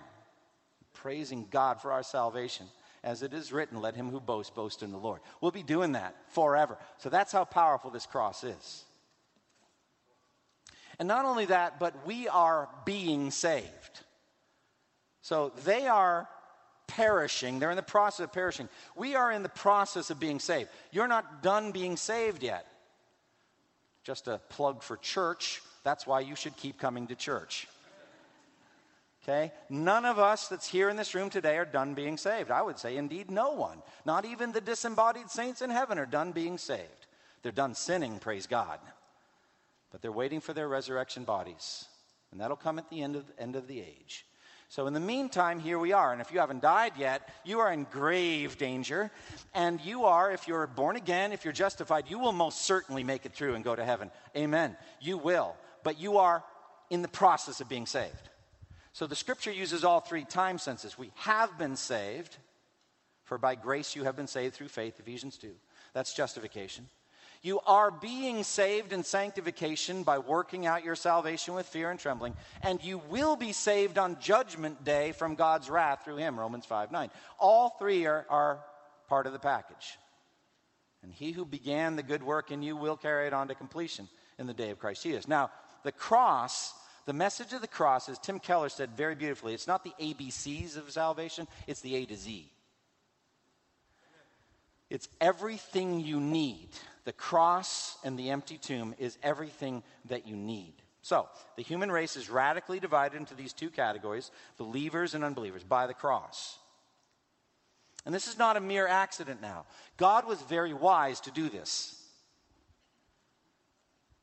praising 0.92 1.46
God 1.50 1.80
for 1.80 1.92
our 1.92 2.02
salvation. 2.02 2.66
As 3.04 3.24
it 3.24 3.34
is 3.34 3.52
written, 3.52 3.80
let 3.80 3.96
him 3.96 4.10
who 4.10 4.20
boasts 4.20 4.54
boast 4.54 4.84
in 4.84 4.92
the 4.92 4.98
Lord. 4.98 5.20
We'll 5.40 5.50
be 5.50 5.64
doing 5.64 5.92
that 5.92 6.14
forever. 6.28 6.78
So 6.98 7.08
that's 7.08 7.32
how 7.32 7.44
powerful 7.44 7.90
this 7.90 8.06
cross 8.06 8.44
is. 8.44 8.84
And 11.00 11.08
not 11.08 11.24
only 11.24 11.46
that, 11.46 11.80
but 11.80 12.06
we 12.06 12.28
are 12.28 12.68
being 12.84 13.32
saved. 13.32 14.02
So 15.20 15.52
they 15.64 15.88
are 15.88 16.28
perishing. 16.96 17.58
They're 17.58 17.70
in 17.70 17.76
the 17.76 17.82
process 17.82 18.24
of 18.24 18.32
perishing. 18.32 18.68
We 18.96 19.14
are 19.14 19.32
in 19.32 19.42
the 19.42 19.48
process 19.48 20.10
of 20.10 20.20
being 20.20 20.40
saved. 20.40 20.68
You're 20.90 21.08
not 21.08 21.42
done 21.42 21.72
being 21.72 21.96
saved 21.96 22.42
yet. 22.42 22.66
Just 24.04 24.28
a 24.28 24.40
plug 24.48 24.82
for 24.82 24.96
church. 24.96 25.62
That's 25.84 26.06
why 26.06 26.20
you 26.20 26.36
should 26.36 26.56
keep 26.56 26.78
coming 26.78 27.06
to 27.08 27.14
church. 27.14 27.68
Okay? 29.22 29.52
None 29.70 30.04
of 30.04 30.18
us 30.18 30.48
that's 30.48 30.66
here 30.66 30.88
in 30.88 30.96
this 30.96 31.14
room 31.14 31.30
today 31.30 31.56
are 31.56 31.64
done 31.64 31.94
being 31.94 32.16
saved. 32.16 32.50
I 32.50 32.62
would 32.62 32.78
say, 32.78 32.96
indeed, 32.96 33.30
no 33.30 33.52
one. 33.52 33.80
Not 34.04 34.24
even 34.24 34.52
the 34.52 34.60
disembodied 34.60 35.30
saints 35.30 35.62
in 35.62 35.70
heaven 35.70 35.98
are 35.98 36.06
done 36.06 36.32
being 36.32 36.58
saved. 36.58 37.06
They're 37.42 37.52
done 37.52 37.74
sinning, 37.74 38.18
praise 38.18 38.46
God. 38.46 38.80
But 39.90 40.02
they're 40.02 40.12
waiting 40.12 40.40
for 40.40 40.52
their 40.52 40.68
resurrection 40.68 41.24
bodies. 41.24 41.84
And 42.32 42.40
that'll 42.40 42.56
come 42.56 42.78
at 42.78 42.90
the 42.90 43.02
end 43.02 43.14
of, 43.14 43.24
end 43.38 43.56
of 43.56 43.68
the 43.68 43.80
age. 43.80 44.24
So, 44.72 44.86
in 44.86 44.94
the 44.94 45.00
meantime, 45.00 45.60
here 45.60 45.78
we 45.78 45.92
are. 45.92 46.12
And 46.12 46.22
if 46.22 46.32
you 46.32 46.40
haven't 46.40 46.62
died 46.62 46.94
yet, 46.96 47.28
you 47.44 47.60
are 47.60 47.70
in 47.70 47.86
grave 47.90 48.56
danger. 48.56 49.10
And 49.52 49.78
you 49.82 50.06
are, 50.06 50.32
if 50.32 50.48
you're 50.48 50.66
born 50.66 50.96
again, 50.96 51.32
if 51.32 51.44
you're 51.44 51.52
justified, 51.52 52.08
you 52.08 52.18
will 52.18 52.32
most 52.32 52.62
certainly 52.62 53.04
make 53.04 53.26
it 53.26 53.34
through 53.34 53.54
and 53.54 53.62
go 53.62 53.76
to 53.76 53.84
heaven. 53.84 54.10
Amen. 54.34 54.78
You 54.98 55.18
will. 55.18 55.56
But 55.84 56.00
you 56.00 56.16
are 56.16 56.42
in 56.88 57.02
the 57.02 57.08
process 57.08 57.60
of 57.60 57.68
being 57.68 57.84
saved. 57.84 58.30
So, 58.94 59.06
the 59.06 59.14
scripture 59.14 59.52
uses 59.52 59.84
all 59.84 60.00
three 60.00 60.24
time 60.24 60.56
senses. 60.56 60.96
We 60.96 61.10
have 61.16 61.58
been 61.58 61.76
saved, 61.76 62.38
for 63.24 63.36
by 63.36 63.56
grace 63.56 63.94
you 63.94 64.04
have 64.04 64.16
been 64.16 64.26
saved 64.26 64.54
through 64.54 64.68
faith, 64.68 64.98
Ephesians 64.98 65.36
2. 65.36 65.50
That's 65.92 66.14
justification. 66.14 66.88
You 67.42 67.58
are 67.66 67.90
being 67.90 68.44
saved 68.44 68.92
in 68.92 69.02
sanctification 69.02 70.04
by 70.04 70.18
working 70.18 70.64
out 70.64 70.84
your 70.84 70.94
salvation 70.94 71.54
with 71.54 71.66
fear 71.66 71.90
and 71.90 71.98
trembling, 71.98 72.34
and 72.62 72.82
you 72.82 72.98
will 73.10 73.34
be 73.34 73.52
saved 73.52 73.98
on 73.98 74.20
judgment 74.20 74.84
day 74.84 75.10
from 75.10 75.34
God's 75.34 75.68
wrath 75.68 76.04
through 76.04 76.18
him, 76.18 76.38
Romans 76.38 76.64
5 76.66 76.92
9. 76.92 77.10
All 77.40 77.70
three 77.70 78.06
are, 78.06 78.24
are 78.30 78.60
part 79.08 79.26
of 79.26 79.32
the 79.32 79.40
package. 79.40 79.98
And 81.02 81.12
he 81.12 81.32
who 81.32 81.44
began 81.44 81.96
the 81.96 82.04
good 82.04 82.22
work 82.22 82.52
in 82.52 82.62
you 82.62 82.76
will 82.76 82.96
carry 82.96 83.26
it 83.26 83.32
on 83.32 83.48
to 83.48 83.56
completion 83.56 84.08
in 84.38 84.46
the 84.46 84.54
day 84.54 84.70
of 84.70 84.78
Christ 84.78 85.02
Jesus. 85.02 85.26
Now, 85.26 85.50
the 85.82 85.90
cross, 85.90 86.72
the 87.06 87.12
message 87.12 87.52
of 87.52 87.60
the 87.60 87.66
cross, 87.66 88.08
as 88.08 88.20
Tim 88.20 88.38
Keller 88.38 88.68
said 88.68 88.90
very 88.96 89.16
beautifully, 89.16 89.52
it's 89.52 89.66
not 89.66 89.82
the 89.82 89.94
ABCs 90.00 90.76
of 90.76 90.92
salvation, 90.92 91.48
it's 91.66 91.80
the 91.80 91.96
A 91.96 92.06
to 92.06 92.14
Z. 92.14 92.48
It's 94.90 95.08
everything 95.20 95.98
you 95.98 96.20
need 96.20 96.68
the 97.04 97.12
cross 97.12 97.96
and 98.04 98.18
the 98.18 98.30
empty 98.30 98.58
tomb 98.58 98.94
is 98.98 99.18
everything 99.22 99.82
that 100.06 100.26
you 100.26 100.36
need. 100.36 100.74
So, 101.02 101.28
the 101.56 101.62
human 101.62 101.90
race 101.90 102.16
is 102.16 102.30
radically 102.30 102.78
divided 102.78 103.16
into 103.16 103.34
these 103.34 103.52
two 103.52 103.70
categories 103.70 104.30
believers 104.56 105.14
and 105.14 105.24
unbelievers 105.24 105.64
by 105.64 105.86
the 105.86 105.94
cross. 105.94 106.58
And 108.04 108.14
this 108.14 108.28
is 108.28 108.38
not 108.38 108.56
a 108.56 108.60
mere 108.60 108.86
accident 108.86 109.40
now. 109.40 109.66
God 109.96 110.26
was 110.26 110.40
very 110.42 110.72
wise 110.72 111.20
to 111.20 111.30
do 111.30 111.48
this. 111.48 111.98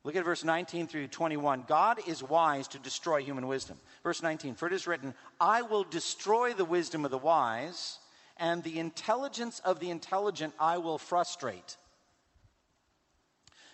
Look 0.02 0.16
at 0.16 0.24
verse 0.24 0.44
19 0.44 0.86
through 0.86 1.08
21. 1.08 1.64
God 1.68 1.98
is 2.06 2.22
wise 2.22 2.68
to 2.68 2.78
destroy 2.78 3.22
human 3.22 3.46
wisdom. 3.46 3.78
Verse 4.02 4.22
19 4.22 4.54
For 4.54 4.66
it 4.66 4.72
is 4.72 4.86
written, 4.86 5.14
I 5.38 5.62
will 5.62 5.84
destroy 5.84 6.54
the 6.54 6.64
wisdom 6.64 7.04
of 7.04 7.10
the 7.10 7.18
wise, 7.18 7.98
and 8.38 8.62
the 8.62 8.78
intelligence 8.78 9.60
of 9.64 9.80
the 9.80 9.90
intelligent 9.90 10.54
I 10.58 10.78
will 10.78 10.96
frustrate. 10.96 11.76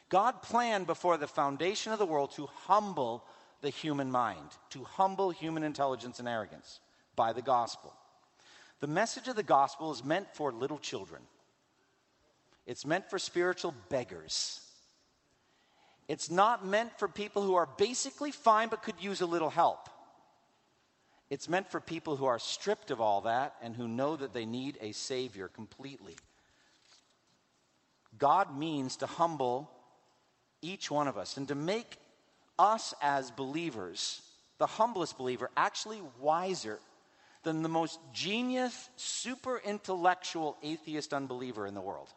God 0.09 0.43
planned 0.43 0.87
before 0.87 1.17
the 1.17 1.27
foundation 1.27 1.93
of 1.93 1.99
the 1.99 2.07
world 2.07 2.33
to 2.33 2.47
humble 2.47 3.25
the 3.61 3.71
human 3.71 4.11
mind, 4.11 4.49
to 4.71 4.85
humble 4.85 5.31
human 5.31 5.63
intelligence 5.63 6.19
and 6.19 6.29
arrogance 6.29 6.81
by 7.17 7.33
the 7.33 7.43
gospel. 7.43 7.93
The 8.81 8.87
message 8.87 9.27
of 9.29 9.37
the 9.37 9.43
gospel 9.43 9.91
is 9.91 10.05
meant 10.05 10.29
for 10.35 10.53
little 10.53 10.79
children, 10.79 11.23
it's 12.67 12.87
meant 12.87 13.11
for 13.11 13.19
spiritual 13.19 13.75
beggars. 13.89 14.61
It's 16.09 16.31
not 16.31 16.65
meant 16.65 16.97
for 17.01 17.09
people 17.09 17.43
who 17.43 17.57
are 17.57 17.69
basically 17.79 18.31
fine 18.31 18.69
but 18.69 18.85
could 18.85 18.95
use 19.01 19.23
a 19.23 19.27
little 19.27 19.51
help. 19.51 19.89
It's 21.31 21.49
meant 21.49 21.69
for 21.69 21.81
people 21.81 22.15
who 22.15 22.27
are 22.27 22.39
stripped 22.39 22.93
of 22.93 23.01
all 23.01 23.23
that 23.23 23.57
and 23.61 23.75
who 23.75 23.89
know 23.89 24.15
that 24.15 24.33
they 24.33 24.47
need 24.47 24.79
a 24.81 24.93
Savior 24.93 25.49
completely. 25.49 26.15
God 28.17 28.57
means 28.57 28.97
to 28.99 29.07
humble 29.07 29.69
each 30.67 30.91
one 30.91 31.09
of 31.09 31.17
us 31.17 31.37
and 31.37 31.49
to 31.49 31.55
make 31.55 31.99
us 32.59 32.95
as 33.01 33.31
believers, 33.31 34.23
the 34.59 34.67
humblest 34.67 35.19
believer, 35.19 35.51
actually 35.57 36.01
wiser 36.21 36.79
than 37.43 37.63
the 37.63 37.69
most 37.69 38.01
genius, 38.13 38.89
super 38.97 39.61
intellectual 39.65 40.57
atheist 40.63 41.15
unbeliever 41.15 41.67
in 41.67 41.75
the 41.75 41.81
world. 41.81 42.09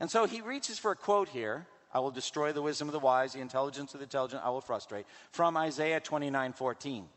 And 0.00 0.10
so 0.10 0.26
he 0.26 0.40
reaches 0.40 0.78
for 0.78 0.90
a 0.90 0.96
quote 0.96 1.28
here 1.28 1.66
I 1.92 2.00
will 2.00 2.10
destroy 2.10 2.52
the 2.52 2.60
wisdom 2.60 2.88
of 2.88 2.92
the 2.92 2.98
wise, 2.98 3.34
the 3.34 3.40
intelligence 3.40 3.94
of 3.94 4.00
the 4.00 4.04
intelligent 4.04 4.42
I 4.44 4.50
will 4.50 4.60
frustrate, 4.60 5.06
from 5.30 5.56
Isaiah 5.56 6.00
29 6.00 6.52
14. 6.52 7.08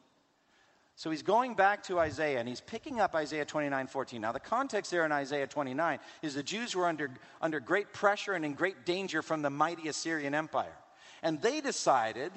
So 0.98 1.12
he's 1.12 1.22
going 1.22 1.54
back 1.54 1.84
to 1.84 2.00
Isaiah 2.00 2.40
and 2.40 2.50
he's 2.50 2.60
picking 2.60 3.00
up 3.00 3.14
Isaiah 3.14 3.46
29 3.46 3.86
14. 3.86 4.20
Now, 4.20 4.32
the 4.32 4.40
context 4.40 4.90
there 4.90 5.06
in 5.06 5.12
Isaiah 5.12 5.46
29 5.46 6.00
is 6.24 6.34
the 6.34 6.42
Jews 6.42 6.76
were 6.76 6.88
under, 6.88 7.12
under 7.40 7.60
great 7.60 7.94
pressure 7.94 8.34
and 8.34 8.44
in 8.44 8.56
great 8.56 8.84
danger 8.84 9.22
from 9.22 9.44
the 9.44 9.52
mighty 9.52 9.90
Assyrian 9.90 10.34
Empire. 10.34 10.76
And 11.22 11.40
they 11.40 11.62
decided, 11.62 12.32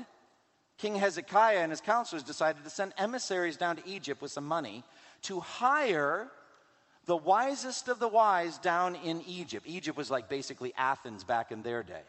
King 0.76 0.94
Hezekiah 0.94 1.60
and 1.60 1.72
his 1.72 1.80
counselors 1.80 2.22
decided 2.22 2.62
to 2.64 2.70
send 2.70 2.92
emissaries 2.98 3.56
down 3.56 3.76
to 3.76 3.88
Egypt 3.88 4.20
with 4.20 4.30
some 4.30 4.46
money 4.46 4.84
to 5.22 5.40
hire 5.40 6.28
the 7.06 7.16
wisest 7.16 7.88
of 7.88 7.98
the 7.98 8.08
wise 8.08 8.58
down 8.58 8.94
in 8.94 9.22
Egypt. 9.26 9.66
Egypt 9.66 9.96
was 9.96 10.10
like 10.10 10.28
basically 10.28 10.74
Athens 10.76 11.24
back 11.24 11.50
in 11.50 11.62
their 11.62 11.82
day. 11.82 12.02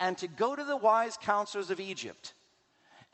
And 0.00 0.18
to 0.18 0.26
go 0.26 0.56
to 0.56 0.64
the 0.64 0.76
wise 0.76 1.16
counselors 1.16 1.70
of 1.70 1.78
Egypt 1.78 2.34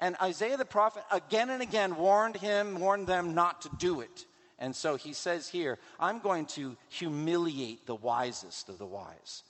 and 0.00 0.16
Isaiah 0.22 0.56
the 0.56 0.64
prophet 0.64 1.04
again 1.10 1.50
and 1.50 1.62
again 1.62 1.96
warned 1.96 2.36
him, 2.36 2.80
warned 2.80 3.06
them 3.06 3.34
not 3.34 3.62
to 3.62 3.70
do 3.78 4.00
it. 4.00 4.24
And 4.58 4.74
so 4.76 4.96
he 4.96 5.12
says 5.12 5.48
here, 5.48 5.78
I'm 5.98 6.20
going 6.20 6.46
to 6.46 6.76
humiliate 6.88 7.86
the 7.86 7.94
wisest 7.94 8.68
of 8.68 8.78
the 8.78 8.86
wise. 8.86 9.42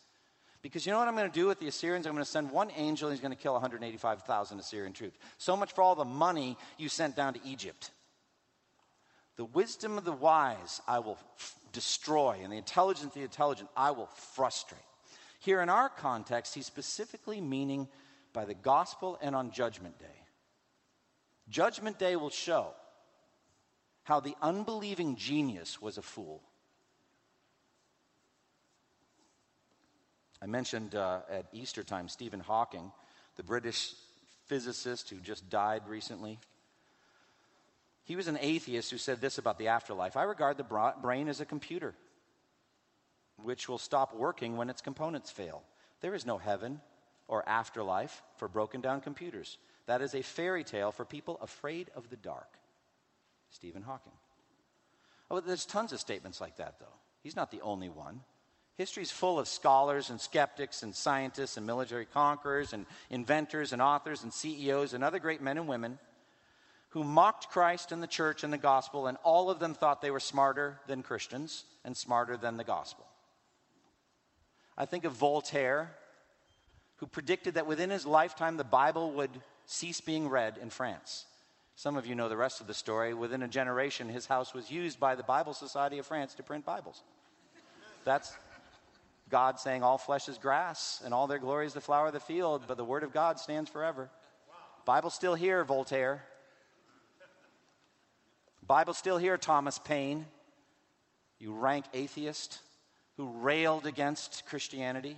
Because 0.63 0.85
you 0.85 0.93
know 0.93 0.99
what 0.99 1.09
I'm 1.09 1.17
going 1.17 1.31
to 1.31 1.35
do 1.35 1.47
with 1.47 1.59
the 1.59 1.69
Assyrians? 1.69 2.07
I'm 2.07 2.13
going 2.13 2.25
to 2.25 2.31
send 2.31 2.51
one 2.51 2.71
angel, 2.77 3.09
and 3.09 3.17
he's 3.17 3.23
going 3.23 3.35
to 3.35 3.43
kill 3.43 3.55
185,000 3.55 4.59
Assyrian 4.59 4.93
troops. 4.93 5.19
So 5.39 5.57
much 5.57 5.73
for 5.73 5.83
all 5.83 5.95
the 5.95 6.05
money 6.05 6.57
you 6.79 6.89
sent 6.89 7.17
down 7.17 7.35
to 7.35 7.41
Egypt. 7.45 7.91
The 9.37 9.47
wisdom 9.47 9.97
of 9.97 10.05
the 10.05 10.13
wise 10.13 10.83
I 10.87 10.99
will 10.99 11.19
f- 11.39 11.57
destroy, 11.73 12.41
and 12.43 12.53
the 12.53 12.59
intelligence 12.59 13.07
of 13.07 13.15
the 13.15 13.23
intelligent 13.23 13.71
I 13.77 13.93
will 13.93 14.11
frustrate. 14.35 14.83
Here 15.41 15.63
in 15.63 15.71
our 15.71 15.89
context, 15.89 16.55
he's 16.55 16.67
specifically 16.67 17.41
meaning 17.41 17.89
by 18.35 18.45
the 18.45 18.55
gospel 18.55 19.19
and 19.23 19.35
on 19.35 19.51
judgment 19.53 19.99
day. 19.99 20.20
Judgment 21.51 21.99
Day 21.99 22.17
will 22.17 22.31
show 22.31 22.69
how 24.05 24.21
the 24.21 24.37
unbelieving 24.41 25.17
genius 25.17 25.83
was 25.83 25.99
a 25.99 26.03
fool. 26.03 26.43
I 30.43 30.47
mentioned 30.47 30.95
uh, 30.95 31.21
at 31.31 31.47
Easter 31.53 31.83
time 31.83 32.09
Stephen 32.09 32.41
Hawking, 32.41 32.93
the 33.37 33.43
British 33.43 33.95
physicist 34.47 35.11
who 35.11 35.17
just 35.17 35.51
died 35.51 35.83
recently. 35.87 36.39
He 38.05 38.17
was 38.17 38.27
an 38.27 38.39
atheist 38.41 38.91
who 38.91 38.99
said 38.99 39.21
this 39.21 39.39
about 39.39 39.59
the 39.59 39.69
afterlife 39.69 40.17
I 40.17 40.23
regard 40.23 40.57
the 40.57 40.93
brain 41.03 41.29
as 41.29 41.41
a 41.41 41.45
computer 41.45 41.95
which 43.43 43.69
will 43.69 43.79
stop 43.79 44.15
working 44.15 44.57
when 44.57 44.71
its 44.71 44.83
components 44.83 45.31
fail. 45.31 45.63
There 46.01 46.15
is 46.15 46.27
no 46.27 46.39
heaven 46.39 46.81
or 47.29 47.49
afterlife 47.49 48.23
for 48.37 48.49
broken 48.49 48.81
down 48.81 49.01
computers. 49.01 49.59
That 49.87 50.03
is 50.03 50.15
a 50.15 50.23
fairy 50.23 50.65
tale 50.65 50.93
for 50.93 51.05
people 51.05 51.39
afraid 51.43 51.91
of 51.95 52.11
the 52.11 52.17
dark. 52.17 52.59
Stephen 53.51 53.83
Hawking. 53.83 54.13
Oh, 55.31 55.41
there's 55.41 55.67
tons 55.67 55.93
of 55.93 56.01
statements 56.01 56.41
like 56.41 56.57
that, 56.57 56.79
though. 56.79 56.87
He's 57.23 57.37
not 57.37 57.51
the 57.51 57.61
only 57.61 57.89
one. 57.89 58.21
History's 58.77 59.11
full 59.11 59.39
of 59.39 59.47
scholars 59.47 60.11
and 60.11 60.21
skeptics 60.21 60.83
and 60.83 60.95
scientists 60.95 61.57
and 61.57 61.67
military 61.67 62.07
conquerors 62.07 62.73
and 62.73 62.87
inventors 63.11 63.73
and 63.73 63.83
authors 63.83 64.23
and 64.23 64.33
CEOs 64.33 64.95
and 64.95 65.05
other 65.05 65.19
great 65.19 65.43
men 65.43 65.59
and 65.59 65.69
women 65.69 65.99
who 66.91 67.05
mocked 67.05 67.49
Christ 67.51 67.93
and 67.93 68.03
the 68.03 68.09
church 68.09 68.43
and 68.43 68.53
the 68.53 68.59
gospel, 68.59 69.07
and 69.07 69.17
all 69.23 69.49
of 69.49 69.61
them 69.61 69.75
thought 69.75 70.03
they 70.03 70.11
were 70.11 70.21
smarter 70.21 70.81
than 70.87 71.03
Christians 71.03 71.65
and 71.85 71.97
smarter 71.97 72.37
than 72.37 72.57
the 72.57 72.65
gospel. 72.65 73.07
I 74.77 74.87
think 74.87 75.05
of 75.05 75.13
Voltaire, 75.13 75.95
who 76.97 77.07
predicted 77.07 77.55
that 77.55 77.67
within 77.67 77.91
his 77.91 78.07
lifetime 78.07 78.57
the 78.57 78.65
Bible 78.65 79.13
would 79.13 79.31
cease 79.71 80.01
being 80.01 80.29
read 80.29 80.59
in 80.61 80.69
France. 80.69 81.27
Some 81.77 81.97
of 81.97 82.05
you 82.05 82.17
know 82.17 82.29
the 82.29 82.37
rest 82.37 82.61
of 82.61 82.67
the 82.67 82.75
story. 82.75 83.15
Within 83.15 83.43
a 83.43 83.49
generation, 83.49 84.09
his 84.09 84.27
house 84.27 84.53
was 84.53 84.69
used 84.69 84.99
by 84.99 85.15
the 85.15 85.23
Bible 85.23 85.55
Society 85.55 85.99
of 85.99 86.07
France 86.07 86.35
to 86.35 86.43
print 86.43 86.67
Bibles. 86.67 87.01
That's 88.05 88.35
God 89.31 89.61
saying, 89.61 89.85
All 89.85 89.97
flesh 89.97 90.29
is 90.29 90.39
grass, 90.39 91.01
and 91.05 91.15
all 91.15 91.29
their 91.29 91.39
glory 91.39 91.67
is 91.67 91.73
the 91.73 91.81
flower 91.81 92.09
of 92.09 92.13
the 92.13 92.21
field, 92.21 92.65
but 92.67 92.79
the 92.79 92.85
word 92.85 93.05
of 93.05 93.13
God 93.13 93.39
stands 93.39 93.71
forever. 93.71 94.11
Bible's 94.85 95.15
still 95.15 95.37
here, 95.37 95.63
Voltaire. 95.63 96.25
Bible 98.67 98.95
still 98.95 99.19
here, 99.19 99.39
Thomas 99.39 99.79
Paine, 99.79 100.27
you 101.39 101.55
rank 101.55 101.85
atheist 101.95 102.59
who 103.17 103.29
railed 103.39 103.87
against 103.87 104.45
Christianity. 104.47 105.17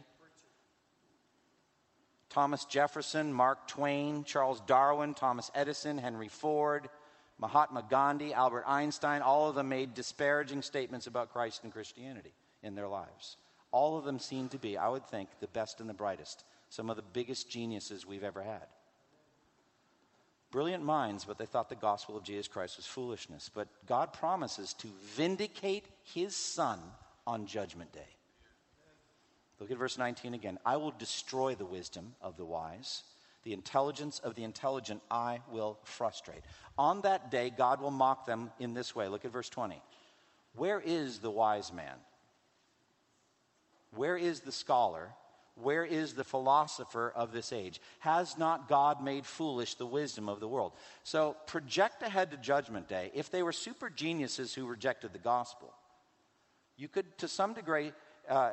Thomas 2.32 2.64
Jefferson, 2.64 3.30
Mark 3.30 3.68
Twain, 3.68 4.24
Charles 4.24 4.62
Darwin, 4.62 5.12
Thomas 5.12 5.50
Edison, 5.54 5.98
Henry 5.98 6.28
Ford, 6.28 6.88
Mahatma 7.38 7.84
Gandhi, 7.90 8.32
Albert 8.32 8.64
Einstein, 8.66 9.20
all 9.20 9.50
of 9.50 9.54
them 9.54 9.68
made 9.68 9.92
disparaging 9.92 10.62
statements 10.62 11.06
about 11.06 11.32
Christ 11.32 11.62
and 11.62 11.72
Christianity 11.72 12.32
in 12.62 12.74
their 12.74 12.88
lives. 12.88 13.36
All 13.70 13.98
of 13.98 14.04
them 14.04 14.18
seem 14.18 14.48
to 14.48 14.58
be, 14.58 14.78
I 14.78 14.88
would 14.88 15.06
think, 15.06 15.28
the 15.40 15.46
best 15.48 15.80
and 15.80 15.90
the 15.90 15.94
brightest, 15.94 16.44
some 16.70 16.88
of 16.88 16.96
the 16.96 17.02
biggest 17.02 17.50
geniuses 17.50 18.06
we've 18.06 18.24
ever 18.24 18.42
had. 18.42 18.66
Brilliant 20.50 20.84
minds, 20.84 21.26
but 21.26 21.36
they 21.36 21.46
thought 21.46 21.68
the 21.68 21.74
gospel 21.74 22.16
of 22.16 22.24
Jesus 22.24 22.48
Christ 22.48 22.78
was 22.78 22.86
foolishness. 22.86 23.50
But 23.52 23.68
God 23.86 24.14
promises 24.14 24.72
to 24.74 24.88
vindicate 25.16 25.84
his 26.02 26.34
son 26.34 26.78
on 27.26 27.46
judgment 27.46 27.92
day. 27.92 28.00
Look 29.62 29.70
at 29.70 29.78
verse 29.78 29.96
19 29.96 30.34
again. 30.34 30.58
I 30.66 30.76
will 30.76 30.90
destroy 30.90 31.54
the 31.54 31.64
wisdom 31.64 32.16
of 32.20 32.36
the 32.36 32.44
wise. 32.44 33.04
The 33.44 33.52
intelligence 33.52 34.18
of 34.18 34.34
the 34.34 34.42
intelligent 34.42 35.00
I 35.08 35.38
will 35.52 35.78
frustrate. 35.84 36.42
On 36.76 37.00
that 37.02 37.30
day, 37.30 37.48
God 37.56 37.80
will 37.80 37.92
mock 37.92 38.26
them 38.26 38.50
in 38.58 38.74
this 38.74 38.96
way. 38.96 39.06
Look 39.06 39.24
at 39.24 39.30
verse 39.30 39.48
20. 39.48 39.80
Where 40.56 40.82
is 40.84 41.20
the 41.20 41.30
wise 41.30 41.72
man? 41.72 41.94
Where 43.94 44.16
is 44.16 44.40
the 44.40 44.50
scholar? 44.50 45.10
Where 45.54 45.84
is 45.84 46.14
the 46.14 46.24
philosopher 46.24 47.12
of 47.14 47.30
this 47.30 47.52
age? 47.52 47.80
Has 48.00 48.36
not 48.36 48.68
God 48.68 49.00
made 49.00 49.24
foolish 49.24 49.74
the 49.74 49.86
wisdom 49.86 50.28
of 50.28 50.40
the 50.40 50.48
world? 50.48 50.72
So 51.04 51.36
project 51.46 52.02
ahead 52.02 52.32
to 52.32 52.36
Judgment 52.36 52.88
Day. 52.88 53.12
If 53.14 53.30
they 53.30 53.44
were 53.44 53.52
super 53.52 53.90
geniuses 53.90 54.54
who 54.54 54.66
rejected 54.66 55.12
the 55.12 55.20
gospel, 55.20 55.72
you 56.76 56.88
could, 56.88 57.16
to 57.18 57.28
some 57.28 57.54
degree, 57.54 57.92
uh, 58.28 58.50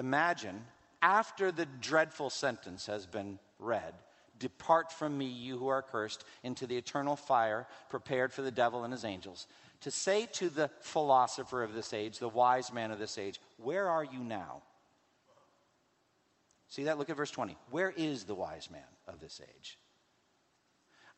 imagine 0.00 0.64
after 1.00 1.52
the 1.52 1.66
dreadful 1.80 2.30
sentence 2.30 2.86
has 2.86 3.06
been 3.06 3.38
read 3.60 3.94
Depart 4.40 4.90
from 4.90 5.16
me, 5.16 5.26
you 5.26 5.58
who 5.58 5.68
are 5.68 5.82
cursed, 5.82 6.24
into 6.42 6.66
the 6.66 6.76
eternal 6.76 7.14
fire 7.14 7.66
prepared 7.90 8.32
for 8.32 8.40
the 8.40 8.50
devil 8.50 8.84
and 8.84 8.92
his 8.92 9.04
angels. 9.04 9.46
To 9.82 9.90
say 9.90 10.26
to 10.32 10.48
the 10.48 10.70
philosopher 10.80 11.62
of 11.62 11.74
this 11.74 11.92
age, 11.92 12.18
the 12.18 12.28
wise 12.28 12.72
man 12.72 12.90
of 12.90 12.98
this 12.98 13.18
age, 13.18 13.38
Where 13.58 13.86
are 13.86 14.02
you 14.02 14.18
now? 14.18 14.62
See 16.68 16.84
that? 16.84 16.98
Look 16.98 17.10
at 17.10 17.16
verse 17.16 17.30
20. 17.30 17.56
Where 17.70 17.92
is 17.94 18.24
the 18.24 18.34
wise 18.34 18.70
man 18.70 18.80
of 19.06 19.20
this 19.20 19.40
age? 19.56 19.78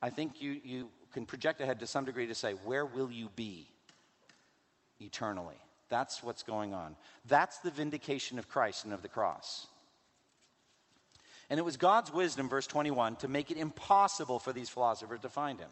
I 0.03 0.11
think 0.11 0.43
you, 0.43 0.61
you 0.65 0.89
can 1.13 1.25
project 1.25 1.61
ahead 1.61 1.79
to 1.79 1.87
some 1.87 2.05
degree 2.05 2.27
to 2.27 2.35
say, 2.35 2.55
Where 2.65 2.85
will 2.85 3.11
you 3.11 3.29
be 3.37 3.69
eternally? 5.01 5.61
That's 5.93 6.23
what's 6.23 6.43
going 6.43 6.73
on. 6.73 6.97
That's 7.29 7.59
the 7.59 7.71
vindication 7.71 8.39
of 8.39 8.49
Christ 8.49 8.87
and 8.87 8.95
of 8.95 9.03
the 9.03 9.09
cross. 9.09 9.67
And 11.51 11.61
it 11.61 11.65
was 11.65 11.77
God's 11.77 12.11
wisdom, 12.11 12.49
verse 12.49 12.67
21, 12.67 13.17
to 13.17 13.29
make 13.29 13.51
it 13.51 13.59
impossible 13.59 14.39
for 14.39 14.55
these 14.55 14.71
philosophers 14.71 15.21
to 15.21 15.29
find 15.29 15.61
him. 15.61 15.69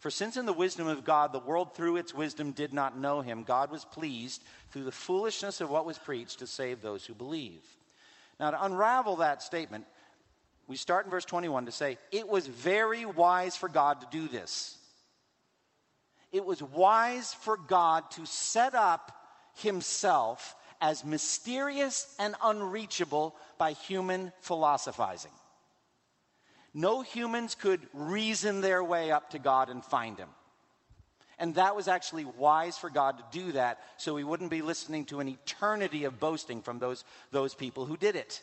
For 0.00 0.10
since 0.10 0.36
in 0.36 0.44
the 0.44 0.52
wisdom 0.52 0.86
of 0.86 1.02
God 1.02 1.32
the 1.32 1.38
world 1.38 1.74
through 1.74 1.96
its 1.96 2.12
wisdom 2.12 2.52
did 2.52 2.74
not 2.74 2.98
know 2.98 3.22
him, 3.22 3.42
God 3.42 3.70
was 3.70 3.86
pleased 3.86 4.42
through 4.70 4.84
the 4.84 4.92
foolishness 4.92 5.62
of 5.62 5.70
what 5.70 5.86
was 5.86 5.96
preached 5.96 6.40
to 6.40 6.46
save 6.46 6.82
those 6.82 7.06
who 7.06 7.14
believe. 7.14 7.62
Now, 8.38 8.50
to 8.50 8.62
unravel 8.62 9.16
that 9.16 9.42
statement, 9.42 9.86
we 10.66 10.76
start 10.76 11.06
in 11.06 11.10
verse 11.10 11.24
21 11.24 11.64
to 11.64 11.72
say, 11.72 11.96
It 12.12 12.28
was 12.28 12.46
very 12.46 13.06
wise 13.06 13.56
for 13.56 13.70
God 13.70 14.02
to 14.02 14.08
do 14.10 14.28
this. 14.28 14.76
It 16.32 16.44
was 16.44 16.62
wise 16.62 17.34
for 17.34 17.56
God 17.56 18.10
to 18.12 18.26
set 18.26 18.74
up 18.74 19.12
himself 19.54 20.54
as 20.80 21.04
mysterious 21.04 22.14
and 22.18 22.34
unreachable 22.42 23.36
by 23.58 23.72
human 23.72 24.32
philosophizing. 24.40 25.32
No 26.72 27.02
humans 27.02 27.54
could 27.54 27.80
reason 27.92 28.60
their 28.60 28.82
way 28.82 29.10
up 29.10 29.30
to 29.30 29.38
God 29.38 29.68
and 29.68 29.84
find 29.84 30.16
him. 30.16 30.28
And 31.38 31.54
that 31.54 31.74
was 31.74 31.88
actually 31.88 32.26
wise 32.26 32.76
for 32.76 32.90
God 32.90 33.16
to 33.18 33.24
do 33.32 33.52
that 33.52 33.80
so 33.96 34.14
we 34.14 34.24
wouldn't 34.24 34.50
be 34.50 34.62
listening 34.62 35.06
to 35.06 35.20
an 35.20 35.28
eternity 35.28 36.04
of 36.04 36.20
boasting 36.20 36.60
from 36.60 36.78
those, 36.78 37.04
those 37.30 37.54
people 37.54 37.86
who 37.86 37.96
did 37.96 38.14
it. 38.14 38.42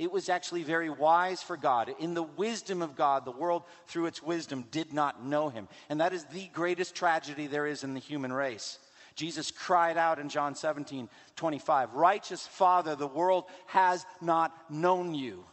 It 0.00 0.10
was 0.10 0.30
actually 0.30 0.62
very 0.62 0.88
wise 0.88 1.42
for 1.42 1.58
God. 1.58 1.94
In 1.98 2.14
the 2.14 2.22
wisdom 2.22 2.80
of 2.80 2.96
God, 2.96 3.26
the 3.26 3.30
world, 3.30 3.64
through 3.86 4.06
its 4.06 4.22
wisdom, 4.22 4.64
did 4.70 4.94
not 4.94 5.22
know 5.22 5.50
him. 5.50 5.68
And 5.90 6.00
that 6.00 6.14
is 6.14 6.24
the 6.24 6.48
greatest 6.54 6.94
tragedy 6.94 7.46
there 7.46 7.66
is 7.66 7.84
in 7.84 7.92
the 7.92 8.00
human 8.00 8.32
race. 8.32 8.78
Jesus 9.14 9.50
cried 9.50 9.98
out 9.98 10.18
in 10.18 10.30
John 10.30 10.54
17, 10.54 11.10
25, 11.36 11.92
Righteous 11.92 12.46
Father, 12.46 12.96
the 12.96 13.06
world 13.06 13.44
has 13.66 14.06
not 14.22 14.54
known 14.70 15.14
you, 15.14 15.44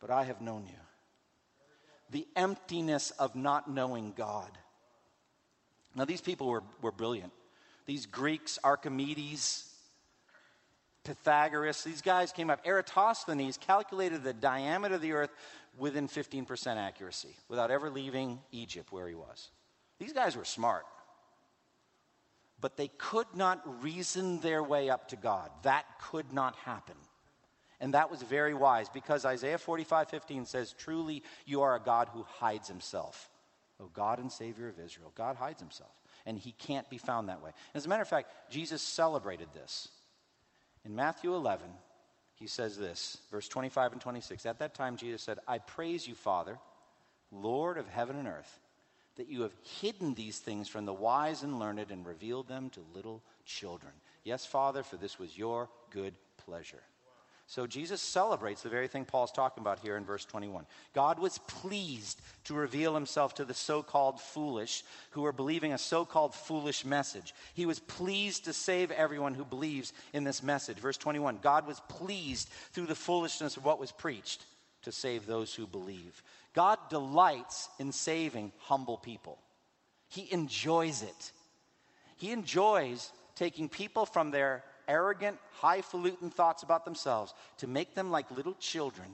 but 0.00 0.10
I 0.10 0.24
have 0.24 0.40
known 0.40 0.66
you. 0.66 0.80
The 2.10 2.26
emptiness 2.34 3.12
of 3.12 3.36
not 3.36 3.70
knowing 3.70 4.12
God. 4.16 4.50
Now, 5.94 6.04
these 6.04 6.20
people 6.20 6.48
were, 6.48 6.64
were 6.82 6.90
brilliant. 6.90 7.32
These 7.86 8.06
Greeks, 8.06 8.58
Archimedes, 8.64 9.67
Pythagoras, 11.04 11.82
these 11.84 12.02
guys 12.02 12.32
came 12.32 12.50
up. 12.50 12.60
Eratosthenes 12.66 13.56
calculated 13.56 14.22
the 14.22 14.32
diameter 14.32 14.96
of 14.96 15.00
the 15.00 15.12
earth 15.12 15.30
within 15.78 16.08
15% 16.08 16.76
accuracy 16.76 17.36
without 17.48 17.70
ever 17.70 17.90
leaving 17.90 18.40
Egypt 18.52 18.92
where 18.92 19.08
he 19.08 19.14
was. 19.14 19.50
These 19.98 20.12
guys 20.12 20.36
were 20.36 20.44
smart. 20.44 20.84
But 22.60 22.76
they 22.76 22.88
could 22.98 23.28
not 23.34 23.82
reason 23.82 24.40
their 24.40 24.62
way 24.62 24.90
up 24.90 25.08
to 25.08 25.16
God. 25.16 25.50
That 25.62 25.84
could 26.10 26.32
not 26.32 26.56
happen. 26.56 26.96
And 27.80 27.94
that 27.94 28.10
was 28.10 28.20
very 28.22 28.54
wise 28.54 28.88
because 28.88 29.24
Isaiah 29.24 29.58
45 29.58 30.10
15 30.10 30.44
says, 30.44 30.74
Truly, 30.76 31.22
you 31.46 31.62
are 31.62 31.76
a 31.76 31.80
God 31.80 32.08
who 32.12 32.24
hides 32.24 32.66
himself. 32.66 33.30
O 33.80 33.86
God 33.92 34.18
and 34.18 34.30
Savior 34.30 34.68
of 34.68 34.78
Israel. 34.78 35.12
God 35.14 35.36
hides 35.36 35.60
himself, 35.60 35.92
and 36.26 36.36
he 36.36 36.52
can't 36.52 36.90
be 36.90 36.98
found 36.98 37.28
that 37.28 37.42
way. 37.42 37.52
As 37.74 37.86
a 37.86 37.88
matter 37.88 38.02
of 38.02 38.08
fact, 38.08 38.32
Jesus 38.50 38.82
celebrated 38.82 39.48
this. 39.54 39.88
In 40.84 40.94
Matthew 40.94 41.34
11, 41.34 41.66
he 42.34 42.46
says 42.46 42.76
this, 42.76 43.18
verse 43.30 43.48
25 43.48 43.92
and 43.92 44.00
26. 44.00 44.46
At 44.46 44.60
that 44.60 44.74
time, 44.74 44.96
Jesus 44.96 45.22
said, 45.22 45.38
I 45.46 45.58
praise 45.58 46.06
you, 46.06 46.14
Father, 46.14 46.58
Lord 47.32 47.78
of 47.78 47.88
heaven 47.88 48.16
and 48.16 48.28
earth, 48.28 48.60
that 49.16 49.28
you 49.28 49.42
have 49.42 49.52
hidden 49.80 50.14
these 50.14 50.38
things 50.38 50.68
from 50.68 50.84
the 50.84 50.92
wise 50.92 51.42
and 51.42 51.58
learned 51.58 51.90
and 51.90 52.06
revealed 52.06 52.48
them 52.48 52.70
to 52.70 52.80
little 52.94 53.22
children. 53.44 53.92
Yes, 54.24 54.46
Father, 54.46 54.82
for 54.82 54.96
this 54.96 55.18
was 55.18 55.36
your 55.36 55.68
good 55.90 56.14
pleasure. 56.36 56.82
So 57.50 57.66
Jesus 57.66 58.02
celebrates 58.02 58.60
the 58.60 58.68
very 58.68 58.88
thing 58.88 59.06
Paul's 59.06 59.32
talking 59.32 59.62
about 59.62 59.78
here 59.78 59.96
in 59.96 60.04
verse 60.04 60.26
21. 60.26 60.66
God 60.92 61.18
was 61.18 61.38
pleased 61.38 62.20
to 62.44 62.52
reveal 62.52 62.94
himself 62.94 63.36
to 63.36 63.44
the 63.46 63.54
so 63.54 63.82
called 63.82 64.20
foolish 64.20 64.84
who 65.12 65.24
are 65.24 65.32
believing 65.32 65.72
a 65.72 65.78
so 65.78 66.04
called 66.04 66.34
foolish 66.34 66.84
message. 66.84 67.32
He 67.54 67.64
was 67.64 67.78
pleased 67.78 68.44
to 68.44 68.52
save 68.52 68.90
everyone 68.90 69.32
who 69.32 69.46
believes 69.46 69.94
in 70.12 70.24
this 70.24 70.42
message. 70.42 70.76
Verse 70.76 70.98
21 70.98 71.38
God 71.40 71.66
was 71.66 71.80
pleased 71.88 72.50
through 72.72 72.84
the 72.84 72.94
foolishness 72.94 73.56
of 73.56 73.64
what 73.64 73.80
was 73.80 73.92
preached 73.92 74.44
to 74.82 74.92
save 74.92 75.24
those 75.24 75.54
who 75.54 75.66
believe. 75.66 76.22
God 76.52 76.78
delights 76.90 77.70
in 77.78 77.92
saving 77.92 78.52
humble 78.58 78.98
people, 78.98 79.38
He 80.10 80.30
enjoys 80.30 81.02
it. 81.02 81.32
He 82.18 82.30
enjoys 82.30 83.10
taking 83.36 83.70
people 83.70 84.04
from 84.04 84.32
their 84.32 84.64
arrogant, 84.88 85.38
highfalutin 85.52 86.30
thoughts 86.30 86.62
about 86.62 86.84
themselves 86.84 87.34
to 87.58 87.66
make 87.66 87.94
them 87.94 88.10
like 88.10 88.30
little 88.30 88.54
children 88.54 89.06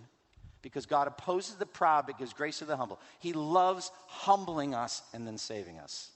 because 0.62 0.87
God 0.87 1.09
opposes 1.09 1.57
the 1.57 1.66
proud 1.66 2.07
but 2.07 2.18
gives 2.18 2.33
grace 2.33 2.61
to 2.61 2.64
the 2.64 2.77
humble. 2.77 2.99
He 3.18 3.35
loves 3.35 3.93
humbling 4.07 4.75
us 4.75 5.03
and 5.12 5.27
then 5.27 5.37
saving 5.37 5.79
us. 5.79 6.11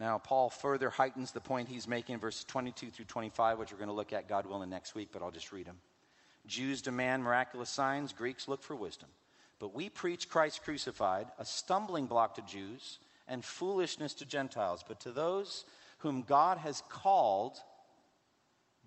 Now, 0.00 0.16
Paul 0.16 0.48
further 0.48 0.88
heightens 0.88 1.32
the 1.32 1.40
point 1.40 1.68
he's 1.68 1.86
making 1.86 2.14
in 2.14 2.20
verses 2.20 2.44
22 2.44 2.88
through 2.88 3.04
25, 3.04 3.58
which 3.58 3.70
we're 3.70 3.76
going 3.76 3.90
to 3.90 3.94
look 3.94 4.14
at, 4.14 4.30
God 4.30 4.46
willing, 4.46 4.70
next 4.70 4.94
week, 4.94 5.10
but 5.12 5.20
I'll 5.20 5.30
just 5.30 5.52
read 5.52 5.66
them. 5.66 5.76
Jews 6.46 6.80
demand 6.80 7.22
miraculous 7.22 7.68
signs, 7.68 8.14
Greeks 8.14 8.48
look 8.48 8.62
for 8.62 8.74
wisdom. 8.74 9.10
But 9.58 9.74
we 9.74 9.90
preach 9.90 10.30
Christ 10.30 10.62
crucified, 10.64 11.26
a 11.38 11.44
stumbling 11.44 12.06
block 12.06 12.36
to 12.36 12.42
Jews 12.42 12.98
and 13.28 13.44
foolishness 13.44 14.14
to 14.14 14.24
Gentiles. 14.24 14.82
But 14.88 15.00
to 15.00 15.12
those 15.12 15.66
whom 16.00 16.22
God 16.22 16.58
has 16.58 16.82
called, 16.88 17.56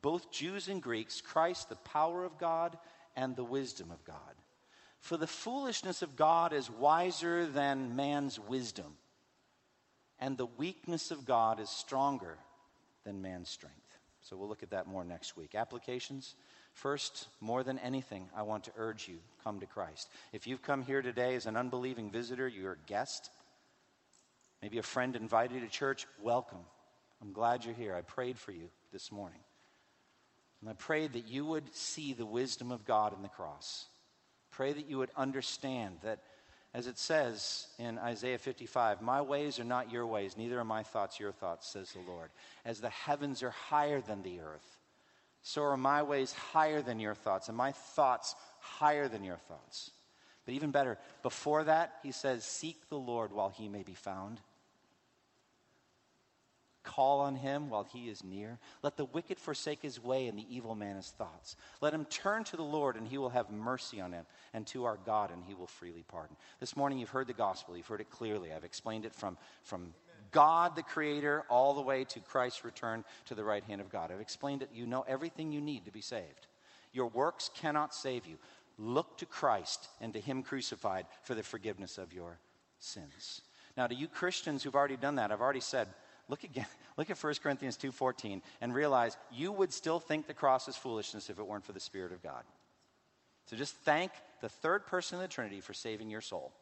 both 0.01 0.31
Jews 0.31 0.67
and 0.67 0.81
Greeks, 0.81 1.21
Christ, 1.21 1.69
the 1.69 1.75
power 1.75 2.23
of 2.23 2.37
God 2.37 2.77
and 3.15 3.35
the 3.35 3.43
wisdom 3.43 3.91
of 3.91 4.03
God. 4.03 4.17
For 4.99 5.17
the 5.17 5.27
foolishness 5.27 6.01
of 6.01 6.15
God 6.15 6.53
is 6.53 6.69
wiser 6.69 7.45
than 7.45 7.95
man's 7.95 8.39
wisdom 8.39 8.97
and 10.23 10.37
the 10.37 10.45
weakness 10.45 11.11
of 11.11 11.25
God 11.25 11.59
is 11.59 11.69
stronger 11.69 12.37
than 13.03 13.21
man's 13.21 13.49
strength. 13.49 13.99
So 14.21 14.37
we'll 14.37 14.47
look 14.47 14.63
at 14.63 14.69
that 14.69 14.87
more 14.87 15.03
next 15.03 15.35
week. 15.35 15.53
Applications. 15.53 16.35
First, 16.71 17.27
more 17.41 17.61
than 17.61 17.77
anything, 17.79 18.29
I 18.33 18.43
want 18.43 18.63
to 18.63 18.71
urge 18.77 19.09
you 19.09 19.17
come 19.43 19.59
to 19.59 19.65
Christ. 19.65 20.09
If 20.31 20.47
you've 20.47 20.61
come 20.61 20.81
here 20.81 21.01
today 21.01 21.35
as 21.35 21.45
an 21.45 21.57
unbelieving 21.57 22.09
visitor, 22.09 22.47
you're 22.47 22.71
a 22.71 22.87
guest, 22.87 23.31
maybe 24.61 24.77
a 24.77 24.83
friend 24.83 25.17
invited 25.17 25.55
you 25.55 25.59
to 25.59 25.67
church, 25.67 26.07
welcome. 26.21 26.59
I'm 27.23 27.31
glad 27.31 27.63
you're 27.63 27.73
here. 27.73 27.95
I 27.95 28.01
prayed 28.01 28.37
for 28.37 28.51
you 28.51 28.67
this 28.91 29.09
morning. 29.09 29.39
And 30.59 30.69
I 30.69 30.73
prayed 30.73 31.13
that 31.13 31.27
you 31.27 31.45
would 31.45 31.73
see 31.73 32.11
the 32.11 32.25
wisdom 32.25 32.69
of 32.69 32.85
God 32.85 33.15
in 33.15 33.21
the 33.21 33.29
cross. 33.29 33.85
Pray 34.51 34.73
that 34.73 34.89
you 34.89 34.97
would 34.97 35.11
understand 35.15 35.97
that 36.03 36.19
as 36.73 36.87
it 36.87 36.97
says 36.97 37.67
in 37.79 37.97
Isaiah 37.97 38.37
55, 38.37 39.01
My 39.01 39.21
ways 39.21 39.57
are 39.59 39.63
not 39.63 39.91
your 39.91 40.05
ways, 40.05 40.35
neither 40.35 40.59
are 40.59 40.65
my 40.65 40.83
thoughts 40.83 41.19
your 41.19 41.31
thoughts, 41.31 41.67
says 41.67 41.93
the 41.93 42.11
Lord. 42.11 42.29
As 42.65 42.81
the 42.81 42.89
heavens 42.89 43.41
are 43.41 43.51
higher 43.51 44.01
than 44.01 44.21
the 44.21 44.39
earth, 44.41 44.77
so 45.43 45.63
are 45.63 45.77
my 45.77 46.03
ways 46.03 46.33
higher 46.33 46.81
than 46.81 46.99
your 46.99 47.13
thoughts, 47.13 47.47
and 47.47 47.55
my 47.55 47.71
thoughts 47.71 48.35
higher 48.59 49.07
than 49.07 49.23
your 49.23 49.37
thoughts. 49.37 49.91
But 50.45 50.55
even 50.55 50.71
better, 50.71 50.97
before 51.21 51.63
that, 51.65 51.93
he 52.03 52.11
says, 52.11 52.43
Seek 52.43 52.89
the 52.89 52.97
Lord 52.97 53.31
while 53.31 53.49
he 53.49 53.69
may 53.69 53.83
be 53.83 53.93
found. 53.93 54.39
Call 56.83 57.21
on 57.21 57.35
him 57.35 57.69
while 57.69 57.83
he 57.83 58.09
is 58.09 58.23
near. 58.23 58.59
Let 58.81 58.97
the 58.97 59.05
wicked 59.05 59.39
forsake 59.39 59.81
his 59.81 60.03
way 60.03 60.27
and 60.27 60.37
the 60.37 60.45
evil 60.53 60.75
man 60.75 60.97
his 60.97 61.09
thoughts. 61.09 61.55
Let 61.79 61.93
him 61.93 62.05
turn 62.05 62.43
to 62.45 62.57
the 62.57 62.63
Lord 62.63 62.97
and 62.97 63.07
he 63.07 63.17
will 63.17 63.29
have 63.29 63.49
mercy 63.49 64.01
on 64.01 64.11
him, 64.11 64.25
and 64.53 64.67
to 64.67 64.83
our 64.83 64.97
God 65.05 65.31
and 65.31 65.43
he 65.45 65.53
will 65.53 65.67
freely 65.67 66.03
pardon. 66.07 66.35
This 66.59 66.75
morning 66.75 66.99
you've 66.99 67.09
heard 67.09 67.27
the 67.27 67.33
gospel. 67.33 67.77
You've 67.77 67.87
heard 67.87 68.01
it 68.01 68.09
clearly. 68.09 68.51
I've 68.51 68.65
explained 68.65 69.05
it 69.05 69.15
from, 69.15 69.37
from 69.63 69.93
God 70.31 70.75
the 70.75 70.83
Creator 70.83 71.43
all 71.49 71.73
the 71.73 71.81
way 71.81 72.03
to 72.03 72.19
Christ's 72.19 72.65
return 72.65 73.05
to 73.25 73.35
the 73.35 73.43
right 73.43 73.63
hand 73.63 73.79
of 73.79 73.89
God. 73.89 74.11
I've 74.11 74.19
explained 74.19 74.61
it. 74.61 74.69
You 74.73 74.85
know 74.85 75.05
everything 75.07 75.51
you 75.51 75.61
need 75.61 75.85
to 75.85 75.91
be 75.91 76.01
saved. 76.01 76.47
Your 76.91 77.07
works 77.07 77.49
cannot 77.55 77.95
save 77.95 78.25
you. 78.25 78.37
Look 78.77 79.17
to 79.19 79.25
Christ 79.25 79.87
and 80.01 80.13
to 80.13 80.19
him 80.19 80.43
crucified 80.43 81.05
for 81.21 81.35
the 81.35 81.43
forgiveness 81.43 81.97
of 81.97 82.11
your 82.11 82.39
sins. 82.79 83.41
Now, 83.77 83.87
to 83.87 83.95
you 83.95 84.07
Christians 84.07 84.63
who've 84.63 84.75
already 84.75 84.97
done 84.97 85.15
that, 85.15 85.31
I've 85.31 85.41
already 85.41 85.59
said, 85.59 85.87
Look 86.29 86.43
again. 86.43 86.65
Look 86.97 87.09
at 87.09 87.21
1 87.21 87.33
Corinthians 87.41 87.77
2:14 87.77 88.41
and 88.61 88.73
realize 88.73 89.17
you 89.31 89.51
would 89.51 89.73
still 89.73 89.99
think 89.99 90.27
the 90.27 90.33
cross 90.33 90.67
is 90.67 90.75
foolishness 90.75 91.29
if 91.29 91.39
it 91.39 91.47
weren't 91.47 91.65
for 91.65 91.73
the 91.73 91.79
spirit 91.79 92.11
of 92.11 92.21
God. 92.21 92.43
So 93.45 93.57
just 93.57 93.75
thank 93.77 94.11
the 94.41 94.49
third 94.49 94.85
person 94.85 95.17
of 95.17 95.21
the 95.21 95.27
Trinity 95.27 95.59
for 95.59 95.73
saving 95.73 96.09
your 96.09 96.21
soul. 96.21 96.53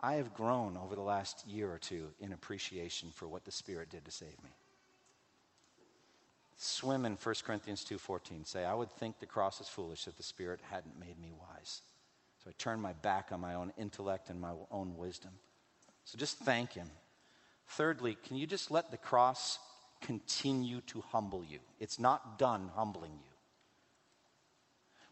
I 0.00 0.14
have 0.14 0.34
grown 0.34 0.76
over 0.76 0.94
the 0.94 1.00
last 1.00 1.46
year 1.46 1.72
or 1.72 1.78
two 1.78 2.08
in 2.20 2.32
appreciation 2.32 3.10
for 3.10 3.26
what 3.26 3.46
the 3.46 3.50
Spirit 3.50 3.88
did 3.88 4.04
to 4.04 4.10
save 4.10 4.42
me. 4.44 4.50
Swim 6.56 7.06
in 7.06 7.16
1 7.16 7.34
Corinthians 7.42 7.84
2:14. 7.84 8.44
Say, 8.44 8.66
I 8.66 8.74
would 8.74 8.90
think 8.90 9.18
the 9.18 9.26
cross 9.26 9.62
is 9.62 9.68
foolish 9.68 10.06
if 10.06 10.16
the 10.16 10.22
Spirit 10.22 10.60
hadn't 10.70 11.00
made 11.00 11.18
me 11.18 11.32
wise. 11.32 11.80
So 12.42 12.50
I 12.50 12.52
turn 12.58 12.82
my 12.82 12.92
back 12.92 13.32
on 13.32 13.40
my 13.40 13.54
own 13.54 13.72
intellect 13.78 14.28
and 14.28 14.38
my 14.38 14.52
own 14.70 14.98
wisdom. 14.98 15.32
So 16.04 16.18
just 16.18 16.36
thank 16.38 16.74
Him 16.74 16.90
Thirdly, 17.68 18.16
can 18.26 18.36
you 18.36 18.46
just 18.46 18.70
let 18.70 18.90
the 18.90 18.96
cross 18.96 19.58
continue 20.00 20.80
to 20.82 21.00
humble 21.00 21.44
you? 21.44 21.58
It's 21.80 21.98
not 21.98 22.38
done 22.38 22.70
humbling 22.74 23.12
you. 23.12 23.30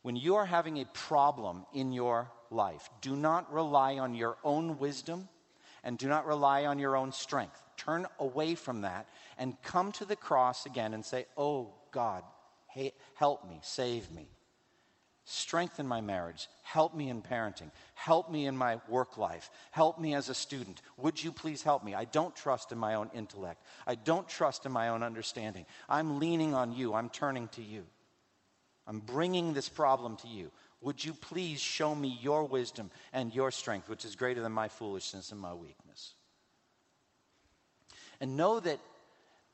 When 0.02 0.16
you 0.16 0.34
are 0.34 0.46
having 0.46 0.78
a 0.78 0.84
problem 0.86 1.64
in 1.72 1.92
your 1.92 2.30
life, 2.50 2.90
do 3.00 3.14
not 3.16 3.52
rely 3.52 3.98
on 3.98 4.14
your 4.14 4.36
own 4.42 4.78
wisdom 4.78 5.28
and 5.84 5.96
do 5.96 6.08
not 6.08 6.26
rely 6.26 6.66
on 6.66 6.78
your 6.78 6.96
own 6.96 7.12
strength. 7.12 7.60
Turn 7.76 8.06
away 8.18 8.54
from 8.54 8.82
that 8.82 9.08
and 9.38 9.60
come 9.62 9.92
to 9.92 10.04
the 10.04 10.16
cross 10.16 10.66
again 10.66 10.94
and 10.94 11.04
say, 11.04 11.26
Oh 11.36 11.72
God, 11.92 12.24
help 13.14 13.48
me, 13.48 13.60
save 13.62 14.10
me. 14.10 14.28
Strengthen 15.24 15.86
my 15.86 16.00
marriage. 16.00 16.48
Help 16.62 16.94
me 16.94 17.08
in 17.08 17.22
parenting. 17.22 17.70
Help 17.94 18.30
me 18.30 18.46
in 18.46 18.56
my 18.56 18.80
work 18.88 19.16
life. 19.16 19.50
Help 19.70 20.00
me 20.00 20.14
as 20.14 20.28
a 20.28 20.34
student. 20.34 20.82
Would 20.96 21.22
you 21.22 21.30
please 21.30 21.62
help 21.62 21.84
me? 21.84 21.94
I 21.94 22.06
don't 22.06 22.34
trust 22.34 22.72
in 22.72 22.78
my 22.78 22.94
own 22.94 23.08
intellect. 23.14 23.62
I 23.86 23.94
don't 23.94 24.28
trust 24.28 24.66
in 24.66 24.72
my 24.72 24.88
own 24.88 25.04
understanding. 25.04 25.64
I'm 25.88 26.18
leaning 26.18 26.54
on 26.54 26.72
you. 26.72 26.94
I'm 26.94 27.08
turning 27.08 27.46
to 27.48 27.62
you. 27.62 27.84
I'm 28.86 28.98
bringing 28.98 29.54
this 29.54 29.68
problem 29.68 30.16
to 30.18 30.28
you. 30.28 30.50
Would 30.80 31.04
you 31.04 31.14
please 31.14 31.60
show 31.60 31.94
me 31.94 32.18
your 32.20 32.42
wisdom 32.44 32.90
and 33.12 33.32
your 33.32 33.52
strength, 33.52 33.88
which 33.88 34.04
is 34.04 34.16
greater 34.16 34.42
than 34.42 34.50
my 34.50 34.66
foolishness 34.66 35.30
and 35.30 35.40
my 35.40 35.54
weakness? 35.54 36.14
And 38.20 38.36
know 38.36 38.58
that 38.58 38.80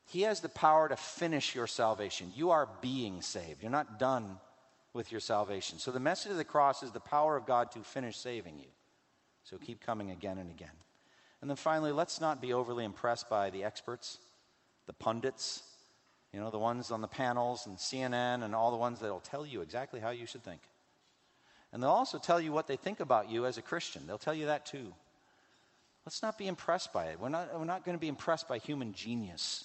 He 0.06 0.22
has 0.22 0.40
the 0.40 0.48
power 0.48 0.88
to 0.88 0.96
finish 0.96 1.54
your 1.54 1.66
salvation. 1.66 2.32
You 2.34 2.52
are 2.52 2.70
being 2.80 3.20
saved, 3.20 3.60
you're 3.60 3.70
not 3.70 3.98
done 3.98 4.38
with 4.92 5.12
your 5.12 5.20
salvation. 5.20 5.78
So 5.78 5.90
the 5.90 6.00
message 6.00 6.32
of 6.32 6.38
the 6.38 6.44
cross 6.44 6.82
is 6.82 6.92
the 6.92 7.00
power 7.00 7.36
of 7.36 7.46
God 7.46 7.70
to 7.72 7.80
finish 7.80 8.16
saving 8.16 8.58
you. 8.58 8.68
So 9.44 9.56
keep 9.56 9.80
coming 9.84 10.10
again 10.10 10.38
and 10.38 10.50
again. 10.50 10.70
And 11.40 11.48
then 11.48 11.56
finally, 11.56 11.92
let's 11.92 12.20
not 12.20 12.40
be 12.40 12.52
overly 12.52 12.84
impressed 12.84 13.30
by 13.30 13.50
the 13.50 13.64
experts, 13.64 14.18
the 14.86 14.92
pundits, 14.92 15.62
you 16.32 16.40
know, 16.40 16.50
the 16.50 16.58
ones 16.58 16.90
on 16.90 17.00
the 17.00 17.08
panels 17.08 17.66
and 17.66 17.76
CNN 17.76 18.44
and 18.44 18.54
all 18.54 18.70
the 18.70 18.76
ones 18.76 19.00
that 19.00 19.10
will 19.10 19.20
tell 19.20 19.46
you 19.46 19.60
exactly 19.60 20.00
how 20.00 20.10
you 20.10 20.26
should 20.26 20.42
think. 20.42 20.60
And 21.72 21.82
they'll 21.82 21.90
also 21.90 22.18
tell 22.18 22.40
you 22.40 22.52
what 22.52 22.66
they 22.66 22.76
think 22.76 23.00
about 23.00 23.30
you 23.30 23.46
as 23.46 23.58
a 23.58 23.62
Christian. 23.62 24.06
They'll 24.06 24.18
tell 24.18 24.34
you 24.34 24.46
that 24.46 24.66
too. 24.66 24.92
Let's 26.04 26.22
not 26.22 26.38
be 26.38 26.46
impressed 26.46 26.92
by 26.92 27.06
it. 27.06 27.20
We're 27.20 27.28
not, 27.28 27.58
we're 27.58 27.66
not 27.66 27.84
going 27.84 27.96
to 27.96 28.00
be 28.00 28.08
impressed 28.08 28.48
by 28.48 28.58
human 28.58 28.94
genius. 28.94 29.64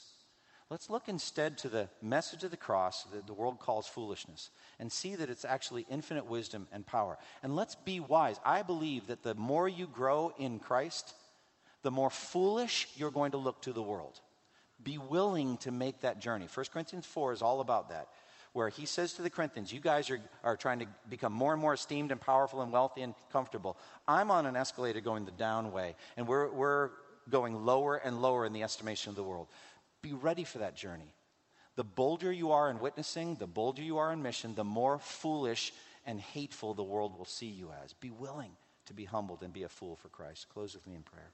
Let's 0.70 0.90
look 0.90 1.08
instead 1.08 1.58
to 1.60 1.70
the 1.70 1.90
message 2.02 2.44
of 2.44 2.52
the 2.52 2.58
cross 2.58 3.04
that 3.14 3.28
the 3.28 3.34
world 3.34 3.60
calls 3.60 3.88
foolishness 3.88 4.50
and 4.80 4.92
see 4.92 5.16
that 5.16 5.30
it's 5.30 5.46
actually 5.46 5.86
infinite 5.90 6.26
wisdom 6.26 6.68
and 6.72 6.86
power. 6.86 7.18
And 7.44 7.56
let's 7.56 7.76
be 7.76 8.00
wise. 8.00 8.40
I 8.46 8.64
believe 8.64 9.08
that 9.08 9.24
the 9.24 9.36
more 9.36 9.68
you 9.68 9.88
grow 9.88 10.34
in 10.38 10.60
Christ, 10.60 11.14
the 11.84 11.92
more 11.92 12.10
foolish 12.10 12.88
you're 12.96 13.12
going 13.12 13.32
to 13.32 13.38
look 13.38 13.62
to 13.64 13.74
the 13.74 13.82
world. 13.82 14.20
Be 14.84 14.98
willing 14.98 15.58
to 15.58 15.72
make 15.72 16.02
that 16.02 16.20
journey. 16.20 16.48
1 16.52 16.66
Corinthians 16.74 17.06
4 17.06 17.34
is 17.34 17.42
all 17.42 17.62
about 17.62 17.90
that, 17.90 18.08
where 18.54 18.70
he 18.70 18.86
says 18.86 19.14
to 19.14 19.22
the 19.22 19.30
Corinthians, 19.30 19.72
You 19.72 19.80
guys 19.80 20.10
are, 20.10 20.20
are 20.44 20.58
trying 20.58 20.80
to 20.80 20.88
become 21.10 21.34
more 21.34 21.54
and 21.54 21.62
more 21.62 21.74
esteemed 21.74 22.12
and 22.12 22.20
powerful 22.20 22.62
and 22.62 22.72
wealthy 22.72 23.02
and 23.02 23.14
comfortable. 23.32 23.78
I'm 24.08 24.32
on 24.32 24.46
an 24.46 24.56
escalator 24.56 25.02
going 25.02 25.26
the 25.26 25.32
down 25.32 25.72
way, 25.72 25.96
and 26.18 26.28
we're, 26.28 26.50
we're 26.52 26.90
going 27.30 27.66
lower 27.66 27.96
and 27.96 28.22
lower 28.22 28.46
in 28.46 28.54
the 28.54 28.64
estimation 28.64 29.10
of 29.10 29.16
the 29.16 29.24
world. 29.24 29.48
Be 30.04 30.14
ready 30.14 30.44
for 30.44 30.60
that 30.60 30.76
journey. 30.76 31.16
The 31.76 31.84
bolder 31.84 32.32
you 32.32 32.52
are 32.52 32.70
in 32.70 32.80
witnessing, 32.80 33.36
the 33.36 33.48
bolder 33.48 33.82
you 33.82 33.98
are 33.98 34.14
in 34.14 34.22
mission, 34.22 34.54
the 34.54 34.64
more 34.64 35.00
foolish 35.00 35.74
and 36.06 36.20
hateful 36.20 36.74
the 36.74 36.84
world 36.84 37.18
will 37.18 37.26
see 37.26 37.48
you 37.48 37.72
as. 37.84 37.94
Be 37.94 38.12
willing 38.12 38.52
to 38.86 38.94
be 38.94 39.06
humbled 39.06 39.42
and 39.42 39.54
be 39.54 39.64
a 39.64 39.70
fool 39.70 39.96
for 39.96 40.10
Christ. 40.10 40.50
Close 40.50 40.76
with 40.76 40.86
me 40.86 40.94
in 40.94 41.02
prayer. 41.02 41.32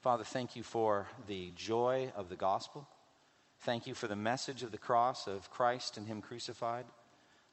Father, 0.00 0.24
thank 0.24 0.56
you 0.56 0.64
for 0.64 1.06
the 1.28 1.52
joy 1.54 2.12
of 2.16 2.28
the 2.28 2.36
gospel. 2.36 2.88
Thank 3.60 3.86
you 3.86 3.94
for 3.94 4.08
the 4.08 4.16
message 4.16 4.64
of 4.64 4.72
the 4.72 4.78
cross 4.78 5.28
of 5.28 5.48
Christ 5.50 5.96
and 5.96 6.08
Him 6.08 6.20
crucified. 6.20 6.84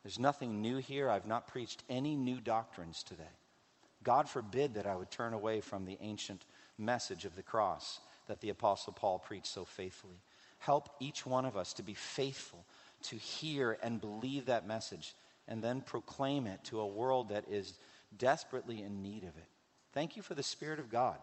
There's 0.04 0.18
nothing 0.18 0.60
new 0.60 0.78
here. 0.78 1.08
I've 1.08 1.28
not 1.28 1.48
preached 1.48 1.84
any 1.88 2.16
new 2.16 2.42
doctrines 2.42 3.04
today. 3.04 3.24
God 4.02 4.28
forbid 4.28 4.74
that 4.74 4.88
I 4.88 4.96
would 4.96 5.12
turn 5.12 5.34
away 5.34 5.62
from 5.62 5.86
the 5.86 6.00
ancient 6.02 6.46
message 6.80 7.26
of 7.26 7.36
the 7.36 7.44
cross 7.44 8.00
that 8.30 8.40
the 8.42 8.50
Apostle 8.50 8.94
Paul 8.94 9.20
preached 9.20 9.48
so 9.48 9.66
faithfully. 9.66 10.22
Help 10.60 10.90
each 11.00 11.26
one 11.26 11.46
of 11.46 11.58
us 11.58 11.74
to 11.74 11.84
be 11.84 11.96
faithful, 11.96 12.64
to 13.04 13.16
hear 13.16 13.78
and 13.82 14.00
believe 14.00 14.46
that 14.46 14.68
message, 14.68 15.16
and 15.48 15.64
then 15.64 15.82
proclaim 15.82 16.46
it 16.48 16.64
to 16.66 16.80
a 16.80 16.88
world 16.88 17.30
that 17.30 17.46
is 17.50 17.74
desperately 18.18 18.82
in 18.82 19.02
need 19.02 19.24
of 19.24 19.36
it. 19.36 19.48
Thank 19.94 20.16
you 20.16 20.22
for 20.22 20.36
the 20.36 20.44
Spirit 20.44 20.80
of 20.80 20.90
God 20.90 21.18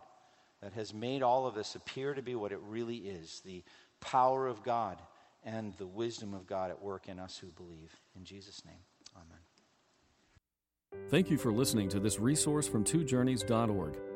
that 0.61 0.73
has 0.73 0.93
made 0.93 1.23
all 1.23 1.47
of 1.47 1.55
this 1.55 1.77
appear 1.77 2.13
to 2.13 2.23
be 2.23 2.35
what 2.35 2.51
it 2.51 2.61
really 2.67 2.97
is 2.97 3.41
the 3.45 3.63
power 4.01 4.49
of 4.49 4.65
God 4.65 4.99
and 5.45 5.73
the 5.79 5.87
wisdom 5.87 6.35
of 6.35 6.47
God 6.47 6.71
at 6.71 6.83
work 6.83 7.09
in 7.09 7.21
us 7.21 7.39
who 7.39 7.47
believe. 7.49 7.95
In 8.17 8.25
Jesus' 8.25 8.65
name, 8.65 8.75
amen. 9.15 11.07
Thank 11.09 11.31
you 11.31 11.39
for 11.39 11.53
listening 11.53 11.89
to 11.91 12.01
this 12.01 12.19
resource 12.19 12.67
from 12.67 12.83
twojourneys.org. 12.85 14.16